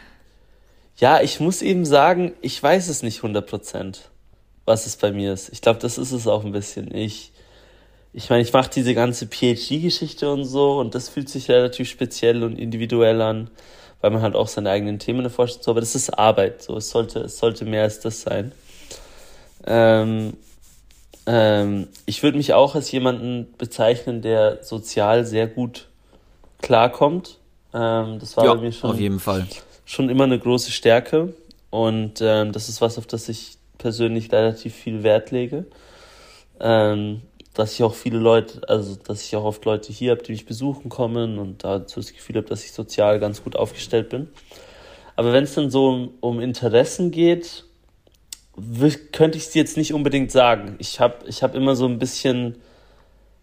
ja, 0.96 1.20
ich 1.20 1.40
muss 1.40 1.62
eben 1.62 1.84
sagen, 1.84 2.32
ich 2.40 2.62
weiß 2.62 2.88
es 2.88 3.02
nicht 3.02 3.20
100%, 3.20 3.98
was 4.64 4.86
es 4.86 4.96
bei 4.96 5.12
mir 5.12 5.32
ist. 5.32 5.50
Ich 5.52 5.60
glaube, 5.60 5.80
das 5.80 5.98
ist 5.98 6.12
es 6.12 6.26
auch 6.26 6.44
ein 6.44 6.52
bisschen. 6.52 6.94
Ich 6.94 7.32
ich 8.14 8.28
meine, 8.28 8.42
ich 8.42 8.52
mache 8.52 8.70
diese 8.70 8.94
ganze 8.94 9.26
PhD-Geschichte 9.26 10.30
und 10.30 10.44
so 10.44 10.78
und 10.78 10.94
das 10.94 11.08
fühlt 11.08 11.30
sich 11.30 11.48
relativ 11.48 11.88
speziell 11.88 12.42
und 12.42 12.58
individuell 12.58 13.22
an, 13.22 13.50
weil 14.02 14.10
man 14.10 14.20
halt 14.20 14.36
auch 14.36 14.48
seine 14.48 14.70
eigenen 14.70 14.98
Themen 14.98 15.24
erforscht. 15.24 15.62
So, 15.62 15.70
aber 15.70 15.80
das 15.80 15.94
ist 15.94 16.10
Arbeit. 16.10 16.62
So, 16.62 16.76
es 16.76 16.90
sollte, 16.90 17.20
es 17.20 17.38
sollte 17.38 17.64
mehr 17.64 17.84
als 17.84 18.00
das 18.00 18.20
sein. 18.20 18.52
Ähm, 19.66 20.34
ähm, 21.24 21.88
ich 22.04 22.22
würde 22.22 22.36
mich 22.36 22.52
auch 22.52 22.74
als 22.74 22.92
jemanden 22.92 23.54
bezeichnen, 23.56 24.20
der 24.20 24.62
sozial 24.62 25.24
sehr 25.24 25.46
gut 25.46 25.88
klarkommt. 26.62 27.38
Ähm, 27.74 28.18
das 28.18 28.36
war 28.36 28.44
ja, 28.44 28.54
bei 28.54 28.62
mir 28.62 28.72
schon, 28.72 28.90
auf 28.90 29.00
jeden 29.00 29.20
Fall. 29.20 29.46
schon 29.84 30.08
immer 30.08 30.24
eine 30.24 30.38
große 30.38 30.70
Stärke 30.70 31.34
und 31.70 32.20
ähm, 32.20 32.52
das 32.52 32.68
ist 32.68 32.80
was, 32.80 32.98
auf 32.98 33.06
das 33.06 33.28
ich 33.28 33.58
persönlich 33.78 34.32
relativ 34.32 34.74
viel 34.74 35.02
Wert 35.02 35.30
lege. 35.30 35.66
Ähm, 36.60 37.22
dass 37.54 37.74
ich 37.74 37.82
auch 37.82 37.94
viele 37.94 38.18
Leute, 38.18 38.62
also 38.68 38.96
dass 38.96 39.22
ich 39.22 39.36
auch 39.36 39.44
oft 39.44 39.64
Leute 39.64 39.92
hier 39.92 40.12
habe, 40.12 40.22
die 40.22 40.32
mich 40.32 40.46
besuchen 40.46 40.88
kommen 40.88 41.38
und 41.38 41.64
dazu 41.64 42.00
das 42.00 42.12
Gefühl 42.12 42.36
habe, 42.36 42.48
dass 42.48 42.64
ich 42.64 42.72
sozial 42.72 43.20
ganz 43.20 43.44
gut 43.44 43.56
aufgestellt 43.56 44.08
bin. 44.08 44.28
Aber 45.16 45.32
wenn 45.32 45.44
es 45.44 45.54
dann 45.54 45.70
so 45.70 45.88
um, 45.88 46.14
um 46.20 46.40
Interessen 46.40 47.10
geht, 47.10 47.64
könnte 49.12 49.36
ich 49.36 49.44
es 49.44 49.50
dir 49.50 49.60
jetzt 49.60 49.76
nicht 49.76 49.92
unbedingt 49.92 50.30
sagen. 50.30 50.76
Ich 50.78 51.00
habe 51.00 51.26
ich 51.26 51.42
hab 51.42 51.54
immer 51.54 51.76
so 51.76 51.86
ein 51.86 51.98
bisschen 51.98 52.56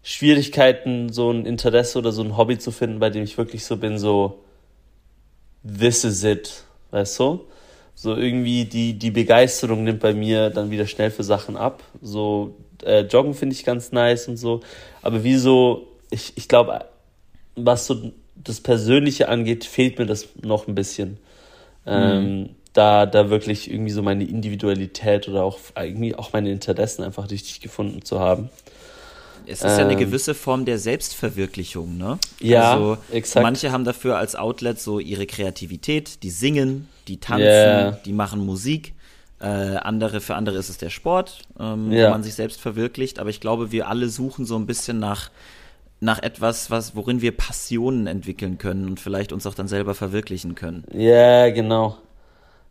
Schwierigkeiten, 0.02 1.12
so 1.12 1.30
ein 1.30 1.44
Interesse 1.46 1.98
oder 1.98 2.12
so 2.12 2.22
ein 2.22 2.36
Hobby 2.36 2.58
zu 2.58 2.70
finden, 2.70 2.98
bei 3.00 3.10
dem 3.10 3.22
ich 3.22 3.36
wirklich 3.36 3.64
so 3.64 3.76
bin, 3.76 3.98
so 3.98 4.40
this 5.62 6.04
is 6.04 6.24
it, 6.24 6.64
weißt 6.90 7.18
du? 7.20 7.44
So 7.94 8.16
irgendwie 8.16 8.64
die, 8.64 8.94
die 8.98 9.10
Begeisterung 9.10 9.84
nimmt 9.84 10.00
bei 10.00 10.14
mir 10.14 10.48
dann 10.48 10.70
wieder 10.70 10.86
schnell 10.86 11.10
für 11.10 11.22
Sachen 11.22 11.56
ab. 11.56 11.82
So 12.00 12.54
äh, 12.82 13.00
Joggen 13.00 13.34
finde 13.34 13.54
ich 13.54 13.64
ganz 13.64 13.92
nice 13.92 14.26
und 14.26 14.38
so. 14.38 14.60
Aber 15.02 15.22
wieso, 15.22 15.88
ich, 16.10 16.32
ich 16.36 16.48
glaube, 16.48 16.86
was 17.56 17.86
so 17.86 18.12
das 18.36 18.60
Persönliche 18.62 19.28
angeht, 19.28 19.64
fehlt 19.64 19.98
mir 19.98 20.06
das 20.06 20.28
noch 20.42 20.66
ein 20.66 20.74
bisschen. 20.74 21.18
Ähm, 21.86 22.40
mhm. 22.40 22.50
da, 22.72 23.04
da 23.06 23.30
wirklich 23.30 23.70
irgendwie 23.70 23.90
so 23.90 24.02
meine 24.02 24.24
Individualität 24.24 25.28
oder 25.28 25.44
auch 25.44 25.58
irgendwie 25.76 26.14
auch 26.14 26.32
meine 26.32 26.50
Interessen 26.50 27.02
einfach 27.02 27.30
richtig 27.30 27.60
gefunden 27.60 28.02
zu 28.02 28.20
haben. 28.20 28.50
Es 29.46 29.62
ist 29.62 29.64
ähm, 29.64 29.68
ja 29.70 29.84
eine 29.84 29.92
ähm. 29.94 29.98
gewisse 29.98 30.34
Form 30.34 30.64
der 30.64 30.78
Selbstverwirklichung, 30.78 31.96
ne? 31.96 32.18
Ja, 32.40 32.74
also, 32.74 32.98
exakt. 33.12 33.42
Manche 33.42 33.72
haben 33.72 33.84
dafür 33.84 34.16
als 34.16 34.36
Outlet 34.36 34.80
so 34.80 34.98
ihre 34.98 35.26
Kreativität, 35.26 36.22
die 36.22 36.30
singen, 36.30 36.88
die 37.08 37.18
tanzen, 37.18 37.44
yeah. 37.44 37.98
die 38.04 38.12
machen 38.12 38.44
Musik. 38.44 38.94
Äh, 39.40 39.46
andere, 39.46 40.20
für 40.20 40.34
andere 40.34 40.58
ist 40.58 40.68
es 40.68 40.76
der 40.76 40.90
Sport, 40.90 41.42
ähm, 41.58 41.90
ja. 41.90 42.08
wo 42.08 42.10
man 42.10 42.22
sich 42.22 42.34
selbst 42.34 42.60
verwirklicht. 42.60 43.18
Aber 43.18 43.30
ich 43.30 43.40
glaube, 43.40 43.72
wir 43.72 43.88
alle 43.88 44.08
suchen 44.08 44.44
so 44.44 44.56
ein 44.56 44.66
bisschen 44.66 44.98
nach, 44.98 45.30
nach 46.00 46.22
etwas, 46.22 46.70
was, 46.70 46.94
worin 46.94 47.22
wir 47.22 47.34
Passionen 47.34 48.06
entwickeln 48.06 48.58
können 48.58 48.86
und 48.86 49.00
vielleicht 49.00 49.32
uns 49.32 49.46
auch 49.46 49.54
dann 49.54 49.68
selber 49.68 49.94
verwirklichen 49.94 50.54
können. 50.56 50.84
Ja, 50.92 51.48
genau. 51.50 51.96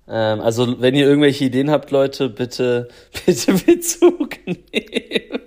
Ähm, 0.08 0.42
also, 0.42 0.80
wenn 0.82 0.96
ihr 0.96 1.08
irgendwelche 1.08 1.46
Ideen 1.46 1.70
habt, 1.70 1.92
Leute, 1.92 2.30
bitte, 2.30 2.88
bitte 3.26 3.54
Bezug 3.54 4.38
nehmen. 4.46 5.39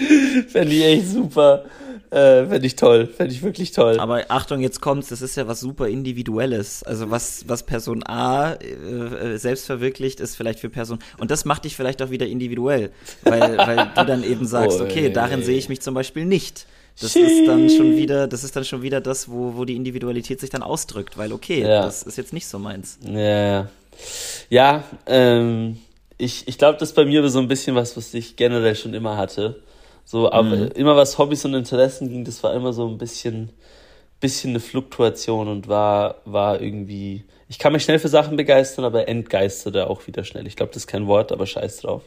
Fände 0.48 0.74
ich 0.74 0.84
echt 0.84 1.08
super. 1.08 1.64
Äh, 2.10 2.46
Fände 2.46 2.66
ich 2.66 2.74
toll, 2.74 3.06
fände 3.06 3.32
ich 3.32 3.42
wirklich 3.42 3.70
toll. 3.70 4.00
Aber 4.00 4.24
Achtung, 4.28 4.60
jetzt 4.60 4.80
kommt's, 4.80 5.08
das 5.08 5.22
ist 5.22 5.36
ja 5.36 5.46
was 5.46 5.60
super 5.60 5.86
Individuelles. 5.88 6.82
Also 6.82 7.10
was, 7.10 7.44
was 7.46 7.62
Person 7.62 8.02
A 8.04 8.54
äh, 8.54 9.34
äh, 9.34 9.36
selbst 9.36 9.66
verwirklicht, 9.66 10.18
ist 10.18 10.34
vielleicht 10.34 10.58
für 10.58 10.70
Person. 10.70 10.98
Und 11.18 11.30
das 11.30 11.44
macht 11.44 11.64
dich 11.64 11.76
vielleicht 11.76 12.02
auch 12.02 12.10
wieder 12.10 12.26
individuell. 12.26 12.90
Weil, 13.22 13.58
weil 13.58 13.90
du 13.94 14.04
dann 14.04 14.24
eben 14.24 14.46
sagst, 14.46 14.80
okay, 14.80 15.10
darin 15.10 15.44
sehe 15.44 15.56
ich 15.56 15.68
mich 15.68 15.80
zum 15.80 15.94
Beispiel 15.94 16.24
nicht. 16.24 16.66
Das 17.00 17.16
ist 17.16 17.46
dann 17.46 17.70
schon 17.70 17.96
wieder, 17.96 18.26
das 18.26 18.44
ist 18.44 18.56
dann 18.56 18.64
schon 18.64 18.82
wieder 18.82 19.00
das, 19.00 19.30
wo, 19.30 19.56
wo 19.56 19.64
die 19.64 19.76
Individualität 19.76 20.40
sich 20.40 20.50
dann 20.50 20.62
ausdrückt, 20.62 21.16
weil 21.16 21.32
okay, 21.32 21.62
ja. 21.62 21.82
das 21.82 22.02
ist 22.02 22.18
jetzt 22.18 22.32
nicht 22.32 22.46
so 22.46 22.58
meins. 22.58 22.98
Ja, 23.02 23.68
ja 24.50 24.84
ähm, 25.06 25.78
ich, 26.18 26.46
ich 26.46 26.58
glaube, 26.58 26.78
das 26.78 26.90
ist 26.90 26.94
bei 26.94 27.04
mir 27.04 27.26
so 27.30 27.38
ein 27.38 27.48
bisschen 27.48 27.74
was, 27.74 27.96
was 27.96 28.12
ich 28.12 28.36
generell 28.36 28.74
schon 28.74 28.92
immer 28.92 29.16
hatte. 29.16 29.62
So, 30.10 30.32
aber 30.32 30.56
mhm. 30.56 30.70
immer 30.74 30.96
was 30.96 31.18
Hobbys 31.18 31.44
und 31.44 31.54
Interessen 31.54 32.08
ging, 32.08 32.24
das 32.24 32.42
war 32.42 32.52
immer 32.52 32.72
so 32.72 32.84
ein 32.88 32.98
bisschen, 32.98 33.50
bisschen 34.18 34.50
eine 34.50 34.58
Fluktuation 34.58 35.46
und 35.46 35.68
war, 35.68 36.16
war 36.24 36.60
irgendwie. 36.60 37.22
Ich 37.48 37.60
kann 37.60 37.72
mich 37.72 37.84
schnell 37.84 38.00
für 38.00 38.08
Sachen 38.08 38.36
begeistern, 38.36 38.84
aber 38.84 39.06
entgeisterte 39.06 39.88
auch 39.88 40.04
wieder 40.08 40.24
schnell. 40.24 40.48
Ich 40.48 40.56
glaube, 40.56 40.72
das 40.72 40.82
ist 40.82 40.86
kein 40.88 41.06
Wort, 41.06 41.30
aber 41.30 41.46
scheiß 41.46 41.82
drauf. 41.82 42.02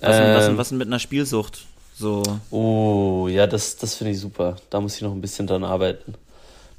Was, 0.00 0.16
ähm, 0.18 0.34
was, 0.34 0.56
was 0.56 0.72
mit 0.72 0.86
einer 0.86 0.98
Spielsucht? 0.98 1.66
So. 1.94 2.22
Oh, 2.50 3.28
ja, 3.28 3.46
das, 3.46 3.76
das 3.76 3.96
finde 3.96 4.12
ich 4.12 4.18
super. 4.18 4.56
Da 4.70 4.80
muss 4.80 4.96
ich 4.96 5.02
noch 5.02 5.12
ein 5.12 5.20
bisschen 5.20 5.46
dran 5.46 5.62
arbeiten. 5.62 6.14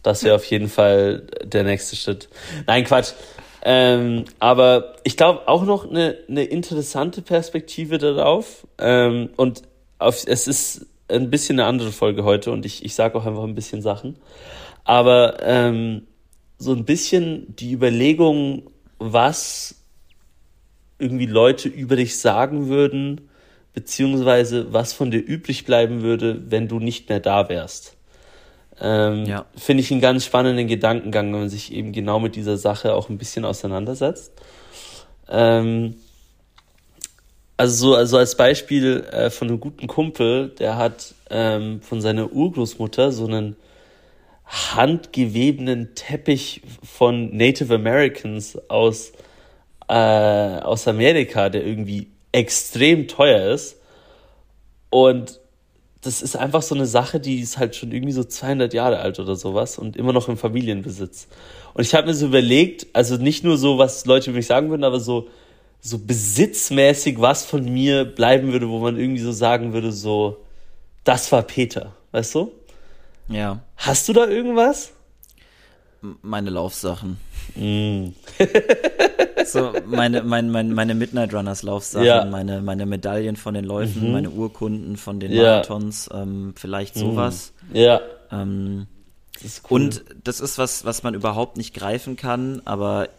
Das 0.01 0.23
wäre 0.23 0.35
auf 0.35 0.45
jeden 0.45 0.69
Fall 0.69 1.27
der 1.43 1.63
nächste 1.63 1.95
Schritt. 1.95 2.29
Nein, 2.65 2.83
Quatsch. 2.85 3.11
Ähm, 3.63 4.25
aber 4.39 4.95
ich 5.03 5.17
glaube 5.17 5.47
auch 5.47 5.65
noch 5.65 5.87
eine, 5.87 6.17
eine 6.27 6.45
interessante 6.45 7.21
Perspektive 7.21 7.99
darauf. 7.99 8.65
Ähm, 8.79 9.29
und 9.37 9.61
auf, 10.01 10.23
es 10.25 10.47
ist 10.47 10.87
ein 11.07 11.29
bisschen 11.29 11.59
eine 11.59 11.67
andere 11.67 11.91
Folge 11.91 12.23
heute 12.23 12.51
und 12.51 12.65
ich, 12.65 12.85
ich 12.85 12.95
sage 12.95 13.17
auch 13.17 13.25
einfach 13.25 13.43
ein 13.43 13.55
bisschen 13.55 13.81
Sachen. 13.81 14.17
Aber 14.83 15.37
ähm, 15.41 16.07
so 16.57 16.73
ein 16.73 16.85
bisschen 16.85 17.55
die 17.55 17.73
Überlegung, 17.73 18.69
was 18.99 19.75
irgendwie 20.99 21.25
Leute 21.25 21.67
über 21.67 21.95
dich 21.95 22.19
sagen 22.19 22.67
würden, 22.67 23.29
beziehungsweise 23.73 24.71
was 24.73 24.93
von 24.93 25.11
dir 25.11 25.19
übrig 25.19 25.65
bleiben 25.65 26.01
würde, 26.01 26.51
wenn 26.51 26.67
du 26.67 26.79
nicht 26.79 27.09
mehr 27.09 27.19
da 27.19 27.49
wärst. 27.49 27.97
Ähm, 28.79 29.25
ja. 29.25 29.45
Finde 29.55 29.81
ich 29.81 29.91
einen 29.91 30.01
ganz 30.01 30.25
spannenden 30.25 30.67
Gedankengang, 30.67 31.31
wenn 31.33 31.41
man 31.41 31.49
sich 31.49 31.71
eben 31.73 31.91
genau 31.91 32.19
mit 32.19 32.35
dieser 32.35 32.57
Sache 32.57 32.93
auch 32.93 33.09
ein 33.09 33.17
bisschen 33.17 33.45
auseinandersetzt. 33.45 34.33
Ähm, 35.29 35.95
also 37.57 37.89
so 37.89 37.95
also 37.95 38.17
als 38.17 38.35
Beispiel 38.35 39.05
äh, 39.11 39.29
von 39.29 39.47
einem 39.47 39.59
guten 39.59 39.87
Kumpel, 39.87 40.49
der 40.49 40.77
hat 40.77 41.13
ähm, 41.29 41.81
von 41.81 42.01
seiner 42.01 42.31
Urgroßmutter 42.31 43.11
so 43.11 43.25
einen 43.25 43.55
handgewebenen 44.45 45.95
Teppich 45.95 46.61
von 46.83 47.35
Native 47.35 47.73
Americans 47.75 48.57
aus, 48.69 49.13
äh, 49.87 49.93
aus 49.93 50.87
Amerika, 50.87 51.49
der 51.49 51.65
irgendwie 51.65 52.07
extrem 52.31 53.07
teuer 53.07 53.53
ist. 53.53 53.77
Und 54.89 55.39
das 56.01 56.21
ist 56.21 56.35
einfach 56.35 56.63
so 56.63 56.75
eine 56.75 56.85
Sache, 56.85 57.19
die 57.19 57.39
ist 57.39 57.57
halt 57.57 57.75
schon 57.75 57.91
irgendwie 57.91 58.11
so 58.11 58.23
200 58.23 58.73
Jahre 58.73 58.99
alt 58.99 59.19
oder 59.19 59.35
sowas 59.35 59.77
und 59.77 59.95
immer 59.95 60.13
noch 60.13 60.27
im 60.27 60.37
Familienbesitz. 60.37 61.27
Und 61.73 61.83
ich 61.83 61.93
habe 61.93 62.07
mir 62.07 62.13
so 62.13 62.25
überlegt, 62.25 62.87
also 62.93 63.17
nicht 63.17 63.43
nur 63.43 63.57
so, 63.57 63.77
was 63.77 64.05
Leute 64.05 64.31
über 64.31 64.37
mich 64.37 64.47
sagen 64.47 64.69
würden, 64.69 64.83
aber 64.83 64.99
so, 64.99 65.29
so 65.81 65.97
besitzmäßig 65.97 67.19
was 67.19 67.43
von 67.43 67.65
mir 67.65 68.05
bleiben 68.05 68.53
würde, 68.53 68.69
wo 68.69 68.79
man 68.79 68.97
irgendwie 68.97 69.21
so 69.21 69.31
sagen 69.31 69.73
würde, 69.73 69.91
so, 69.91 70.37
das 71.03 71.31
war 71.31 71.41
Peter, 71.41 71.93
weißt 72.11 72.35
du? 72.35 72.51
Ja. 73.27 73.59
Hast 73.77 74.07
du 74.07 74.13
da 74.13 74.27
irgendwas? 74.27 74.91
Meine 76.21 76.51
Laufsachen. 76.51 77.17
Mm. 77.55 78.09
so, 79.45 79.73
meine, 79.85 80.23
meine, 80.23 80.49
meine, 80.49 80.73
meine 80.73 80.95
Midnight 80.95 81.33
Runners 81.33 81.63
Laufsachen, 81.63 82.05
ja. 82.05 82.25
meine, 82.25 82.61
meine 82.61 82.85
Medaillen 82.85 83.35
von 83.35 83.53
den 83.53 83.65
Läufen, 83.65 84.07
mhm. 84.07 84.11
meine 84.11 84.29
Urkunden 84.29 84.97
von 84.97 85.19
den 85.19 85.31
ja. 85.31 85.43
Marathons, 85.43 86.09
ähm, 86.13 86.53
vielleicht 86.55 86.95
sowas. 86.95 87.53
Mhm. 87.69 87.75
Ja. 87.75 88.01
Ähm, 88.31 88.87
das 89.41 89.61
cool. 89.69 89.81
Und 89.81 90.05
das 90.23 90.39
ist 90.39 90.57
was, 90.57 90.85
was 90.85 91.03
man 91.03 91.13
überhaupt 91.13 91.57
nicht 91.57 91.73
greifen 91.73 92.15
kann, 92.15 92.61
aber 92.65 93.09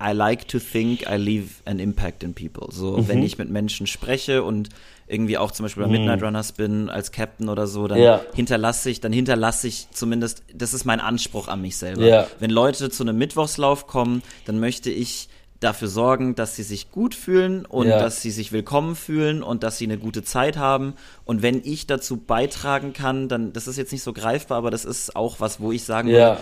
I 0.00 0.12
like 0.12 0.48
to 0.48 0.58
think 0.58 1.08
I 1.08 1.16
leave 1.16 1.62
an 1.64 1.78
impact 1.78 2.22
in 2.22 2.34
people. 2.34 2.68
So, 2.70 2.98
mhm. 2.98 3.08
wenn 3.08 3.22
ich 3.22 3.38
mit 3.38 3.50
Menschen 3.50 3.86
spreche 3.86 4.42
und 4.42 4.68
irgendwie 5.06 5.38
auch 5.38 5.50
zum 5.50 5.64
Beispiel 5.64 5.84
bei 5.84 5.88
Midnight 5.88 6.20
mhm. 6.20 6.26
Runners 6.26 6.52
bin 6.52 6.90
als 6.90 7.12
Captain 7.12 7.48
oder 7.48 7.66
so, 7.66 7.88
dann 7.88 7.98
ja. 7.98 8.20
hinterlasse 8.34 8.90
ich, 8.90 9.00
dann 9.00 9.12
hinterlasse 9.12 9.66
ich 9.66 9.88
zumindest, 9.90 10.42
das 10.54 10.74
ist 10.74 10.84
mein 10.84 11.00
Anspruch 11.00 11.48
an 11.48 11.62
mich 11.62 11.76
selber. 11.76 12.04
Ja. 12.04 12.26
Wenn 12.38 12.50
Leute 12.50 12.90
zu 12.90 13.02
einem 13.02 13.16
Mittwochslauf 13.16 13.86
kommen, 13.86 14.22
dann 14.44 14.60
möchte 14.60 14.90
ich 14.90 15.28
dafür 15.60 15.88
sorgen, 15.88 16.36
dass 16.36 16.54
sie 16.54 16.62
sich 16.62 16.92
gut 16.92 17.14
fühlen 17.14 17.66
und 17.66 17.88
ja. 17.88 17.98
dass 17.98 18.22
sie 18.22 18.30
sich 18.30 18.52
willkommen 18.52 18.94
fühlen 18.94 19.42
und 19.42 19.64
dass 19.64 19.76
sie 19.78 19.86
eine 19.86 19.98
gute 19.98 20.22
Zeit 20.22 20.56
haben. 20.56 20.94
Und 21.24 21.42
wenn 21.42 21.60
ich 21.64 21.86
dazu 21.86 22.16
beitragen 22.16 22.92
kann, 22.92 23.28
dann, 23.28 23.52
das 23.52 23.66
ist 23.66 23.76
jetzt 23.76 23.90
nicht 23.90 24.04
so 24.04 24.12
greifbar, 24.12 24.58
aber 24.58 24.70
das 24.70 24.84
ist 24.84 25.16
auch 25.16 25.40
was, 25.40 25.58
wo 25.60 25.72
ich 25.72 25.82
sagen 25.82 26.08
ja. 26.08 26.16
würde, 26.16 26.40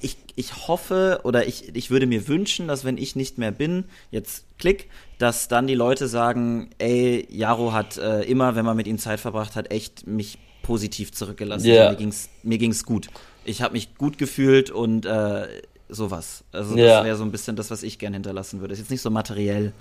ich, 0.00 0.16
ich 0.36 0.68
hoffe 0.68 1.20
oder 1.24 1.46
ich, 1.46 1.74
ich 1.74 1.90
würde 1.90 2.06
mir 2.06 2.28
wünschen, 2.28 2.68
dass 2.68 2.84
wenn 2.84 2.98
ich 2.98 3.16
nicht 3.16 3.36
mehr 3.36 3.50
bin, 3.50 3.84
jetzt 4.12 4.44
klick, 4.58 4.88
dass 5.18 5.48
dann 5.48 5.66
die 5.66 5.74
Leute 5.74 6.06
sagen, 6.06 6.70
ey, 6.78 7.26
Jaro 7.30 7.72
hat 7.72 7.98
äh, 7.98 8.22
immer, 8.22 8.54
wenn 8.54 8.64
man 8.64 8.76
mit 8.76 8.86
ihm 8.86 8.98
Zeit 8.98 9.18
verbracht 9.18 9.56
hat, 9.56 9.72
echt 9.72 10.06
mich 10.06 10.38
positiv 10.62 11.12
zurückgelassen. 11.12 11.66
Ja. 11.66 11.90
Mir 11.90 11.96
ging's, 11.96 12.28
mir 12.44 12.58
ging's 12.58 12.84
gut. 12.84 13.08
Ich 13.44 13.60
habe 13.60 13.72
mich 13.72 13.96
gut 13.96 14.18
gefühlt 14.18 14.70
und 14.70 15.04
äh, 15.04 15.48
sowas. 15.94 16.44
Also 16.52 16.76
ja. 16.76 16.96
das 16.96 17.04
wäre 17.04 17.16
so 17.16 17.24
ein 17.24 17.32
bisschen 17.32 17.56
das, 17.56 17.70
was 17.70 17.82
ich 17.82 17.98
gerne 17.98 18.16
hinterlassen 18.16 18.60
würde. 18.60 18.72
Ist 18.72 18.80
jetzt 18.80 18.90
nicht 18.90 19.02
so 19.02 19.10
materiell. 19.10 19.72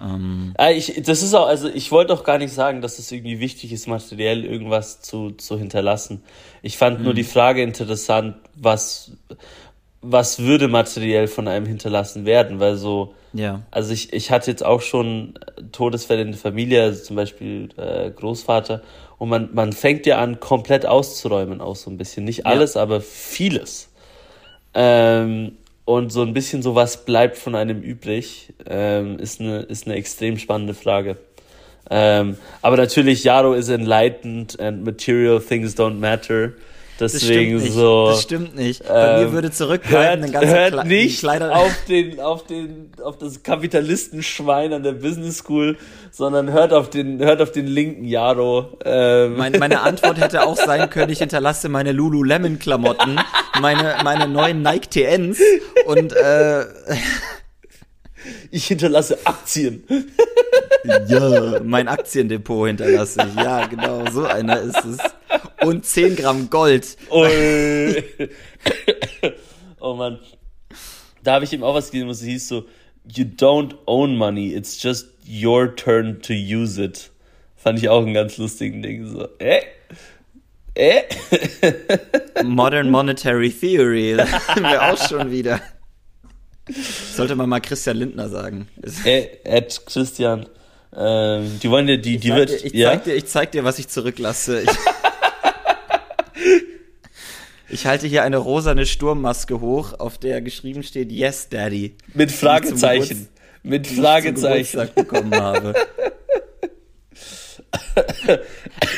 Ähm. 0.00 0.54
Ah, 0.56 0.70
ich, 0.70 1.02
das 1.04 1.22
ist 1.22 1.34
auch, 1.34 1.46
also 1.46 1.68
ich 1.68 1.90
wollte 1.90 2.12
auch 2.12 2.24
gar 2.24 2.38
nicht 2.38 2.52
sagen, 2.52 2.80
dass 2.80 2.98
es 2.98 3.10
irgendwie 3.10 3.40
wichtig 3.40 3.72
ist, 3.72 3.88
materiell 3.88 4.44
irgendwas 4.44 5.00
zu, 5.00 5.32
zu 5.32 5.58
hinterlassen. 5.58 6.22
Ich 6.62 6.78
fand 6.78 6.98
mhm. 6.98 7.04
nur 7.04 7.14
die 7.14 7.24
Frage 7.24 7.62
interessant, 7.62 8.36
was, 8.54 9.12
was 10.00 10.40
würde 10.40 10.68
materiell 10.68 11.26
von 11.26 11.48
einem 11.48 11.66
hinterlassen 11.66 12.24
werden, 12.24 12.60
weil 12.60 12.76
so, 12.76 13.14
ja. 13.32 13.62
also 13.70 13.92
ich, 13.92 14.12
ich 14.12 14.30
hatte 14.30 14.50
jetzt 14.50 14.64
auch 14.64 14.82
schon 14.82 15.34
Todesfälle 15.72 16.22
in 16.22 16.32
der 16.32 16.40
Familie, 16.40 16.82
also 16.82 17.02
zum 17.02 17.16
Beispiel 17.16 17.70
äh, 17.76 18.10
Großvater, 18.10 18.82
und 19.18 19.28
man, 19.30 19.50
man 19.52 19.72
fängt 19.72 20.06
ja 20.06 20.18
an, 20.18 20.38
komplett 20.38 20.86
auszuräumen, 20.86 21.60
auch 21.60 21.74
so 21.74 21.90
ein 21.90 21.98
bisschen. 21.98 22.24
Nicht 22.24 22.46
alles, 22.46 22.74
ja. 22.74 22.82
aber 22.82 23.00
vieles. 23.00 23.90
Ähm, 24.80 25.56
und 25.84 26.12
so 26.12 26.22
ein 26.22 26.34
bisschen 26.34 26.62
so 26.62 26.76
was 26.76 27.04
bleibt 27.04 27.36
von 27.36 27.56
einem 27.56 27.82
übrig, 27.82 28.52
ähm, 28.64 29.18
ist, 29.18 29.40
eine, 29.40 29.60
ist 29.62 29.86
eine 29.86 29.96
extrem 29.96 30.38
spannende 30.38 30.74
Frage. 30.74 31.16
Ähm, 31.90 32.36
aber 32.62 32.76
natürlich, 32.76 33.24
Yaro 33.24 33.54
is 33.54 33.70
enlightened 33.70 34.60
and 34.60 34.84
material 34.84 35.40
things 35.40 35.76
don't 35.76 35.98
matter. 35.98 36.52
Deswegen 37.00 37.60
das 37.60 37.72
so. 37.72 38.06
Das 38.08 38.22
stimmt 38.22 38.56
nicht. 38.56 38.86
Bei 38.86 39.20
ähm, 39.20 39.26
mir 39.26 39.32
würde 39.32 39.50
zurückhalten 39.52 40.32
hört, 40.32 40.42
ein 40.42 40.48
hört 40.48 40.72
Kle 40.72 40.84
nicht 40.84 41.24
auf 41.26 41.72
den, 41.88 42.20
auf 42.20 42.44
den, 42.44 42.90
auf 43.02 43.18
das 43.18 43.42
Kapitalistenschwein 43.42 44.72
an 44.72 44.82
der 44.82 44.92
Business 44.92 45.38
School, 45.38 45.76
sondern 46.10 46.50
hört 46.50 46.72
auf 46.72 46.90
den, 46.90 47.20
hört 47.20 47.40
auf 47.40 47.52
den 47.52 47.66
linken 47.66 48.04
Jaro. 48.04 48.78
Ähm. 48.84 49.36
Meine, 49.36 49.58
meine 49.58 49.80
Antwort 49.80 50.20
hätte 50.20 50.44
auch 50.44 50.56
sein 50.56 50.90
können, 50.90 51.12
ich 51.12 51.20
hinterlasse 51.20 51.68
meine 51.68 51.92
Lululemon 51.92 52.58
Klamotten, 52.58 53.20
meine, 53.60 53.96
meine 54.04 54.28
neuen 54.28 54.62
Nike 54.62 54.90
TNs 54.90 55.38
und, 55.86 56.12
äh, 56.12 56.66
ich 58.50 58.66
hinterlasse 58.66 59.18
Aktien. 59.24 59.84
ja, 61.08 61.60
mein 61.62 61.88
Aktiendepot 61.88 62.68
hinterlasse 62.68 63.26
ich. 63.28 63.42
Ja, 63.42 63.66
genau, 63.66 64.04
so 64.10 64.24
einer 64.24 64.60
ist 64.60 64.84
es. 64.84 64.98
Und 65.66 65.84
10 65.84 66.16
Gramm 66.16 66.50
Gold. 66.50 66.96
Ui. 67.10 68.04
oh 69.80 69.94
Mann. 69.94 70.18
Da 71.22 71.34
habe 71.34 71.44
ich 71.44 71.52
ihm 71.52 71.62
auch 71.62 71.74
was 71.74 71.90
gegeben, 71.90 72.08
was 72.08 72.22
hieß 72.22 72.48
so, 72.48 72.64
you 73.04 73.24
don't 73.24 73.74
own 73.86 74.16
money, 74.16 74.54
it's 74.54 74.82
just 74.82 75.08
your 75.26 75.74
turn 75.74 76.20
to 76.22 76.32
use 76.32 76.82
it. 76.82 77.10
Fand 77.56 77.78
ich 77.78 77.88
auch 77.88 78.02
einen 78.02 78.14
ganz 78.14 78.38
lustigen 78.38 78.82
Ding. 78.82 79.06
So, 79.06 79.28
äh? 79.38 79.62
Äh? 80.78 81.02
Modern 82.44 82.90
Monetary 82.90 83.50
Theory, 83.50 84.16
wäre 84.56 84.92
auch 84.92 85.08
schon 85.08 85.30
wieder. 85.30 85.60
Sollte 87.14 87.34
man 87.34 87.48
mal 87.48 87.60
Christian 87.60 87.96
Lindner 87.96 88.28
sagen. 88.28 88.68
Ed 89.04 89.40
äh, 89.44 89.62
Christian. 89.86 90.46
Ähm, 90.96 91.58
die 91.60 91.68
wollen 91.68 91.86
dir, 91.86 91.98
die, 91.98 92.18
die 92.18 92.32
wird. 92.32 92.50
Dir, 92.50 92.64
ich, 92.64 92.72
ja? 92.74 92.90
zeig 92.90 93.04
dir, 93.04 93.14
ich 93.14 93.26
zeig 93.26 93.52
dir, 93.52 93.64
was 93.64 93.78
ich 93.78 93.88
zurücklasse. 93.88 94.62
Ich, 94.62 94.70
Ich 97.70 97.84
halte 97.84 98.06
hier 98.06 98.22
eine 98.22 98.38
rosane 98.38 98.86
Sturmmaske 98.86 99.60
hoch, 99.60 99.92
auf 99.98 100.16
der 100.16 100.40
geschrieben 100.40 100.82
steht 100.82 101.12
Yes, 101.12 101.50
Daddy. 101.50 101.96
Mit 102.14 102.32
Fragezeichen. 102.32 103.28
Mit 103.62 103.86
Fragezeichen. 103.86 104.88
bekommen 104.94 105.34
habe. 105.34 105.74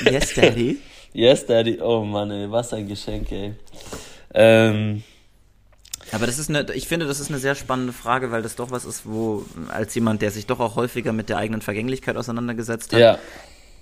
yes, 0.04 0.34
Daddy. 0.34 0.78
Yes, 1.12 1.46
Daddy. 1.46 1.80
Oh 1.80 2.04
Mann, 2.04 2.30
ey, 2.30 2.50
was 2.50 2.72
ein 2.72 2.88
Geschenk, 2.88 3.30
ey. 3.32 3.54
Ähm, 4.32 5.02
aber 6.12 6.26
das 6.26 6.38
ist 6.38 6.48
eine, 6.48 6.72
ich 6.72 6.88
finde, 6.88 7.06
das 7.06 7.20
ist 7.20 7.30
eine 7.30 7.38
sehr 7.38 7.54
spannende 7.54 7.92
Frage, 7.92 8.30
weil 8.30 8.42
das 8.42 8.56
doch 8.56 8.70
was 8.70 8.84
ist, 8.84 9.02
wo, 9.06 9.44
als 9.68 9.94
jemand, 9.94 10.22
der 10.22 10.30
sich 10.30 10.46
doch 10.46 10.60
auch 10.60 10.76
häufiger 10.76 11.12
mit 11.12 11.28
der 11.28 11.36
eigenen 11.36 11.62
Vergänglichkeit 11.62 12.16
auseinandergesetzt 12.16 12.92
hat, 12.92 13.00
ja. 13.00 13.18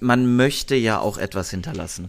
man 0.00 0.36
möchte 0.36 0.74
ja 0.74 1.00
auch 1.00 1.18
etwas 1.18 1.50
hinterlassen. 1.50 2.08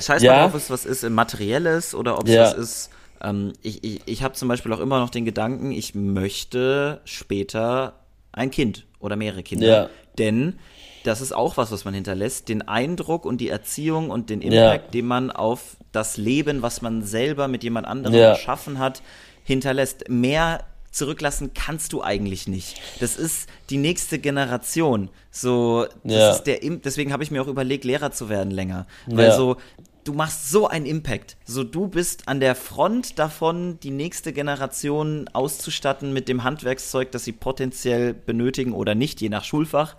Scheiß 0.00 0.22
ja. 0.22 0.32
mal 0.32 0.42
drauf, 0.42 0.54
ob 0.54 0.60
es 0.60 0.70
was 0.70 0.84
ist 0.84 1.08
Materielles 1.08 1.94
oder 1.94 2.18
ob 2.18 2.26
es 2.26 2.34
ja. 2.34 2.42
was 2.42 2.54
ist, 2.54 2.90
ähm, 3.22 3.52
ich, 3.62 3.82
ich, 3.84 4.00
ich 4.06 4.22
habe 4.22 4.34
zum 4.34 4.48
Beispiel 4.48 4.72
auch 4.72 4.80
immer 4.80 4.98
noch 4.98 5.10
den 5.10 5.24
Gedanken, 5.24 5.72
ich 5.72 5.94
möchte 5.94 7.00
später 7.04 8.00
ein 8.32 8.50
Kind 8.50 8.86
oder 8.98 9.16
mehrere 9.16 9.42
Kinder. 9.42 9.90
Denn 10.18 10.58
das 11.04 11.20
ist 11.20 11.32
auch 11.32 11.56
was, 11.56 11.70
was 11.70 11.84
man 11.84 11.94
hinterlässt. 11.94 12.48
Den 12.48 12.62
Eindruck 12.62 13.24
und 13.24 13.40
die 13.40 13.48
Erziehung 13.48 14.10
und 14.10 14.30
den 14.30 14.40
Impact, 14.40 14.86
ja. 14.86 14.90
den 14.90 15.06
man 15.06 15.30
auf 15.30 15.76
das 15.92 16.16
Leben, 16.16 16.62
was 16.62 16.82
man 16.82 17.02
selber 17.02 17.46
mit 17.46 17.62
jemand 17.62 17.86
anderem 17.86 18.16
ja. 18.16 18.30
erschaffen 18.30 18.78
hat, 18.78 19.02
hinterlässt. 19.44 20.08
Mehr 20.08 20.64
zurücklassen 20.90 21.52
kannst 21.54 21.92
du 21.92 22.02
eigentlich 22.02 22.48
nicht. 22.48 22.80
Das 23.00 23.16
ist 23.16 23.48
die 23.68 23.76
nächste 23.76 24.18
Generation. 24.18 25.10
So, 25.30 25.86
das 26.04 26.12
ja. 26.12 26.30
ist 26.32 26.42
der, 26.44 26.58
deswegen 26.60 27.12
habe 27.12 27.22
ich 27.22 27.30
mir 27.30 27.42
auch 27.42 27.48
überlegt, 27.48 27.84
Lehrer 27.84 28.12
zu 28.12 28.28
werden 28.28 28.50
länger. 28.50 28.86
Weil 29.06 29.32
so, 29.32 29.56
du 30.04 30.12
machst 30.12 30.50
so 30.50 30.68
einen 30.68 30.86
Impact. 30.86 31.36
So, 31.44 31.64
du 31.64 31.88
bist 31.88 32.28
an 32.28 32.40
der 32.40 32.54
Front 32.54 33.18
davon, 33.18 33.78
die 33.80 33.90
nächste 33.90 34.32
Generation 34.32 35.28
auszustatten 35.32 36.12
mit 36.12 36.28
dem 36.28 36.44
Handwerkszeug, 36.44 37.10
das 37.10 37.24
sie 37.24 37.32
potenziell 37.32 38.14
benötigen 38.14 38.72
oder 38.72 38.94
nicht, 38.94 39.20
je 39.20 39.28
nach 39.28 39.44
Schulfach. 39.44 39.96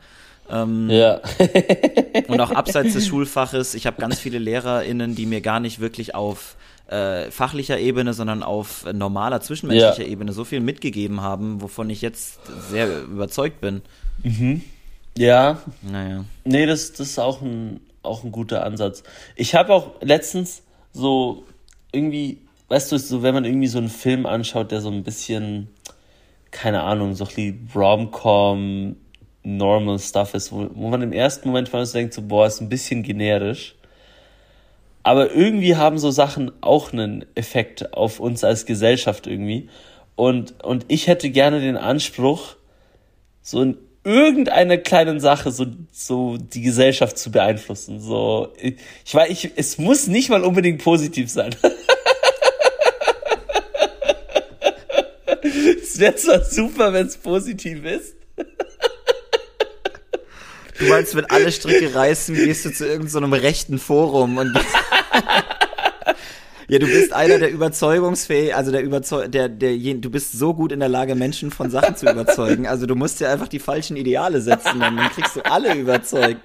Ähm, 0.49 0.89
ja. 0.89 1.21
und 2.27 2.39
auch 2.39 2.51
abseits 2.51 2.93
des 2.93 3.07
Schulfaches, 3.07 3.73
ich 3.73 3.87
habe 3.87 3.99
ganz 3.99 4.19
viele 4.19 4.39
LehrerInnen, 4.39 5.15
die 5.15 5.25
mir 5.25 5.41
gar 5.41 5.59
nicht 5.59 5.79
wirklich 5.79 6.15
auf 6.15 6.55
äh, 6.87 7.31
fachlicher 7.31 7.79
Ebene, 7.79 8.13
sondern 8.13 8.43
auf 8.43 8.85
normaler 8.91 9.41
zwischenmenschlicher 9.41 10.03
ja. 10.03 10.09
Ebene 10.09 10.33
so 10.33 10.43
viel 10.43 10.59
mitgegeben 10.59 11.21
haben, 11.21 11.61
wovon 11.61 11.89
ich 11.89 12.01
jetzt 12.01 12.39
sehr 12.69 13.03
überzeugt 13.03 13.59
bin. 13.61 13.81
Mhm. 14.23 14.61
Ja. 15.17 15.61
Naja. 15.81 16.25
Nee, 16.43 16.65
das, 16.65 16.93
das 16.93 17.09
ist 17.09 17.19
auch 17.19 17.41
ein, 17.41 17.79
auch 18.03 18.23
ein 18.23 18.31
guter 18.31 18.63
Ansatz. 18.63 19.03
Ich 19.35 19.55
habe 19.55 19.73
auch 19.73 19.93
letztens 20.01 20.61
so 20.93 21.43
irgendwie, 21.91 22.39
weißt 22.67 22.91
du, 22.91 22.99
so 22.99 23.23
wenn 23.23 23.33
man 23.33 23.45
irgendwie 23.45 23.67
so 23.67 23.77
einen 23.77 23.89
Film 23.89 24.25
anschaut, 24.25 24.71
der 24.71 24.81
so 24.81 24.89
ein 24.89 25.03
bisschen, 25.03 25.69
keine 26.51 26.83
Ahnung, 26.83 27.15
so 27.15 27.25
ein 27.25 27.69
Rom-Com, 27.73 28.95
Normal 29.45 29.99
Stuff 29.99 30.33
ist, 30.33 30.51
wo, 30.51 30.69
wo 30.73 30.89
man 30.89 31.01
im 31.01 31.13
ersten 31.13 31.47
Moment 31.47 31.69
von 31.69 31.79
uns 31.79 31.91
denkt, 31.91 32.13
so, 32.13 32.21
boah, 32.21 32.47
ist 32.47 32.61
ein 32.61 32.69
bisschen 32.69 33.03
generisch. 33.03 33.75
Aber 35.03 35.31
irgendwie 35.31 35.75
haben 35.75 35.99
so 35.99 36.09
Sachen 36.09 36.51
auch 36.61 36.91
einen 36.91 37.25
Effekt 37.35 37.93
auf 37.93 38.19
uns 38.19 38.43
als 38.43 38.65
Gesellschaft 38.65 39.27
irgendwie. 39.27 39.69
Und, 40.15 40.63
und 40.63 40.85
ich 40.87 41.07
hätte 41.07 41.29
gerne 41.29 41.61
den 41.61 41.77
Anspruch, 41.77 42.55
so 43.41 43.61
in 43.61 43.77
irgendeiner 44.03 44.77
kleinen 44.77 45.19
Sache 45.19 45.51
so, 45.51 45.67
so 45.91 46.37
die 46.37 46.61
Gesellschaft 46.61 47.17
zu 47.17 47.31
beeinflussen. 47.31 47.99
So, 47.99 48.53
ich, 48.59 48.77
weiß, 49.13 49.29
ich, 49.29 49.51
es 49.55 49.77
muss 49.77 50.07
nicht 50.07 50.29
mal 50.29 50.43
unbedingt 50.43 50.83
positiv 50.83 51.29
sein. 51.29 51.55
es 55.41 55.99
wäre 55.99 56.15
zwar 56.15 56.43
super, 56.43 56.93
wenn 56.93 57.05
es 57.07 57.17
positiv 57.17 57.85
ist. 57.85 58.15
Du 60.79 60.85
meinst, 60.85 61.15
wenn 61.15 61.25
alle 61.25 61.51
Stricke 61.51 61.95
reißen, 61.95 62.35
gehst 62.35 62.65
du 62.65 62.71
zu 62.71 62.85
irgendeinem 62.85 63.31
so 63.31 63.37
rechten 63.37 63.79
Forum 63.79 64.37
und 64.37 64.59
Ja, 66.67 66.79
du 66.79 66.87
bist 66.87 67.13
einer 67.13 67.37
der 67.37 67.51
überzeugungsfähig, 67.51 68.55
also 68.55 68.71
der 68.71 68.81
Überzeug, 68.81 69.31
der, 69.31 69.49
der, 69.49 69.77
du 69.77 70.09
bist 70.09 70.31
so 70.31 70.55
gut 70.55 70.71
in 70.71 70.79
der 70.79 70.89
Lage, 70.89 71.13
Menschen 71.13 71.51
von 71.51 71.69
Sachen 71.69 71.95
zu 71.95 72.09
überzeugen. 72.09 72.65
Also 72.65 72.87
du 72.87 72.95
musst 72.95 73.19
ja 73.19 73.31
einfach 73.31 73.47
die 73.47 73.59
falschen 73.59 73.95
Ideale 73.97 74.41
setzen, 74.41 74.79
dann 74.79 74.97
kriegst 75.11 75.35
du 75.35 75.45
alle 75.45 75.75
überzeugt. 75.75 76.41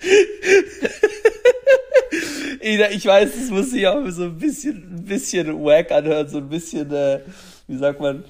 ich 2.60 3.06
weiß, 3.06 3.30
es 3.36 3.50
muss 3.50 3.70
sich 3.70 3.86
auch 3.86 4.10
so 4.10 4.24
ein 4.24 4.38
bisschen, 4.38 4.96
ein 4.96 5.04
bisschen 5.04 5.64
wack 5.64 5.92
anhören, 5.92 6.28
so 6.28 6.38
ein 6.38 6.48
bisschen, 6.48 6.92
äh, 6.92 7.20
wie 7.68 7.76
sagt 7.76 8.00
man, 8.00 8.24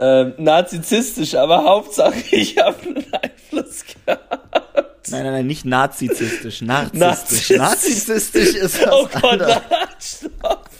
äh, 0.00 0.32
narzisstisch, 0.38 1.34
aber 1.34 1.64
Hauptsache 1.64 2.14
ich 2.30 2.56
habe 2.58 2.80
einen 2.82 3.06
Einfluss 3.12 3.84
gehabt. 3.84 5.08
Nein, 5.10 5.24
nein, 5.24 5.32
nein, 5.32 5.46
nicht 5.46 5.64
narzisstisch, 5.64 6.62
narzisstisch. 6.62 7.50
Narzisstisch 7.50 8.54
ist 8.54 8.80
was 8.80 8.92
Oh 8.92 9.08
Gott, 9.12 9.24
anderes. 9.24 9.58
stopp. 10.00 10.70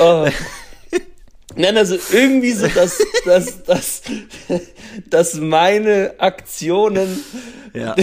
oh. 0.00 0.28
Nein, 1.54 1.76
also 1.76 1.96
irgendwie 2.12 2.52
so, 2.52 2.66
dass, 2.68 2.98
dass, 3.26 3.62
dass, 3.64 4.02
dass 5.10 5.34
meine 5.34 6.14
Aktionen. 6.18 7.22
Ja. 7.74 7.94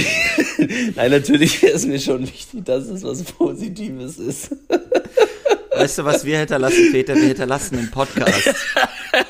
Nein, 0.96 1.12
natürlich 1.12 1.64
ist 1.64 1.88
mir 1.88 2.00
schon 2.00 2.22
wichtig, 2.28 2.66
dass 2.66 2.86
es 2.88 3.04
was 3.04 3.24
Positives 3.24 4.18
ist. 4.18 4.56
Weißt 5.76 6.00
du, 6.00 6.06
was 6.06 6.26
wir 6.26 6.40
hinterlassen, 6.40 6.92
Peter? 6.92 7.16
Wir 7.16 7.28
hinterlassen 7.28 7.78
einen 7.78 7.92
Podcast. 7.92 8.56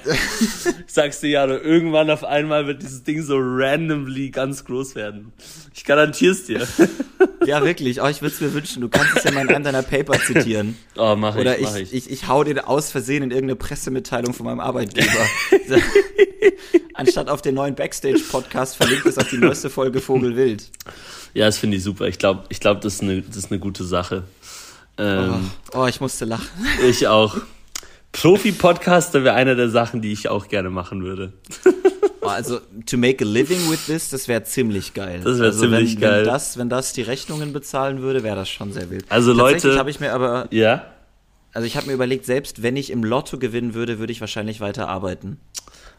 Sagst 0.88 1.24
du 1.24 1.28
ja, 1.28 1.46
irgendwann 1.46 2.10
auf 2.10 2.24
einmal 2.24 2.66
wird 2.66 2.82
dieses 2.82 3.04
Ding 3.04 3.22
so 3.22 3.36
randomly 3.38 4.30
ganz 4.30 4.66
groß 4.66 4.96
werden. 4.96 5.34
Ich 5.74 5.86
garantiere 5.86 6.34
es 6.34 6.46
dir. 6.46 6.68
Ja, 7.46 7.64
wirklich. 7.64 8.02
Oh, 8.02 8.08
ich 8.08 8.22
würde 8.22 8.36
es 8.36 8.42
mir 8.42 8.54
wünschen. 8.54 8.82
Du 8.82 8.90
kannst 8.90 9.16
es 9.16 9.24
ja 9.24 9.32
mal 9.32 9.42
in 9.42 9.50
einem 9.50 9.64
deiner 9.64 9.82
Paper 9.82 10.20
zitieren. 10.20 10.78
Oh, 10.98 11.16
mach 11.16 11.36
ich, 11.36 11.42
Oder 11.42 11.58
ich, 11.58 11.64
mach 11.64 11.76
ich. 11.78 11.94
ich. 11.94 12.12
Ich 12.12 12.28
hau 12.28 12.44
dir 12.44 12.68
aus 12.68 12.92
Versehen 12.92 13.24
in 13.24 13.32
irgendeine 13.32 13.56
Pressemitteilung 13.56 14.34
von 14.34 14.46
meinem 14.46 14.60
Arbeitgeber. 14.60 15.08
Anstatt 16.94 17.30
auf 17.30 17.42
den 17.42 17.56
neuen 17.56 17.76
Backstage-Podcast 17.76 18.76
verlinkt 18.76 19.06
es 19.06 19.18
auf 19.18 19.30
die 19.30 19.38
neueste 19.38 19.70
Folge 19.70 20.02
Vogelwild. 20.02 20.70
Ja, 21.34 21.46
das 21.46 21.58
finde 21.58 21.78
ich 21.78 21.84
super. 21.84 22.08
Ich 22.08 22.20
glaube, 22.20 22.44
ich 22.50 22.60
glaub, 22.60 22.82
das, 22.82 22.96
ist 22.96 23.02
eine, 23.02 23.22
das 23.22 23.38
ist 23.38 23.52
eine 23.52 23.60
gute 23.60 23.86
Sache. 23.86 24.24
Ähm, 25.00 25.50
oh, 25.74 25.80
oh, 25.80 25.88
ich 25.88 26.02
musste 26.02 26.26
lachen. 26.26 26.48
Ich 26.84 27.08
auch. 27.08 27.38
Profi-Podcaster 28.12 29.24
wäre 29.24 29.36
einer 29.36 29.56
der 29.56 29.70
Sachen, 29.70 30.02
die 30.02 30.12
ich 30.12 30.30
auch 30.30 30.48
gerne 30.48 30.70
machen 30.70 31.04
würde. 31.04 31.34
Oh, 32.22 32.28
also, 32.28 32.60
to 32.86 32.98
make 32.98 33.24
a 33.24 33.28
living 33.28 33.72
with 33.72 33.86
this, 33.86 34.10
das 34.10 34.28
wäre 34.28 34.44
ziemlich 34.44 34.94
geil. 34.94 35.22
Das 35.24 35.38
wäre 35.38 35.48
also, 35.48 35.62
ziemlich 35.62 35.96
wenn, 35.96 36.02
geil. 36.02 36.18
Wenn 36.26 36.26
das, 36.26 36.58
wenn 36.58 36.68
das 36.68 36.92
die 36.92 37.02
Rechnungen 37.02 37.54
bezahlen 37.54 38.02
würde, 38.02 38.24
wäre 38.24 38.36
das 38.36 38.50
schon 38.50 38.74
sehr 38.74 38.90
wild. 38.90 39.06
Also 39.08 39.32
Leute. 39.32 39.80
habe 39.80 39.90
ich 39.90 40.02
mir 40.02 40.12
aber. 40.12 40.48
Ja. 40.52 40.84
Also 41.54 41.66
ich 41.66 41.78
habe 41.78 41.88
mir 41.88 41.94
überlegt, 41.94 42.26
selbst 42.26 42.62
wenn 42.62 42.76
ich 42.76 42.90
im 42.92 43.06
Lotto 43.06 43.40
gewinnen 43.40 43.74
würde, 43.74 44.00
würde 44.00 44.12
ich 44.12 44.20
wahrscheinlich 44.20 44.60
weiter 44.60 44.90
arbeiten. 44.90 45.40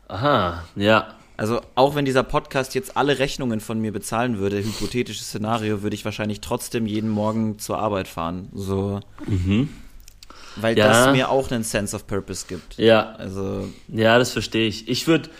Aha, 0.08 0.62
ja. 0.76 1.14
Also 1.40 1.62
auch 1.74 1.94
wenn 1.94 2.04
dieser 2.04 2.22
Podcast 2.22 2.74
jetzt 2.74 2.98
alle 2.98 3.18
Rechnungen 3.18 3.60
von 3.60 3.80
mir 3.80 3.92
bezahlen 3.92 4.36
würde, 4.36 4.58
hypothetisches 4.58 5.28
Szenario, 5.28 5.82
würde 5.82 5.94
ich 5.94 6.04
wahrscheinlich 6.04 6.42
trotzdem 6.42 6.84
jeden 6.84 7.08
Morgen 7.08 7.58
zur 7.58 7.78
Arbeit 7.78 8.08
fahren. 8.08 8.50
So. 8.52 9.00
Mhm. 9.26 9.70
Weil 10.56 10.76
ja. 10.76 10.86
das 10.88 11.14
mir 11.14 11.30
auch 11.30 11.50
einen 11.50 11.64
Sense 11.64 11.96
of 11.96 12.06
Purpose 12.06 12.44
gibt. 12.46 12.76
Ja. 12.76 13.14
Also. 13.14 13.70
Ja, 13.88 14.18
das 14.18 14.32
verstehe 14.32 14.68
ich. 14.68 14.86
Ich 14.86 15.06
würde, 15.06 15.30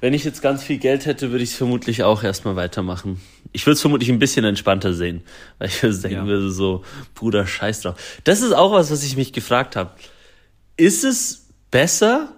wenn 0.00 0.12
ich 0.12 0.24
jetzt 0.24 0.42
ganz 0.42 0.64
viel 0.64 0.78
Geld 0.78 1.06
hätte, 1.06 1.30
würde 1.30 1.44
ich 1.44 1.50
es 1.50 1.56
vermutlich 1.56 2.02
auch 2.02 2.24
erstmal 2.24 2.56
weitermachen. 2.56 3.20
Ich 3.52 3.64
würde 3.64 3.74
es 3.74 3.80
vermutlich 3.80 4.10
ein 4.10 4.18
bisschen 4.18 4.44
entspannter 4.44 4.92
sehen. 4.92 5.22
Weil 5.60 5.68
ich 5.68 5.78
denken 5.82 6.10
ja. 6.10 6.26
würde 6.26 6.50
so, 6.50 6.82
Bruder, 7.14 7.46
scheiß 7.46 7.82
drauf. 7.82 7.94
Das 8.24 8.42
ist 8.42 8.50
auch 8.50 8.72
was, 8.72 8.90
was 8.90 9.04
ich 9.04 9.16
mich 9.16 9.32
gefragt 9.32 9.76
habe. 9.76 9.92
Ist 10.76 11.04
es 11.04 11.46
besser, 11.70 12.32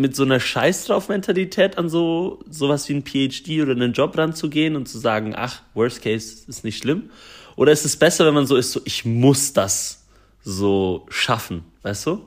mit 0.00 0.16
so 0.16 0.24
einer 0.24 0.40
Scheiß 0.40 0.86
drauf 0.86 1.08
Mentalität 1.08 1.78
an 1.78 1.88
so 1.88 2.40
sowas 2.48 2.88
wie 2.88 2.94
ein 2.94 3.04
PhD 3.04 3.62
oder 3.62 3.72
einen 3.72 3.92
Job 3.92 4.16
ranzugehen 4.16 4.76
und 4.76 4.88
zu 4.88 4.98
sagen, 4.98 5.34
ach, 5.36 5.62
worst 5.74 6.02
case 6.02 6.44
ist 6.48 6.64
nicht 6.64 6.78
schlimm? 6.78 7.10
Oder 7.56 7.72
ist 7.72 7.84
es 7.84 7.96
besser, 7.96 8.26
wenn 8.26 8.34
man 8.34 8.46
so 8.46 8.56
ist, 8.56 8.72
so 8.72 8.80
ich 8.84 9.04
muss 9.04 9.52
das 9.52 10.06
so 10.42 11.06
schaffen, 11.10 11.64
weißt 11.82 12.06
du? 12.06 12.26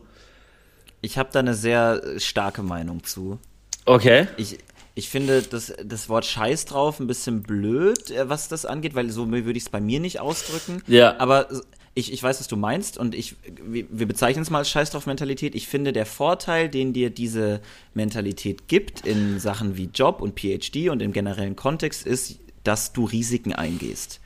Ich 1.02 1.18
habe 1.18 1.30
da 1.32 1.40
eine 1.40 1.56
sehr 1.56 2.02
starke 2.18 2.64
Meinung 2.64 3.04
zu. 3.04 3.40
Okay. 3.86 4.28
Ich, 4.38 4.60
ich 4.96 5.10
finde 5.10 5.42
das, 5.42 5.74
das 5.84 6.08
Wort 6.08 6.26
Scheiß 6.26 6.66
drauf 6.66 7.00
ein 7.00 7.08
bisschen 7.08 7.44
blöd, 7.44 8.12
äh, 8.12 8.30
was 8.30 8.48
das 8.48 8.66
angeht, 8.66 8.96
weil 8.96 9.10
so 9.10 9.30
würde 9.30 9.58
ich 9.58 9.64
es 9.64 9.70
bei 9.70 9.82
mir 9.82 10.00
nicht 10.00 10.20
ausdrücken. 10.20 10.82
Ja. 10.88 11.18
Aber 11.20 11.50
ich, 11.96 12.12
ich 12.12 12.24
weiß, 12.24 12.40
was 12.40 12.48
du 12.48 12.56
meinst 12.56 12.98
und 12.98 13.14
ich, 13.14 13.36
wir 13.66 14.08
bezeichnen 14.08 14.42
es 14.42 14.50
mal 14.50 14.60
als 14.60 14.70
Scheiß 14.70 14.92
drauf 14.92 15.06
Mentalität. 15.06 15.54
Ich 15.54 15.68
finde, 15.68 15.94
der 15.94 16.06
Vorteil, 16.06 16.68
den 16.68 16.92
dir 16.92 17.12
diese 17.12 17.62
Mentalität 17.94 18.68
gibt 18.68 19.06
in 19.06 19.40
Sachen 19.40 19.78
wie 19.78 19.90
Job 19.94 20.22
und 20.22 20.40
PhD 20.40 20.90
und 20.90 21.02
im 21.02 21.14
generellen 21.14 21.56
Kontext 21.56 22.08
ist, 22.08 22.40
dass 22.64 22.94
du 22.94 23.06
Risiken 23.06 23.54
eingehst. 23.54 24.22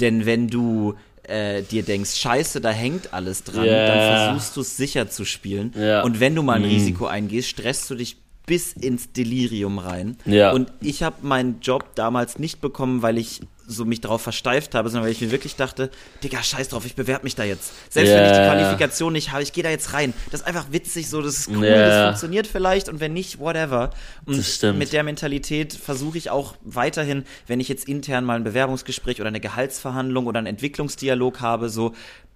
Denn 0.00 0.26
wenn 0.26 0.48
du 0.48 0.94
äh, 1.24 1.62
dir 1.62 1.84
denkst, 1.84 2.16
scheiße, 2.16 2.60
da 2.60 2.70
hängt 2.70 3.12
alles 3.14 3.44
dran, 3.44 3.64
yeah. 3.64 3.86
dann 3.86 4.28
versuchst 4.28 4.56
du 4.56 4.60
es 4.62 4.76
sicher 4.76 5.08
zu 5.08 5.24
spielen. 5.24 5.72
Ja. 5.78 6.02
Und 6.02 6.18
wenn 6.18 6.34
du 6.34 6.42
mal 6.42 6.54
ein 6.54 6.62
mm. 6.62 6.72
Risiko 6.72 7.06
eingehst, 7.06 7.48
stresst 7.48 7.88
du 7.88 7.94
dich 7.94 8.16
bis 8.52 8.74
ins 8.74 9.10
Delirium 9.12 9.78
rein. 9.78 10.18
Ja. 10.26 10.52
Und 10.52 10.70
ich 10.82 11.02
habe 11.02 11.16
meinen 11.26 11.60
Job 11.62 11.94
damals 11.94 12.38
nicht 12.38 12.60
bekommen, 12.60 13.00
weil 13.00 13.16
ich 13.16 13.40
so 13.66 13.86
mich 13.86 14.02
darauf 14.02 14.20
versteift 14.20 14.74
habe, 14.74 14.90
sondern 14.90 15.04
weil 15.06 15.12
ich 15.12 15.22
mir 15.22 15.30
wirklich 15.30 15.56
dachte, 15.56 15.90
Digga, 16.22 16.42
scheiß 16.42 16.68
drauf, 16.68 16.84
ich 16.84 16.94
bewerbe 16.94 17.24
mich 17.24 17.34
da 17.34 17.44
jetzt. 17.44 17.72
Selbst 17.90 18.10
yeah. 18.10 18.18
wenn 18.18 18.26
ich 18.26 18.36
die 18.36 18.44
Qualifikation 18.44 19.14
nicht 19.14 19.32
habe, 19.32 19.42
ich 19.42 19.54
gehe 19.54 19.64
da 19.64 19.70
jetzt 19.70 19.94
rein. 19.94 20.12
Das 20.30 20.42
ist 20.42 20.46
einfach 20.46 20.66
witzig, 20.70 21.08
so, 21.08 21.22
das 21.22 21.38
ist 21.38 21.48
cool, 21.48 21.64
yeah. 21.64 21.88
das 21.88 22.04
funktioniert 22.08 22.46
vielleicht 22.46 22.90
und 22.90 23.00
wenn 23.00 23.14
nicht, 23.14 23.38
whatever. 23.38 23.88
Und 24.26 24.62
mit 24.76 24.92
der 24.92 25.02
Mentalität 25.02 25.72
versuche 25.72 26.18
ich 26.18 26.28
auch 26.28 26.54
weiterhin, 26.60 27.24
wenn 27.46 27.58
ich 27.58 27.68
jetzt 27.70 27.88
intern 27.88 28.26
mal 28.26 28.36
ein 28.36 28.44
Bewerbungsgespräch 28.44 29.18
oder 29.18 29.28
eine 29.28 29.40
Gehaltsverhandlung 29.40 30.26
oder 30.26 30.40
einen 30.40 30.48
Entwicklungsdialog 30.48 31.40
habe, 31.40 31.70
so, 31.70 31.94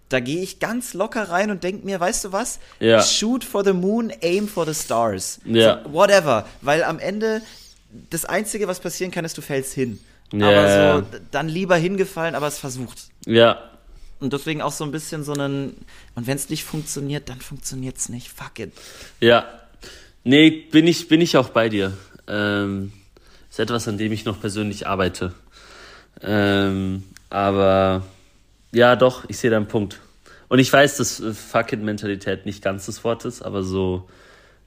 da 0.08 0.20
gehe 0.20 0.42
ich 0.42 0.60
ganz 0.60 0.94
locker 0.94 1.28
rein 1.28 1.50
und 1.50 1.64
denke 1.64 1.84
mir, 1.84 1.98
weißt 1.98 2.26
du 2.26 2.32
was? 2.32 2.60
Ja. 2.78 3.02
Shoot 3.02 3.44
for 3.44 3.64
the 3.64 3.72
moon, 3.72 4.12
aim 4.22 4.46
for 4.46 4.64
the 4.66 4.74
stars. 4.74 5.40
Ja. 5.44 5.82
So, 5.82 5.92
whatever. 5.92 6.46
Weil 6.60 6.84
am 6.84 6.98
Ende 6.98 7.42
das 8.10 8.24
Einzige, 8.24 8.68
was 8.68 8.80
passieren 8.80 9.10
kann, 9.10 9.24
ist, 9.24 9.36
du 9.36 9.42
fällst 9.42 9.72
hin. 9.72 9.98
Ja. 10.32 10.48
Aber 10.48 10.98
so, 11.00 11.18
dann 11.30 11.48
lieber 11.48 11.76
hingefallen, 11.76 12.34
aber 12.34 12.46
es 12.46 12.58
versucht. 12.58 13.08
Ja. 13.26 13.70
Und 14.18 14.32
deswegen 14.32 14.62
auch 14.62 14.72
so 14.72 14.84
ein 14.84 14.92
bisschen 14.92 15.24
so 15.24 15.32
einen, 15.32 15.84
und 16.14 16.26
wenn 16.26 16.36
es 16.36 16.48
nicht 16.48 16.64
funktioniert, 16.64 17.28
dann 17.28 17.40
funktioniert 17.40 17.98
es 17.98 18.08
nicht. 18.08 18.30
Fuck 18.30 18.60
it. 18.60 18.72
Ja. 19.20 19.46
Nee, 20.24 20.50
bin 20.50 20.86
ich, 20.86 21.08
bin 21.08 21.20
ich 21.20 21.36
auch 21.36 21.50
bei 21.50 21.68
dir. 21.68 21.92
Ähm, 22.26 22.92
ist 23.50 23.60
etwas, 23.60 23.86
an 23.88 23.98
dem 23.98 24.12
ich 24.12 24.24
noch 24.24 24.40
persönlich 24.40 24.86
arbeite. 24.86 25.34
Ähm, 26.22 27.04
aber 27.28 28.02
ja, 28.76 28.96
doch, 28.96 29.24
ich 29.28 29.38
sehe 29.38 29.50
deinen 29.50 29.68
Punkt. 29.68 30.00
Und 30.48 30.58
ich 30.58 30.72
weiß, 30.72 30.96
dass 30.98 31.20
äh, 31.20 31.32
Fuck 31.32 31.72
it-Mentalität 31.72 32.46
nicht 32.46 32.62
ganz 32.62 32.86
das 32.86 33.02
Wort 33.04 33.24
ist, 33.24 33.42
aber 33.42 33.62
so 33.62 34.08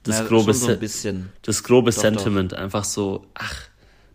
das 0.03 0.19
ja, 0.19 0.25
grobe, 0.25 0.53
so. 0.53 0.75
Das 1.41 1.63
grobe 1.63 1.91
doch, 1.91 2.01
Sentiment. 2.01 2.53
Doch. 2.53 2.57
Einfach 2.57 2.83
so, 2.83 3.25
ach, 3.33 3.55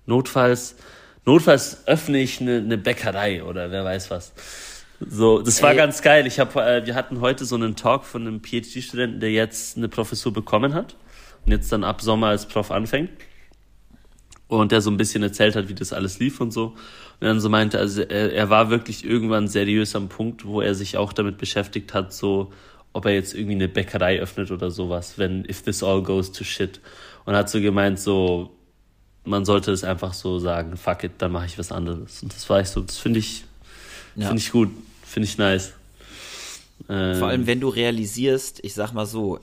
notfalls 0.07 0.77
notfalls 1.25 1.87
öffne 1.87 2.19
ich 2.19 2.41
eine, 2.41 2.57
eine 2.59 2.79
Bäckerei 2.79 3.45
oder 3.45 3.71
wer 3.71 3.85
weiß 3.85 4.11
was. 4.11 4.33
So, 5.01 5.43
das 5.43 5.63
war 5.63 5.71
Ey. 5.71 5.77
ganz 5.77 6.03
geil. 6.03 6.27
Ich 6.27 6.39
hab, 6.39 6.57
äh, 6.57 6.87
wir 6.87 6.95
hatten 6.95 7.21
heute 7.21 7.45
so 7.45 7.57
einen 7.57 7.77
Talk 7.77 8.05
von 8.05 8.27
einem 8.27 8.41
PhD-Studenten, 8.43 9.21
der 9.21 9.31
jetzt 9.31 9.77
eine 9.77 9.89
Professur 9.89 10.33
bekommen 10.33 10.73
hat 10.75 10.97
und 11.45 11.53
jetzt 11.53 11.71
dann 11.73 11.85
ab 11.85 12.01
Sommer 12.01 12.29
als 12.29 12.47
Prof 12.47 12.71
anfängt. 12.71 13.11
Und 14.47 14.73
der 14.73 14.81
so 14.83 14.91
ein 14.91 14.97
bisschen 14.97 15.23
erzählt 15.23 15.57
hat, 15.57 15.69
wie 15.69 15.75
das 15.75 15.93
alles 15.93 16.19
lief 16.19 16.41
und 16.41 16.53
so. 16.53 16.75
Und 17.25 17.29
dann 17.29 17.41
so 17.41 17.49
meinte, 17.49 17.79
also 17.79 18.03
er, 18.03 18.35
er 18.35 18.51
war 18.51 18.69
wirklich 18.69 19.03
irgendwann 19.03 19.49
seriös 19.49 19.97
am 19.97 20.11
Punkt, 20.11 20.45
wo 20.45 20.61
er 20.61 20.75
sich 20.75 20.99
auch 20.99 21.11
damit 21.11 21.39
beschäftigt 21.39 21.95
hat, 21.95 22.13
so, 22.13 22.53
ob 22.93 23.07
er 23.07 23.15
jetzt 23.15 23.33
irgendwie 23.33 23.55
eine 23.55 23.67
Bäckerei 23.67 24.21
öffnet 24.21 24.51
oder 24.51 24.71
sowas, 24.71 25.15
wenn, 25.17 25.43
if 25.49 25.63
this 25.63 25.83
all 25.83 26.03
goes 26.03 26.33
to 26.33 26.45
shit. 26.45 26.81
Und 27.25 27.35
hat 27.35 27.49
so 27.49 27.63
gemeint, 27.63 27.99
so, 27.99 28.51
man 29.25 29.47
sollte 29.47 29.73
es 29.73 29.85
einfach 29.85 30.13
so 30.13 30.39
sagen, 30.39 30.77
fuck 30.77 31.03
it, 31.05 31.13
dann 31.17 31.33
mache 31.33 31.47
ich 31.47 31.59
was 31.59 31.73
anderes. 31.73 32.23
Und 32.23 32.35
das 32.35 32.51
war 32.51 32.61
ich 32.61 32.69
so, 32.69 32.83
das 32.83 32.99
finde 32.99 33.21
ich, 33.21 33.47
ja. 34.17 34.27
finde 34.27 34.43
ich 34.43 34.53
gut, 34.53 34.69
finde 35.03 35.27
ich 35.27 35.39
nice. 35.39 35.73
Ähm, 36.91 37.19
Vor 37.19 37.29
allem, 37.29 37.47
wenn 37.47 37.61
du 37.61 37.71
realisierst, 37.71 38.61
ich 38.63 38.75
sag 38.75 38.93
mal 38.93 39.07
so, 39.07 39.39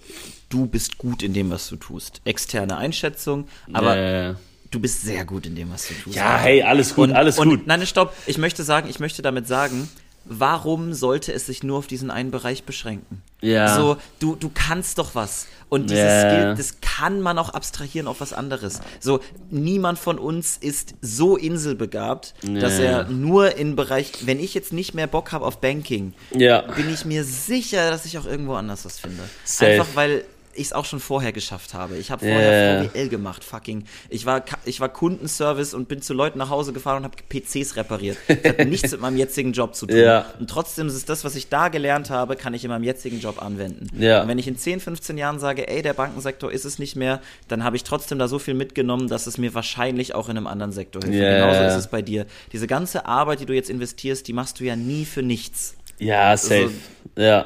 du 0.49 0.67
bist 0.67 0.99
gut 0.99 1.23
in 1.23 1.34
dem, 1.34 1.49
was 1.49 1.67
du 1.67 1.77
tust. 1.77 2.21
Externe 2.25 2.77
Einschätzung, 2.77 3.47
aber 3.73 3.97
äh, 3.97 4.36
du 4.72 4.80
bist 4.80 5.01
sehr 5.03 5.26
gut 5.26 5.45
in 5.45 5.55
dem, 5.55 5.72
was 5.72 5.88
du 5.88 5.93
tust. 5.93 6.15
Ja, 6.15 6.38
hey, 6.38 6.63
alles 6.63 6.95
gut, 6.95 7.09
und, 7.09 7.15
alles 7.15 7.38
und, 7.38 7.49
gut. 7.49 7.67
Nein, 7.67 7.86
stopp. 7.86 8.13
Ich 8.26 8.38
möchte 8.38 8.63
sagen, 8.63 8.89
ich 8.89 8.99
möchte 8.99 9.22
damit 9.22 9.47
sagen, 9.47 9.89
warum 10.26 10.93
sollte 10.93 11.34
es 11.34 11.45
sich 11.45 11.63
nur 11.63 11.78
auf 11.78 11.88
diesen 11.88 12.09
einen 12.11 12.32
Bereich 12.32 12.63
beschränken? 12.63 13.22
Ja. 13.41 13.76
So, 13.76 13.97
du, 14.19 14.36
du 14.36 14.49
kannst 14.53 14.97
doch 14.97 15.15
was. 15.15 15.47
Und 15.67 15.89
dieses 15.89 16.03
yeah. 16.03 16.30
Skill, 16.30 16.55
das 16.57 16.82
kann 16.82 17.22
man 17.22 17.38
auch 17.39 17.49
abstrahieren 17.49 18.07
auf 18.07 18.19
was 18.19 18.34
anderes. 18.34 18.82
So, 18.99 19.22
niemand 19.49 19.97
von 19.99 20.19
uns 20.19 20.57
ist 20.57 20.95
so 21.01 21.38
inselbegabt, 21.38 22.34
yeah. 22.43 22.59
dass 22.59 22.78
er 22.78 23.05
nur 23.05 23.55
im 23.55 23.76
Bereich, 23.76 24.11
wenn 24.26 24.39
ich 24.39 24.53
jetzt 24.53 24.74
nicht 24.74 24.93
mehr 24.93 25.07
Bock 25.07 25.32
habe 25.32 25.45
auf 25.45 25.59
Banking, 25.59 26.13
yeah. 26.36 26.61
bin 26.74 26.93
ich 26.93 27.05
mir 27.05 27.24
sicher, 27.24 27.89
dass 27.89 28.05
ich 28.05 28.17
auch 28.17 28.26
irgendwo 28.26 28.55
anders 28.55 28.86
was 28.86 28.99
finde. 28.99 29.24
Safe. 29.45 29.72
Einfach 29.72 29.88
weil 29.95 30.26
ich 30.56 30.68
es 30.68 30.74
auch 30.74 30.86
schon 30.86 30.99
vorher 30.99 31.32
geschafft 31.32 31.74
habe. 31.74 31.97
Ich 31.97 32.12
habe 32.12 32.26
vorher 32.26 32.82
yeah. 32.82 32.89
VWL 32.89 33.10
gemacht, 33.10 33.43
fucking. 33.43 33.86
Ich 34.10 34.26
war, 34.26 34.43
ich 34.66 34.80
war 34.80 34.89
Kundenservice 34.89 35.74
und 35.74 35.88
bin 35.88 36.02
zu 36.02 36.14
Leuten 36.14 36.38
nach 36.39 36.49
Hause 36.49 36.74
gefahren 36.74 36.97
und 36.97 37.04
habe 37.06 37.16
PCs 37.30 37.76
repariert. 37.76 38.18
Das 38.28 38.38
hat 38.43 38.60
nichts 38.68 38.91
mit 38.91 39.02
meinem 39.02 39.18
jetzigen 39.18 39.54
Job 39.54 39.76
zu 39.76 39.86
tun. 39.86 39.97
Yeah. 39.97 40.26
Und 40.39 40.49
trotzdem 40.49 40.88
ist 40.88 40.95
es 40.95 41.06
das, 41.06 41.24
was 41.24 41.36
ich 41.36 41.49
da 41.49 41.70
gelernt 41.70 42.10
habe, 42.10 42.36
kann 42.36 42.54
ich 42.54 42.64
in 42.64 42.70
meinem 42.70 42.84
jetzigen 42.84 43.20
Job 43.20 43.41
anwenden. 43.41 43.88
Yeah. 43.99 44.22
Und 44.22 44.28
wenn 44.28 44.38
ich 44.38 44.47
in 44.47 44.58
10, 44.58 44.80
15 44.80 45.18
Jahren 45.18 45.39
sage, 45.39 45.68
ey, 45.68 45.82
der 45.82 45.93
Bankensektor 45.93 46.52
ist 46.52 46.66
es 46.66 46.80
nicht 46.80 46.95
mehr, 46.95 47.22
dann 47.47 47.64
habe 47.64 47.76
ich 47.76 47.84
trotzdem 47.84 48.20
da 48.20 48.28
so 48.28 48.39
viel 48.39 48.54
mitgenommen, 48.54 49.08
dass 49.08 49.28
es 49.28 49.38
mir 49.38 49.54
wahrscheinlich 49.54 50.16
auch 50.16 50.30
in 50.30 50.38
einem 50.38 50.47
anderen 50.47 50.72
Sektor 50.72 51.02
hilft. 51.02 51.18
Genauso 51.18 51.62
ist 51.62 51.76
es 51.76 51.88
bei 51.88 52.02
dir. 52.02 52.26
Diese 52.52 52.68
ganze 52.68 53.06
Arbeit, 53.06 53.39
die 53.39 53.45
du 53.45 53.54
jetzt 53.54 53.70
investierst, 53.70 54.28
die 54.28 54.34
machst 54.34 54.60
du 54.60 54.64
ja 54.64 54.76
nie 54.76 55.06
für 55.06 55.24
nichts. 55.24 55.76
Ja, 55.99 56.36
safe. 56.36 56.64
Also, 56.64 56.74
ja. 57.16 57.45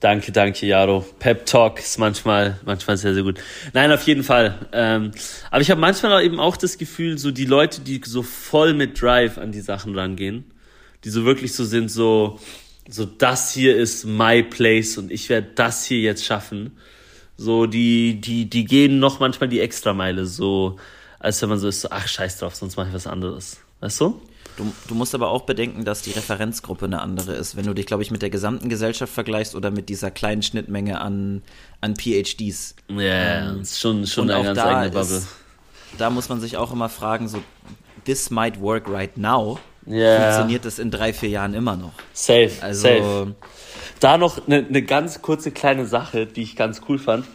Danke, 0.00 0.30
danke, 0.30 0.64
Jaro. 0.64 1.04
Pep 1.18 1.44
Talk 1.46 1.80
ist 1.80 1.98
manchmal, 1.98 2.60
manchmal 2.64 2.96
sehr, 2.96 3.14
sehr 3.14 3.24
gut. 3.24 3.40
Nein, 3.72 3.90
auf 3.90 4.02
jeden 4.04 4.22
Fall. 4.22 4.68
Ähm, 4.72 5.10
aber 5.50 5.60
ich 5.60 5.70
habe 5.72 5.80
manchmal 5.80 6.24
eben 6.24 6.38
auch 6.38 6.56
das 6.56 6.78
Gefühl, 6.78 7.18
so 7.18 7.32
die 7.32 7.46
Leute, 7.46 7.80
die 7.80 8.00
so 8.04 8.22
voll 8.22 8.74
mit 8.74 9.00
Drive 9.00 9.38
an 9.38 9.50
die 9.50 9.60
Sachen 9.60 9.98
rangehen, 9.98 10.44
die 11.02 11.10
so 11.10 11.24
wirklich 11.24 11.52
so 11.52 11.64
sind, 11.64 11.90
so, 11.90 12.38
so 12.88 13.06
das 13.06 13.52
hier 13.52 13.76
ist 13.76 14.04
my 14.04 14.44
place 14.44 14.98
und 14.98 15.10
ich 15.10 15.28
werde 15.28 15.48
das 15.56 15.84
hier 15.84 15.98
jetzt 15.98 16.24
schaffen. 16.24 16.76
So, 17.36 17.66
die, 17.66 18.20
die, 18.20 18.48
die 18.48 18.64
gehen 18.64 19.00
noch 19.00 19.18
manchmal 19.18 19.48
die 19.48 19.60
Extrameile, 19.60 20.26
so, 20.26 20.76
als 21.18 21.42
wenn 21.42 21.48
man 21.48 21.58
so 21.58 21.66
ist, 21.66 21.80
so, 21.80 21.88
ach, 21.90 22.06
scheiß 22.06 22.38
drauf, 22.38 22.54
sonst 22.54 22.76
mache 22.76 22.88
ich 22.88 22.94
was 22.94 23.08
anderes. 23.08 23.58
Weißt 23.80 24.00
du? 24.00 24.20
Du, 24.58 24.72
du 24.88 24.96
musst 24.96 25.14
aber 25.14 25.30
auch 25.30 25.42
bedenken, 25.42 25.84
dass 25.84 26.02
die 26.02 26.10
Referenzgruppe 26.10 26.86
eine 26.86 27.00
andere 27.00 27.32
ist. 27.34 27.56
Wenn 27.56 27.64
du 27.64 27.74
dich, 27.74 27.86
glaube 27.86 28.02
ich, 28.02 28.10
mit 28.10 28.22
der 28.22 28.30
gesamten 28.30 28.68
Gesellschaft 28.68 29.12
vergleichst 29.12 29.54
oder 29.54 29.70
mit 29.70 29.88
dieser 29.88 30.10
kleinen 30.10 30.42
Schnittmenge 30.42 31.00
an, 31.00 31.42
an 31.80 31.94
PhDs. 31.94 32.74
Ja, 32.88 32.96
yeah, 32.96 33.50
ähm, 33.50 33.60
ist 33.60 33.78
schon, 33.78 34.04
schon 34.08 34.28
eine 34.28 34.42
ganz 34.42 34.58
eigene 34.58 34.90
Bubble. 34.90 35.18
Ist, 35.18 35.28
da 35.96 36.10
muss 36.10 36.28
man 36.28 36.40
sich 36.40 36.56
auch 36.56 36.72
immer 36.72 36.88
fragen, 36.88 37.28
so, 37.28 37.40
this 38.04 38.30
might 38.30 38.60
work 38.60 38.88
right 38.88 39.16
now. 39.16 39.60
Yeah. 39.86 40.22
Funktioniert 40.22 40.64
das 40.64 40.80
in 40.80 40.90
drei, 40.90 41.12
vier 41.12 41.28
Jahren 41.28 41.54
immer 41.54 41.76
noch? 41.76 41.92
Safe, 42.12 42.50
also, 42.60 42.82
safe. 42.82 43.34
Da 44.00 44.18
noch 44.18 44.44
eine 44.44 44.62
ne 44.62 44.82
ganz 44.82 45.22
kurze 45.22 45.52
kleine 45.52 45.86
Sache, 45.86 46.26
die 46.26 46.42
ich 46.42 46.56
ganz 46.56 46.80
cool 46.88 46.98
fand. 46.98 47.26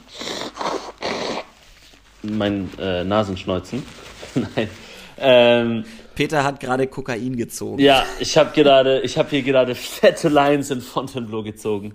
Mein 2.22 2.70
äh, 2.78 3.06
Nasenschneuzen. 3.06 3.84
Nein. 4.36 4.70
Ähm, 5.18 5.86
Peter 6.16 6.43
hat 6.43 6.59
gerade 6.59 6.88
Kokain 6.88 7.36
gezogen. 7.36 7.80
Ja, 7.80 8.05
ich 8.20 8.38
habe 8.38 8.51
gerade, 8.53 9.01
ich 9.01 9.18
habe 9.18 9.30
hier 9.30 9.41
gerade 9.41 9.76
fette 9.76 10.30
Lines 10.30 10.72
in 10.72 10.82
Fontainebleau 10.82 11.43
gezogen 11.43 11.93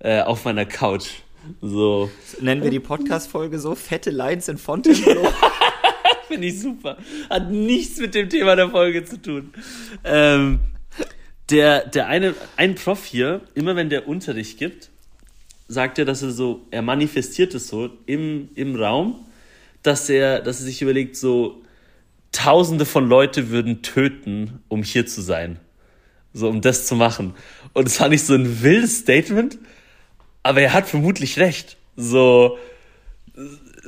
äh, 0.00 0.20
auf 0.22 0.44
meiner 0.44 0.66
Couch. 0.66 1.10
So. 1.60 2.10
Nennen 2.40 2.62
wir 2.62 2.70
die 2.70 2.80
Podcast-Folge 2.80 3.58
so? 3.58 3.74
Fette 3.74 4.10
Lines 4.10 4.48
in 4.48 4.58
Fontainebleau? 4.58 5.28
Finde 6.28 6.46
ich 6.46 6.60
super. 6.60 6.98
Hat 7.28 7.50
nichts 7.50 7.98
mit 7.98 8.14
dem 8.14 8.28
Thema 8.28 8.56
der 8.56 8.70
Folge 8.70 9.04
zu 9.04 9.20
tun. 9.20 9.52
Ähm, 10.04 10.60
der, 11.50 11.86
der 11.86 12.06
eine, 12.06 12.34
ein 12.56 12.74
Prof 12.74 13.04
hier, 13.04 13.40
immer 13.54 13.74
wenn 13.74 13.90
der 13.90 14.06
Unterricht 14.06 14.58
gibt, 14.58 14.90
sagt 15.66 15.98
er, 15.98 16.04
dass 16.04 16.22
er 16.22 16.30
so, 16.30 16.66
er 16.70 16.82
manifestiert 16.82 17.54
es 17.54 17.68
so 17.68 17.90
im, 18.06 18.50
im 18.54 18.76
Raum, 18.76 19.26
dass 19.82 20.08
er, 20.10 20.40
dass 20.40 20.60
er 20.60 20.66
sich 20.66 20.82
überlegt, 20.82 21.16
so, 21.16 21.62
Tausende 22.32 22.86
von 22.86 23.08
Leute 23.08 23.50
würden 23.50 23.82
töten, 23.82 24.60
um 24.68 24.82
hier 24.82 25.06
zu 25.06 25.20
sein. 25.20 25.58
So, 26.32 26.48
um 26.48 26.60
das 26.60 26.86
zu 26.86 26.94
machen. 26.94 27.34
Und 27.72 27.86
es 27.86 27.98
war 28.00 28.08
nicht 28.08 28.24
so 28.24 28.34
ein 28.34 28.62
wildes 28.62 28.98
Statement, 28.98 29.58
aber 30.42 30.60
er 30.60 30.72
hat 30.72 30.88
vermutlich 30.88 31.38
recht. 31.38 31.76
So, 31.96 32.58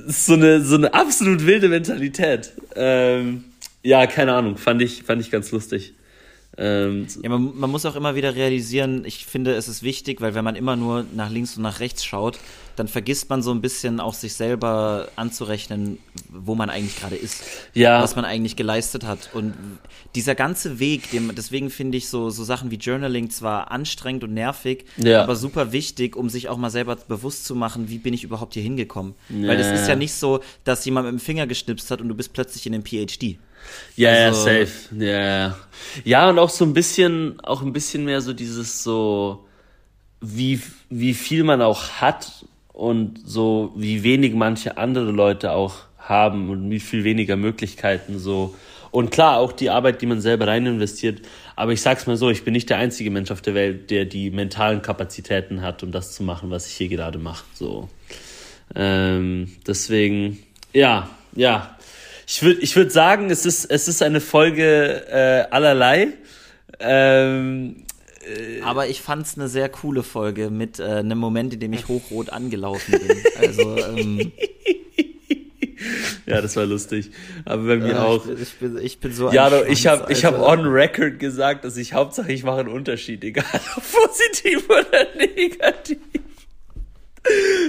so 0.07 0.35
eine, 0.35 0.61
so 0.63 0.75
eine 0.75 0.93
absolut 0.93 1.47
wilde 1.47 1.69
Mentalität. 1.69 2.53
Ähm, 2.75 3.45
ja, 3.83 4.07
keine 4.07 4.35
Ahnung, 4.35 4.57
fand 4.57 4.83
ich, 4.83 5.03
fand 5.03 5.21
ich 5.21 5.31
ganz 5.31 5.51
lustig. 5.53 5.95
Ähm, 6.59 7.07
ja, 7.23 7.31
man, 7.31 7.59
man, 7.59 7.71
muss 7.71 7.87
auch 7.87 7.97
immer 7.97 8.15
wieder 8.15 8.35
realisieren, 8.35 9.07
ich 9.07 9.25
finde, 9.25 9.55
es 9.55 9.69
ist 9.69 9.83
wichtig, 9.83 10.21
weil 10.21 10.35
wenn 10.35 10.45
man 10.45 10.55
immer 10.55 10.77
nur 10.77 11.07
nach 11.15 11.31
links 11.31 11.57
und 11.57 11.63
nach 11.63 11.81
rechts 11.81 12.05
schaut, 12.05 12.39
dann 12.77 12.89
vergisst 12.89 13.31
man 13.31 13.43
so 13.43 13.53
ein 13.53 13.63
bisschen 13.63 14.01
auch 14.01 14.13
sich 14.13 14.35
selber 14.35 15.09
anzurechnen, 15.17 15.99
wo 16.29 16.55
man 16.55 16.69
eigentlich 16.69 16.99
gerade 16.99 17.17
ist. 17.17 17.43
Ja. 17.73 18.03
Was 18.03 18.17
man 18.17 18.25
eigentlich 18.27 18.57
geleistet 18.57 19.05
hat. 19.05 19.31
Und 19.33 19.55
dieser 20.15 20.35
ganze 20.35 20.79
Weg, 20.79 21.11
dem, 21.11 21.35
deswegen 21.35 21.71
finde 21.71 21.97
ich 21.97 22.09
so, 22.09 22.29
so 22.29 22.45
Sachen 22.45 22.71
wie 22.71 22.77
Journaling 22.77 23.31
zwar 23.31 23.71
anstrengend 23.71 24.25
und 24.25 24.35
nervig, 24.35 24.85
ja. 24.99 25.23
aber 25.23 25.37
super 25.37 25.73
wichtig, 25.73 26.17
um 26.17 26.29
sich 26.29 26.51
auch 26.51 26.59
mal 26.59 26.71
selber 26.71 26.97
bewusst 26.97 27.47
zu 27.47 27.55
machen, 27.55 27.89
wie 27.89 27.99
bin 27.99 28.13
ich 28.13 28.25
überhaupt 28.25 28.55
hier 28.55 28.63
hingekommen. 28.63 29.15
Ja. 29.31 29.49
Weil 29.49 29.59
es 29.59 29.81
ist 29.81 29.89
ja 29.89 29.97
nicht 29.97 30.13
so, 30.15 30.41
dass 30.65 30.85
jemand 30.85 31.07
mit 31.07 31.19
dem 31.19 31.25
Finger 31.25 31.47
geschnipst 31.47 31.91
hat 31.91 32.01
und 32.01 32.09
du 32.09 32.15
bist 32.15 32.33
plötzlich 32.35 32.67
in 32.67 32.75
einem 32.75 32.85
PhD. 32.85 33.39
Ja, 33.97 34.11
also, 34.11 34.49
ja, 34.49 34.65
safe. 34.67 34.95
Ja, 34.99 35.57
ja. 36.05 36.31
Und 36.31 36.39
auch 36.39 36.51
so 36.51 36.65
ein 36.65 36.73
bisschen, 36.73 37.41
auch 37.41 37.63
ein 37.63 37.73
bisschen 37.73 38.05
mehr 38.05 38.21
so 38.21 38.33
dieses 38.33 38.83
so, 38.83 39.47
wie, 40.21 40.61
wie 40.89 41.15
viel 41.15 41.45
man 41.45 41.63
auch 41.63 42.01
hat 42.01 42.45
und 42.73 43.21
so 43.25 43.73
wie 43.77 44.03
wenig 44.03 44.35
manche 44.35 44.77
andere 44.79 45.11
Leute 45.11 45.53
auch 45.53 45.75
haben 45.99 46.51
und 46.51 46.71
wie 46.71 46.81
viel 46.81 47.05
weniger 47.05 47.37
Möglichkeiten 47.37 48.19
so. 48.19 48.55
Und 48.91 49.11
klar, 49.11 49.39
auch 49.39 49.53
die 49.53 49.71
Arbeit, 49.71 50.03
die 50.03 50.07
man 50.07 50.21
selber 50.21 50.47
rein 50.47 50.67
investiert. 50.67 51.23
Aber 51.57 51.73
ich 51.73 51.81
sag's 51.81 52.07
mal 52.07 52.17
so, 52.17 52.29
ich 52.29 52.45
bin 52.45 52.53
nicht 52.53 52.69
der 52.69 52.77
einzige 52.77 53.11
Mensch 53.11 53.31
auf 53.31 53.41
der 53.41 53.55
Welt, 53.55 53.91
der 53.91 54.05
die 54.05 54.31
mentalen 54.31 54.83
Kapazitäten 54.83 55.63
hat, 55.63 55.83
um 55.83 55.93
das 55.93 56.13
zu 56.13 56.23
machen, 56.23 56.51
was 56.51 56.67
ich 56.67 56.75
hier 56.75 56.89
gerade 56.89 57.19
mache. 57.19 57.45
So. 57.55 57.89
Ähm, 58.75 59.53
deswegen, 59.67 60.43
ja, 60.75 61.09
ja. 61.35 61.77
Ich 62.35 62.43
würde 62.43 62.61
ich 62.63 62.75
würd 62.77 62.91
sagen, 62.91 63.29
es 63.29 63.45
ist, 63.45 63.67
es 63.67 63.89
ist 63.89 64.03
eine 64.03 64.19
Folge 64.19 65.07
äh, 65.07 65.53
allerlei. 65.55 66.09
Ähm, 66.81 67.85
äh, 68.25 68.63
Aber 68.63 68.89
ich 68.89 69.03
fand's 69.03 69.37
eine 69.37 69.49
sehr 69.49 69.69
coole 69.69 70.03
Folge 70.03 70.49
mit 70.49 70.81
äh, 70.81 70.85
einem 70.85 71.19
Moment, 71.19 71.53
in 71.53 71.61
dem 71.61 71.75
ich 71.75 71.89
hochrot 71.89 72.31
angelaufen 72.31 72.93
bin. 72.93 73.19
Also 73.39 73.77
ähm, 73.77 74.33
ja, 76.25 76.41
das 76.41 76.57
war 76.57 76.65
lustig. 76.65 77.11
Aber 77.45 77.65
bei 77.65 77.77
mir 77.77 77.91
ja, 77.91 78.05
auch. 78.05 78.25
Ich 78.25 78.33
bin, 78.33 78.43
ich 78.43 78.55
bin, 78.55 78.79
ich 78.79 78.99
bin 78.99 79.13
so 79.13 79.31
Ja, 79.31 79.51
Schwanz, 79.51 79.69
ich 79.69 79.87
habe 79.87 80.11
ich 80.11 80.25
hab 80.25 80.41
on 80.41 80.61
record 80.61 81.19
gesagt, 81.19 81.67
dass 81.67 81.77
ich 81.77 81.93
Hauptsache 81.93 82.33
ich 82.33 82.45
mache 82.45 82.61
einen 82.61 82.71
Unterschied, 82.71 83.23
egal 83.25 83.45
ob 83.77 83.85
positiv 83.93 84.71
oder 84.71 85.07
negativ. 85.19 85.99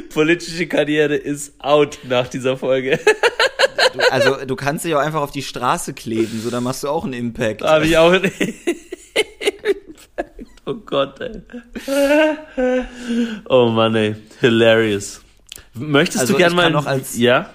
Politische 0.10 0.68
Karriere 0.68 1.16
ist 1.16 1.54
out 1.60 2.00
nach 2.04 2.28
dieser 2.28 2.58
Folge. 2.58 3.00
Du, 3.94 4.00
also 4.12 4.46
du 4.46 4.56
kannst 4.56 4.86
dich 4.86 4.96
auch 4.96 5.00
einfach 5.00 5.22
auf 5.22 5.32
die 5.32 5.44
Straße 5.44 5.94
kleben, 5.94 6.42
so 6.42 6.50
dann 6.50 6.64
machst 6.64 6.84
du 6.84 6.90
auch 6.90 7.04
einen 7.04 7.14
Impact. 7.14 7.62
Habe 7.62 7.86
ich 7.86 7.98
auch 7.98 8.12
einen 8.12 8.24
Impact. 8.40 8.84
Oh 10.66 10.76
Gott, 10.76 11.20
ey. 11.20 11.42
Oh 13.50 13.68
Mann, 13.68 13.96
ey. 13.96 14.16
Hilarious. 14.40 15.22
Möchtest 15.74 16.22
also 16.22 16.34
du 16.34 16.40
gern 16.40 16.56
mal 16.56 16.72
noch 16.72 16.86
als 16.86 17.18
ja? 17.18 17.54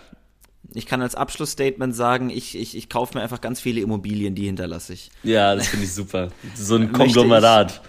Ich 0.74 0.84
kann 0.84 1.00
als 1.00 1.14
Abschlussstatement 1.14 1.96
sagen, 1.96 2.28
ich, 2.28 2.56
ich, 2.56 2.76
ich 2.76 2.90
kaufe 2.90 3.16
mir 3.16 3.22
einfach 3.22 3.40
ganz 3.40 3.60
viele 3.60 3.80
Immobilien, 3.80 4.34
die 4.34 4.44
hinterlasse 4.44 4.92
ich. 4.92 5.10
Ja, 5.22 5.54
das 5.54 5.68
finde 5.68 5.86
ich 5.86 5.94
super. 5.94 6.28
So 6.54 6.76
ein 6.76 6.92
Konglomerat. 6.92 7.80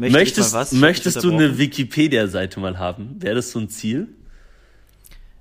Möchte 0.00 0.18
möchtest 0.18 0.54
was, 0.54 0.72
möchtest 0.72 1.22
du 1.22 1.30
eine 1.30 1.58
Wikipedia-Seite 1.58 2.58
mal 2.58 2.78
haben? 2.78 3.16
Wäre 3.18 3.34
das 3.34 3.50
so 3.50 3.58
ein 3.58 3.68
Ziel? 3.68 4.08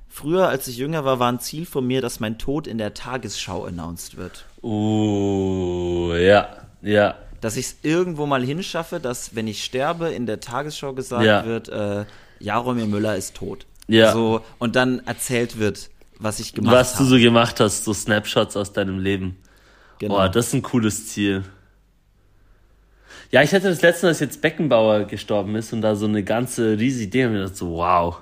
Früher, 0.10 0.49
als 0.49 0.68
ich 0.68 0.76
jünger 0.76 1.05
war, 1.05 1.20
war 1.20 1.32
ein 1.32 1.39
Ziel 1.39 1.66
von 1.66 1.88
mir, 1.88 2.01
dass 2.01 2.20
mein 2.20 2.38
Tod 2.38 2.68
in 2.68 2.78
der 2.78 2.93
Tagesschau 2.93 3.64
announced 3.64 4.18
wird. 4.18 4.43
Oh, 4.62 6.14
ja, 6.14 6.57
ja. 6.82 7.16
Dass 7.39 7.55
ich 7.55 7.68
es 7.68 7.76
irgendwo 7.84 8.26
mal 8.26 8.43
hinschaffe, 8.43 8.99
dass, 8.99 9.34
wenn 9.34 9.47
ich 9.47 9.64
sterbe, 9.64 10.10
in 10.10 10.26
der 10.26 10.41
Tagesschau 10.41 10.91
gesagt 10.91 11.24
ja. 11.24 11.45
wird, 11.45 11.70
äh, 11.70 12.03
Jaromir 12.39 12.86
Müller 12.86 13.16
ist 13.16 13.36
tot. 13.36 13.66
Ja. 13.88 14.12
So, 14.12 14.41
und 14.57 14.76
dann 14.76 14.99
erzählt 15.05 15.57
wird, 15.57 15.89
was 16.20 16.41
ich 16.41 16.53
gemacht 16.53 16.76
habe. 16.76 16.82
Was 16.82 16.97
du 16.97 17.05
so 17.05 17.16
gemacht 17.16 17.62
hast, 17.62 17.86
so 17.86 17.93
Snapshots 17.93 18.57
aus 18.57 18.74
deinem 18.74 18.99
Leben. 18.99 19.38
Genau. 19.99 20.26
Oh, 20.26 20.28
das 20.28 20.47
ist 20.47 20.53
ein 20.53 20.64
cooles 20.64 21.07
Ziel. 21.07 21.45
Ja, 23.32 23.44
ich 23.44 23.54
hatte 23.54 23.70
das 23.70 23.82
letzte 23.82 24.06
Mal, 24.06 24.12
dass 24.12 24.20
jetzt 24.20 24.42
Beckenbauer 24.42 25.06
gestorben 25.06 25.56
ist 25.56 25.72
und 25.72 25.82
da 25.82 25.96
so 25.96 26.08
eine 26.08 26.24
ganze 26.24 26.80
riesige 26.80 27.06
Idee 27.06 27.26
und 27.26 27.34
mir 27.34 27.44
dachte 27.44 27.56
so, 27.56 27.72
wow, 27.72 28.18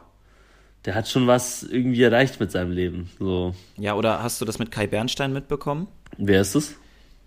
der 0.86 0.96
hat 0.96 1.08
schon 1.08 1.28
was 1.28 1.64
irgendwie 1.64 2.04
erreicht 2.04 2.40
mit 2.40 2.52
seinem 2.52 2.72
Leben. 2.72 3.10
So. 3.20 3.56
Ja, 3.78 3.96
oder 3.96 4.22
hast 4.22 4.42
du 4.42 4.46
das 4.46 4.60
mit 4.60 4.72
Kai 4.72 4.88
Bernstein 4.88 5.32
mitbekommen? 5.32 5.88
Wer 6.18 6.42
ist 6.42 6.56
es? 6.56 6.76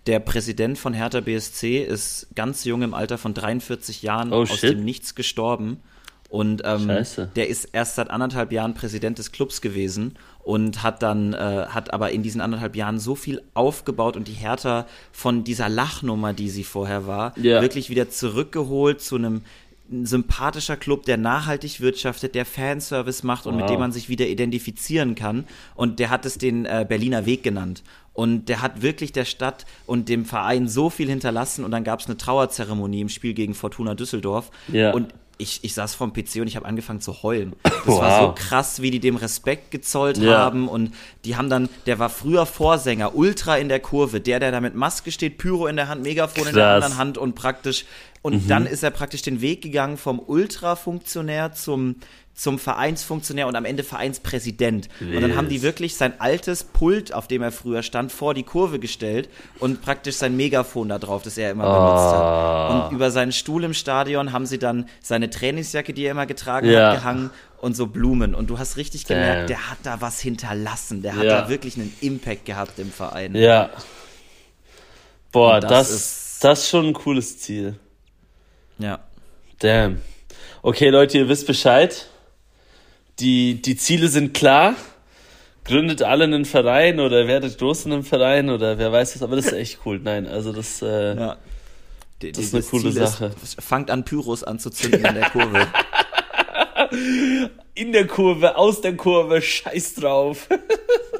Der 0.07 0.21
Präsident 0.21 0.79
von 0.79 0.95
Hertha 0.95 1.21
BSC 1.21 1.83
ist 1.83 2.29
ganz 2.35 2.65
jung 2.65 2.83
im 2.83 2.95
Alter 2.95 3.19
von 3.19 3.35
43 3.35 4.03
Jahren 4.03 4.33
oh, 4.33 4.43
aus 4.43 4.49
shit. 4.51 4.73
dem 4.73 4.85
Nichts 4.85 5.15
gestorben. 5.15 5.83
Und 6.31 6.63
ähm, 6.65 6.87
der 7.35 7.49
ist 7.49 7.65
erst 7.73 7.97
seit 7.97 8.09
anderthalb 8.09 8.53
Jahren 8.53 8.73
Präsident 8.73 9.19
des 9.19 9.33
Clubs 9.33 9.61
gewesen 9.61 10.15
und 10.45 10.85
hat 10.85 11.03
dann, 11.03 11.35
äh, 11.35 11.67
hat 11.69 11.93
aber 11.93 12.13
in 12.13 12.23
diesen 12.23 12.41
anderthalb 12.41 12.77
Jahren 12.77 13.01
so 13.01 13.17
viel 13.17 13.43
aufgebaut 13.53 14.17
und 14.17 14.29
die 14.29 14.33
Hertha 14.33 14.87
von 15.11 15.43
dieser 15.43 15.69
Lachnummer, 15.69 16.33
die 16.33 16.49
sie 16.49 16.63
vorher 16.63 17.09
war, 17.09 17.37
yeah. 17.37 17.61
wirklich 17.61 17.91
wieder 17.91 18.11
zurückgeholt 18.11 19.01
zu 19.01 19.17
einem 19.17 19.43
sympathischer 20.05 20.77
Club, 20.77 21.05
der 21.05 21.17
nachhaltig 21.17 21.81
wirtschaftet, 21.81 22.37
der 22.37 22.47
Fanservice 22.47 23.25
macht 23.25 23.47
und 23.47 23.55
wow. 23.55 23.63
mit 23.63 23.71
dem 23.71 23.81
man 23.81 23.91
sich 23.91 24.09
wieder 24.09 24.29
identifizieren 24.29 25.17
kann. 25.17 25.47
Und 25.75 25.99
der 25.99 26.11
hat 26.11 26.25
es 26.27 26.39
den 26.39 26.65
äh, 26.65 26.87
Berliner 26.89 27.27
Weg 27.27 27.43
genannt. 27.43 27.83
Und 28.13 28.49
der 28.49 28.63
hat 28.63 28.83
wirklich 28.83 29.11
der 29.13 29.25
Stadt 29.25 29.67
und 29.87 30.09
dem 30.09 30.25
Verein 30.25 30.69
so 30.69 30.91
viel 30.91 31.09
hinterlassen. 31.09 31.65
Und 31.65 31.73
dann 31.73 31.83
gab 31.83 31.99
es 31.99 32.07
eine 32.07 32.17
Trauerzeremonie 32.17 33.01
im 33.01 33.09
Spiel 33.09 33.35
gegen 33.35 33.55
Fortuna 33.55 33.95
Düsseldorf. 33.95 34.53
Ja. 34.69 34.93
Und 34.93 35.13
ich, 35.41 35.61
ich 35.63 35.75
saß 35.75 35.95
vorm 35.95 36.13
PC 36.13 36.37
und 36.37 36.47
ich 36.47 36.57
habe 36.57 36.67
angefangen 36.67 37.01
zu 37.01 37.23
heulen. 37.23 37.55
Das 37.63 37.73
wow. 37.87 38.01
war 38.01 38.21
so 38.21 38.35
krass, 38.35 38.83
wie 38.83 38.91
die 38.91 39.01
dem 39.01 39.17
Respekt 39.17 39.71
gezollt 39.71 40.19
ja. 40.19 40.39
haben. 40.39 40.69
Und 40.69 40.95
die 41.25 41.37
haben 41.37 41.49
dann, 41.49 41.69
der 41.87 41.99
war 41.99 42.11
früher 42.11 42.47
Vorsänger, 42.47 43.15
Ultra 43.15 43.57
in 43.57 43.69
der 43.69 43.81
Kurve, 43.81 44.21
der, 44.21 44.39
der 44.39 44.53
da 44.53 44.61
mit 44.61 44.75
Maske 44.75 45.11
steht, 45.11 45.39
Pyro 45.39 45.67
in 45.67 45.77
der 45.77 45.89
Hand, 45.89 46.03
Megafon 46.03 46.45
krass. 46.45 46.53
in 46.53 46.57
der 46.57 46.69
anderen 46.69 46.97
Hand 46.99 47.19
und 47.19 47.35
praktisch. 47.35 47.87
Und 48.23 48.45
mhm. 48.45 48.49
dann 48.49 48.67
ist 48.67 48.83
er 48.83 48.91
praktisch 48.91 49.23
den 49.23 49.41
Weg 49.41 49.63
gegangen 49.63 49.97
vom 49.97 50.19
Ultra-Funktionär 50.19 51.53
zum 51.55 51.97
zum 52.41 52.59
Vereinsfunktionär 52.59 53.47
und 53.47 53.55
am 53.55 53.67
Ende 53.67 53.85
Vereinspräsident. 53.85 54.89
Yes. 54.99 55.15
Und 55.15 55.21
dann 55.21 55.37
haben 55.37 55.51
die 55.51 55.61
wirklich 55.61 55.95
sein 55.97 56.19
altes 56.21 56.65
Pult, 56.65 57.13
auf 57.13 57.29
dem 57.29 57.43
er 57.43 57.53
früher 57.53 57.83
stand, 57.83 58.13
vor 58.13 58.33
die 58.33 58.45
Kurve 58.45 58.79
gestellt 58.79 59.29
und 59.59 59.83
praktisch 59.83 60.15
sein 60.15 60.39
Megafon 60.39 60.89
da 60.89 60.99
drauf, 60.99 61.23
das 61.23 61.37
er 61.37 61.51
immer 61.51 61.69
oh. 61.69 61.75
benutzt 61.75 62.15
hat. 62.15 62.71
Und 62.89 62.97
über 62.97 63.11
seinen 63.11 63.33
Stuhl 63.33 63.63
im 63.63 63.75
Stadion 63.75 64.33
haben 64.33 64.47
sie 64.47 64.59
dann 64.59 64.89
seine 65.03 65.29
Trainingsjacke, 65.29 65.93
die 65.93 66.05
er 66.05 66.13
immer 66.13 66.25
getragen 66.25 66.71
ja. 66.71 66.93
hat, 66.93 67.01
gehangen 67.01 67.31
und 67.61 67.77
so 67.77 67.89
Blumen. 67.89 68.35
Und 68.35 68.49
du 68.49 68.59
hast 68.59 68.79
richtig 68.79 69.05
Damn. 69.05 69.19
gemerkt, 69.19 69.51
der 69.51 69.71
hat 69.71 69.79
da 69.83 70.01
was 70.01 70.19
hinterlassen. 70.19 71.03
Der 71.03 71.17
hat 71.17 71.25
ja. 71.25 71.43
da 71.43 71.49
wirklich 71.51 71.77
einen 71.77 71.95
Impact 72.01 72.47
gehabt 72.47 72.79
im 72.79 72.91
Verein. 72.91 73.35
Ja. 73.35 73.69
Boah, 75.31 75.61
das, 75.61 75.71
das, 75.71 75.91
ist, 75.91 76.39
das 76.45 76.61
ist 76.61 76.69
schon 76.71 76.87
ein 76.87 76.93
cooles 76.95 77.39
Ziel. 77.39 77.79
Ja. 78.79 79.01
Damn. 79.59 80.01
Okay, 80.63 80.89
Leute, 80.89 81.19
ihr 81.19 81.29
wisst 81.29 81.47
Bescheid 81.47 82.07
die, 83.21 83.61
die 83.63 83.77
Ziele 83.77 84.09
sind 84.09 84.35
klar. 84.35 84.75
Gründet 85.65 86.03
alle 86.03 86.25
einen 86.25 86.47
Verein 86.47 87.01
oder 87.01 87.29
werdet 87.29 87.59
groß 87.59 87.87
in 87.87 87.93
einem 87.93 88.05
Verein 88.05 88.49
oder 88.51 88.79
wer 88.79 88.91
weiß 88.91 89.15
was, 89.15 89.23
aber 89.23 89.37
das 89.37 89.47
ist 89.47 89.53
echt 89.53 89.79
cool. 89.85 90.01
Nein, 90.03 90.27
also 90.27 90.53
das, 90.53 90.81
äh, 90.83 91.15
ja. 91.15 91.37
das 92.19 92.39
ist 92.39 92.55
eine 92.55 92.65
coole 92.65 92.83
Ziel 92.85 92.93
Sache. 92.93 93.31
Ist, 93.43 93.63
fangt 93.63 93.91
an, 93.91 94.05
Pyros 94.05 94.43
anzuzünden 94.43 95.05
in 95.05 95.15
der 95.15 95.31
Kurve. 95.31 95.67
in 97.75 97.93
der 97.93 98.07
Kurve, 98.07 98.57
aus 98.57 98.81
der 98.81 98.97
Kurve, 98.97 99.43
scheiß 99.43 99.97
drauf. 99.97 100.49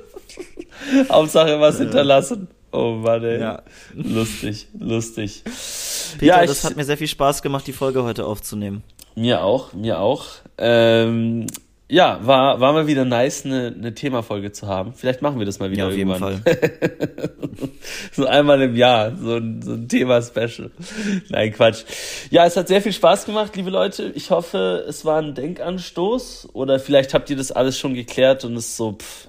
Hauptsache 1.11 1.61
was 1.61 1.79
hinterlassen. 1.79 2.49
Oh 2.73 2.93
Mann, 2.93 3.23
ey. 3.23 3.41
Ja. 3.41 3.63
Lustig, 3.95 4.69
lustig. 4.79 5.43
Peter, 6.19 6.25
ja, 6.25 6.43
ich, 6.43 6.49
das 6.49 6.65
hat 6.65 6.77
mir 6.77 6.85
sehr 6.85 6.97
viel 6.97 7.09
Spaß 7.09 7.43
gemacht, 7.43 7.67
die 7.67 7.73
Folge 7.73 8.05
heute 8.05 8.25
aufzunehmen. 8.25 8.83
Mir 9.17 9.43
auch, 9.43 9.73
mir 9.73 9.99
auch. 9.99 10.27
Ähm, 10.57 11.47
ja, 11.91 12.21
war, 12.23 12.61
war 12.61 12.73
mal 12.73 12.87
wieder 12.87 13.05
nice, 13.05 13.45
eine, 13.45 13.75
eine 13.77 13.95
Themafolge 13.95 14.53
zu 14.53 14.69
haben. 14.69 14.95
Vielleicht 14.95 15.23
machen 15.23 15.41
wir 15.41 15.47
das 15.47 15.59
mal 15.59 15.71
wieder 15.71 15.85
ja, 15.85 15.89
auf 15.89 15.97
irgendwann. 15.97 16.33
jeden 16.33 16.43
Fall. 16.43 17.71
so 18.13 18.27
einmal 18.27 18.63
im 18.63 18.77
Jahr, 18.77 19.17
so 19.17 19.37
ein, 19.37 19.61
so 19.61 19.73
ein 19.73 19.89
Thema-Special. 19.89 20.71
Nein, 21.31 21.53
Quatsch. 21.53 21.83
Ja, 22.31 22.47
es 22.47 22.57
hat 22.57 22.69
sehr 22.69 22.81
viel 22.81 22.93
Spaß 22.93 23.27
gemacht, 23.27 23.57
liebe 23.57 23.71
Leute. 23.71 24.13
Ich 24.15 24.31
hoffe, 24.31 24.85
es 24.89 25.05
war 25.05 25.21
ein 25.21 25.35
Denkanstoß 25.35 26.51
oder 26.53 26.79
vielleicht 26.79 27.13
habt 27.13 27.29
ihr 27.29 27.37
das 27.37 27.51
alles 27.51 27.77
schon 27.77 27.95
geklärt 27.95 28.45
und 28.45 28.55
es 28.55 28.67
ist 28.67 28.77
so, 28.77 28.93
pff, 28.93 29.29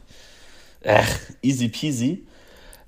ach, 0.85 1.19
easy 1.41 1.67
peasy. 1.67 2.27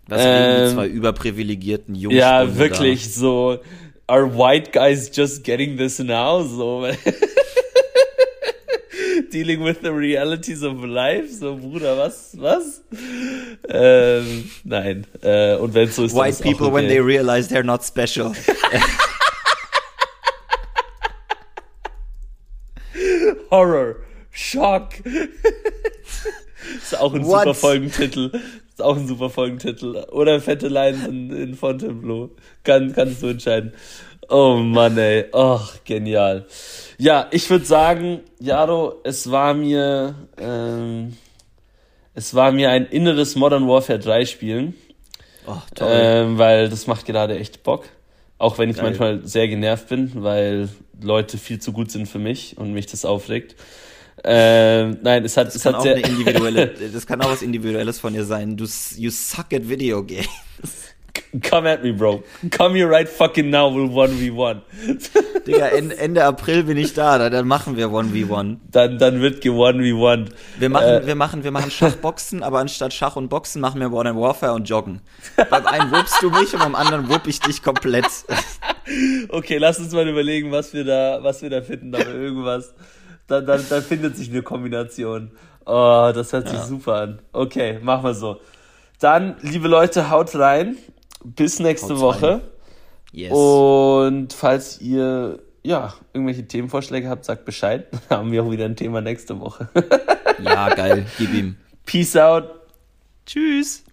Was 0.08 0.22
ähm, 0.24 0.68
die 0.68 0.74
zwei 0.74 0.88
überprivilegierten 0.88 1.96
Jungs. 1.96 2.16
Ja, 2.16 2.58
wirklich 2.58 3.06
da. 3.06 3.10
so, 3.10 3.60
are 4.06 4.38
white 4.38 4.72
guys 4.72 5.10
just 5.12 5.44
getting 5.44 5.78
this 5.78 5.98
now? 5.98 6.44
So. 6.44 6.88
dealing 9.34 9.64
with 9.64 9.82
the 9.82 9.92
realities 9.92 10.62
of 10.64 10.84
life. 10.84 11.32
So, 11.32 11.56
Bruder, 11.56 11.98
was, 11.98 12.36
was? 12.38 12.82
Ähm, 13.68 14.52
nein. 14.64 15.08
Äh, 15.22 15.56
und 15.56 15.74
wenn 15.74 15.90
so 15.90 16.04
ist, 16.04 16.16
White 16.16 16.44
people 16.44 16.68
okay. 16.68 16.76
when 16.76 16.88
they 16.88 17.00
realize 17.00 17.48
they're 17.50 17.64
not 17.64 17.84
special. 17.84 18.36
Horror. 23.50 23.96
Schock. 24.32 24.94
ist 25.04 26.98
auch 27.00 27.14
ein 27.14 27.26
What? 27.26 27.40
super 27.42 27.56
Folgentitel. 27.56 28.32
Ist 28.70 28.82
auch 28.82 28.98
ein 28.98 29.08
super 29.08 29.30
Folgentitel. 29.30 30.06
Oder 30.12 30.42
fette 30.42 30.68
Lines 30.68 31.06
in, 31.08 31.32
in 31.32 31.56
Fontainebleau. 31.56 32.32
Kann, 32.64 32.94
kannst 32.94 33.22
du 33.22 33.28
entscheiden. 33.28 33.74
Oh 34.30 34.56
Mann, 34.58 34.98
ey. 34.98 35.26
Ach, 35.34 35.78
genial. 35.84 36.46
Ja, 36.98 37.28
ich 37.32 37.50
würde 37.50 37.66
sagen, 37.66 38.22
Jaro, 38.40 39.02
es 39.04 39.30
war 39.30 39.54
mir, 39.54 40.16
ähm, 40.38 41.18
es 42.14 42.34
war 42.34 42.52
mir 42.52 42.70
ein 42.70 42.86
inneres 42.86 43.36
Modern 43.36 43.68
Warfare 43.68 44.00
3 44.00 44.26
Spielen. 44.26 44.76
Oh, 45.48 45.58
toll. 45.76 45.90
Ähm, 45.92 46.38
weil 46.38 46.70
das 46.70 46.88
macht 46.88 47.06
gerade 47.06 47.38
echt 47.38 47.64
Bock. 47.64 47.86
Auch 48.38 48.58
wenn 48.58 48.70
ich 48.70 48.78
Geil. 48.78 48.86
manchmal 48.86 49.26
sehr 49.26 49.48
genervt 49.48 49.90
bin, 49.90 50.12
weil 50.16 50.70
Leute 51.02 51.38
viel 51.38 51.60
zu 51.60 51.72
gut 51.72 51.92
sind 51.92 52.08
für 52.08 52.20
mich 52.20 52.58
und 52.58 52.74
mich 52.74 52.86
das 52.88 53.06
aufregt. 53.06 53.56
Ähm, 54.24 55.00
nein, 55.02 55.26
es 55.26 55.36
hat, 55.38 55.48
das 55.48 55.56
es 55.56 55.64
kann 55.64 55.74
hat 55.74 55.80
auch 55.80 55.84
sehr 55.84 55.96
eine 55.96 56.08
individuelle, 56.08 56.68
das 56.68 57.06
kann 57.08 57.22
auch 57.22 57.30
was 57.30 57.42
Individuelles 57.42 58.00
von 58.00 58.14
dir 58.14 58.24
sein. 58.24 58.56
Du, 58.56 58.66
you 58.96 59.10
suck 59.10 59.54
at 59.54 59.68
video 59.68 60.04
games. 60.04 60.28
Come 61.42 61.68
at 61.68 61.84
me, 61.84 61.92
bro. 61.92 62.24
Come 62.52 62.76
here 62.76 62.90
right 62.90 63.08
fucking 63.08 63.52
now, 63.52 63.70
we'll 63.70 63.88
1v1. 63.88 64.62
Digga, 65.46 65.68
Ende, 65.68 65.98
Ende 65.98 66.24
April 66.26 66.64
bin 66.64 66.78
ich 66.78 66.94
da, 66.94 67.30
dann 67.30 67.48
machen 67.48 67.78
wir 67.78 67.88
1v1. 67.88 68.58
Dann, 68.72 68.98
dann 68.98 69.22
wird 69.22 69.42
ge 69.42 69.52
1v1. 69.52 70.30
Wir 70.58 70.70
machen, 70.70 70.88
äh, 70.88 71.06
wir 71.06 71.16
machen, 71.16 71.44
wir 71.44 71.52
machen 71.52 71.70
Schachboxen, 71.70 72.42
aber 72.42 72.60
anstatt 72.60 72.94
Schach 72.94 73.16
und 73.16 73.30
Boxen 73.30 73.62
machen 73.62 73.80
wir 73.80 73.90
Modern 73.90 74.20
Warfare 74.20 74.54
und 74.54 74.68
Joggen. 74.68 75.02
Beim 75.50 75.68
einen 75.68 75.92
wuppst 75.92 76.22
du 76.22 76.32
mich 76.32 76.54
und 76.54 76.60
beim 76.60 76.76
anderen 76.76 77.10
wupp 77.10 77.28
ich 77.28 77.40
dich 77.40 77.62
komplett. 77.62 78.06
Okay, 79.30 79.60
lass 79.60 79.80
uns 79.80 79.94
mal 79.94 80.06
überlegen, 80.06 80.52
was 80.52 80.74
wir 80.74 80.84
da, 80.84 81.20
was 81.22 81.42
wir 81.42 81.50
da 81.50 81.62
finden, 81.62 81.96
aber 81.96 82.10
irgendwas. 82.10 82.74
Dann, 83.28 83.46
dann, 83.46 83.66
dann 83.70 83.82
findet 83.82 84.18
sich 84.18 84.30
eine 84.30 84.42
Kombination. 84.42 85.32
Oh, 85.66 86.12
das 86.14 86.34
hört 86.34 86.50
sich 86.50 86.60
ja. 86.60 86.66
super 86.66 86.96
an. 86.96 87.20
Okay, 87.32 87.80
machen 87.82 88.04
wir 88.04 88.14
so. 88.14 88.42
Dann, 89.00 89.38
liebe 89.42 89.70
Leute, 89.70 90.10
haut 90.10 90.36
rein. 90.36 90.78
Bis 91.24 91.60
nächste 91.60 92.00
Woche. 92.00 92.42
Yes. 93.12 93.32
Und 93.32 94.34
falls 94.34 94.82
ihr 94.82 95.40
ja, 95.64 95.94
irgendwelche 96.14 96.46
Themenvorschläge 96.46 97.10
habt, 97.10 97.26
sagt 97.26 97.46
Bescheid. 97.46 97.88
Dann 97.92 98.02
haben 98.20 98.32
wir 98.32 98.44
auch 98.44 98.52
wieder 98.52 98.66
ein 98.66 98.76
Thema 98.76 99.02
nächste 99.02 99.40
Woche. 99.40 99.70
ja, 100.44 100.74
geil. 100.74 101.06
Gib 101.18 101.34
ihm. 101.34 101.56
Peace 101.86 102.16
out. 102.18 102.50
Tschüss. 103.26 103.84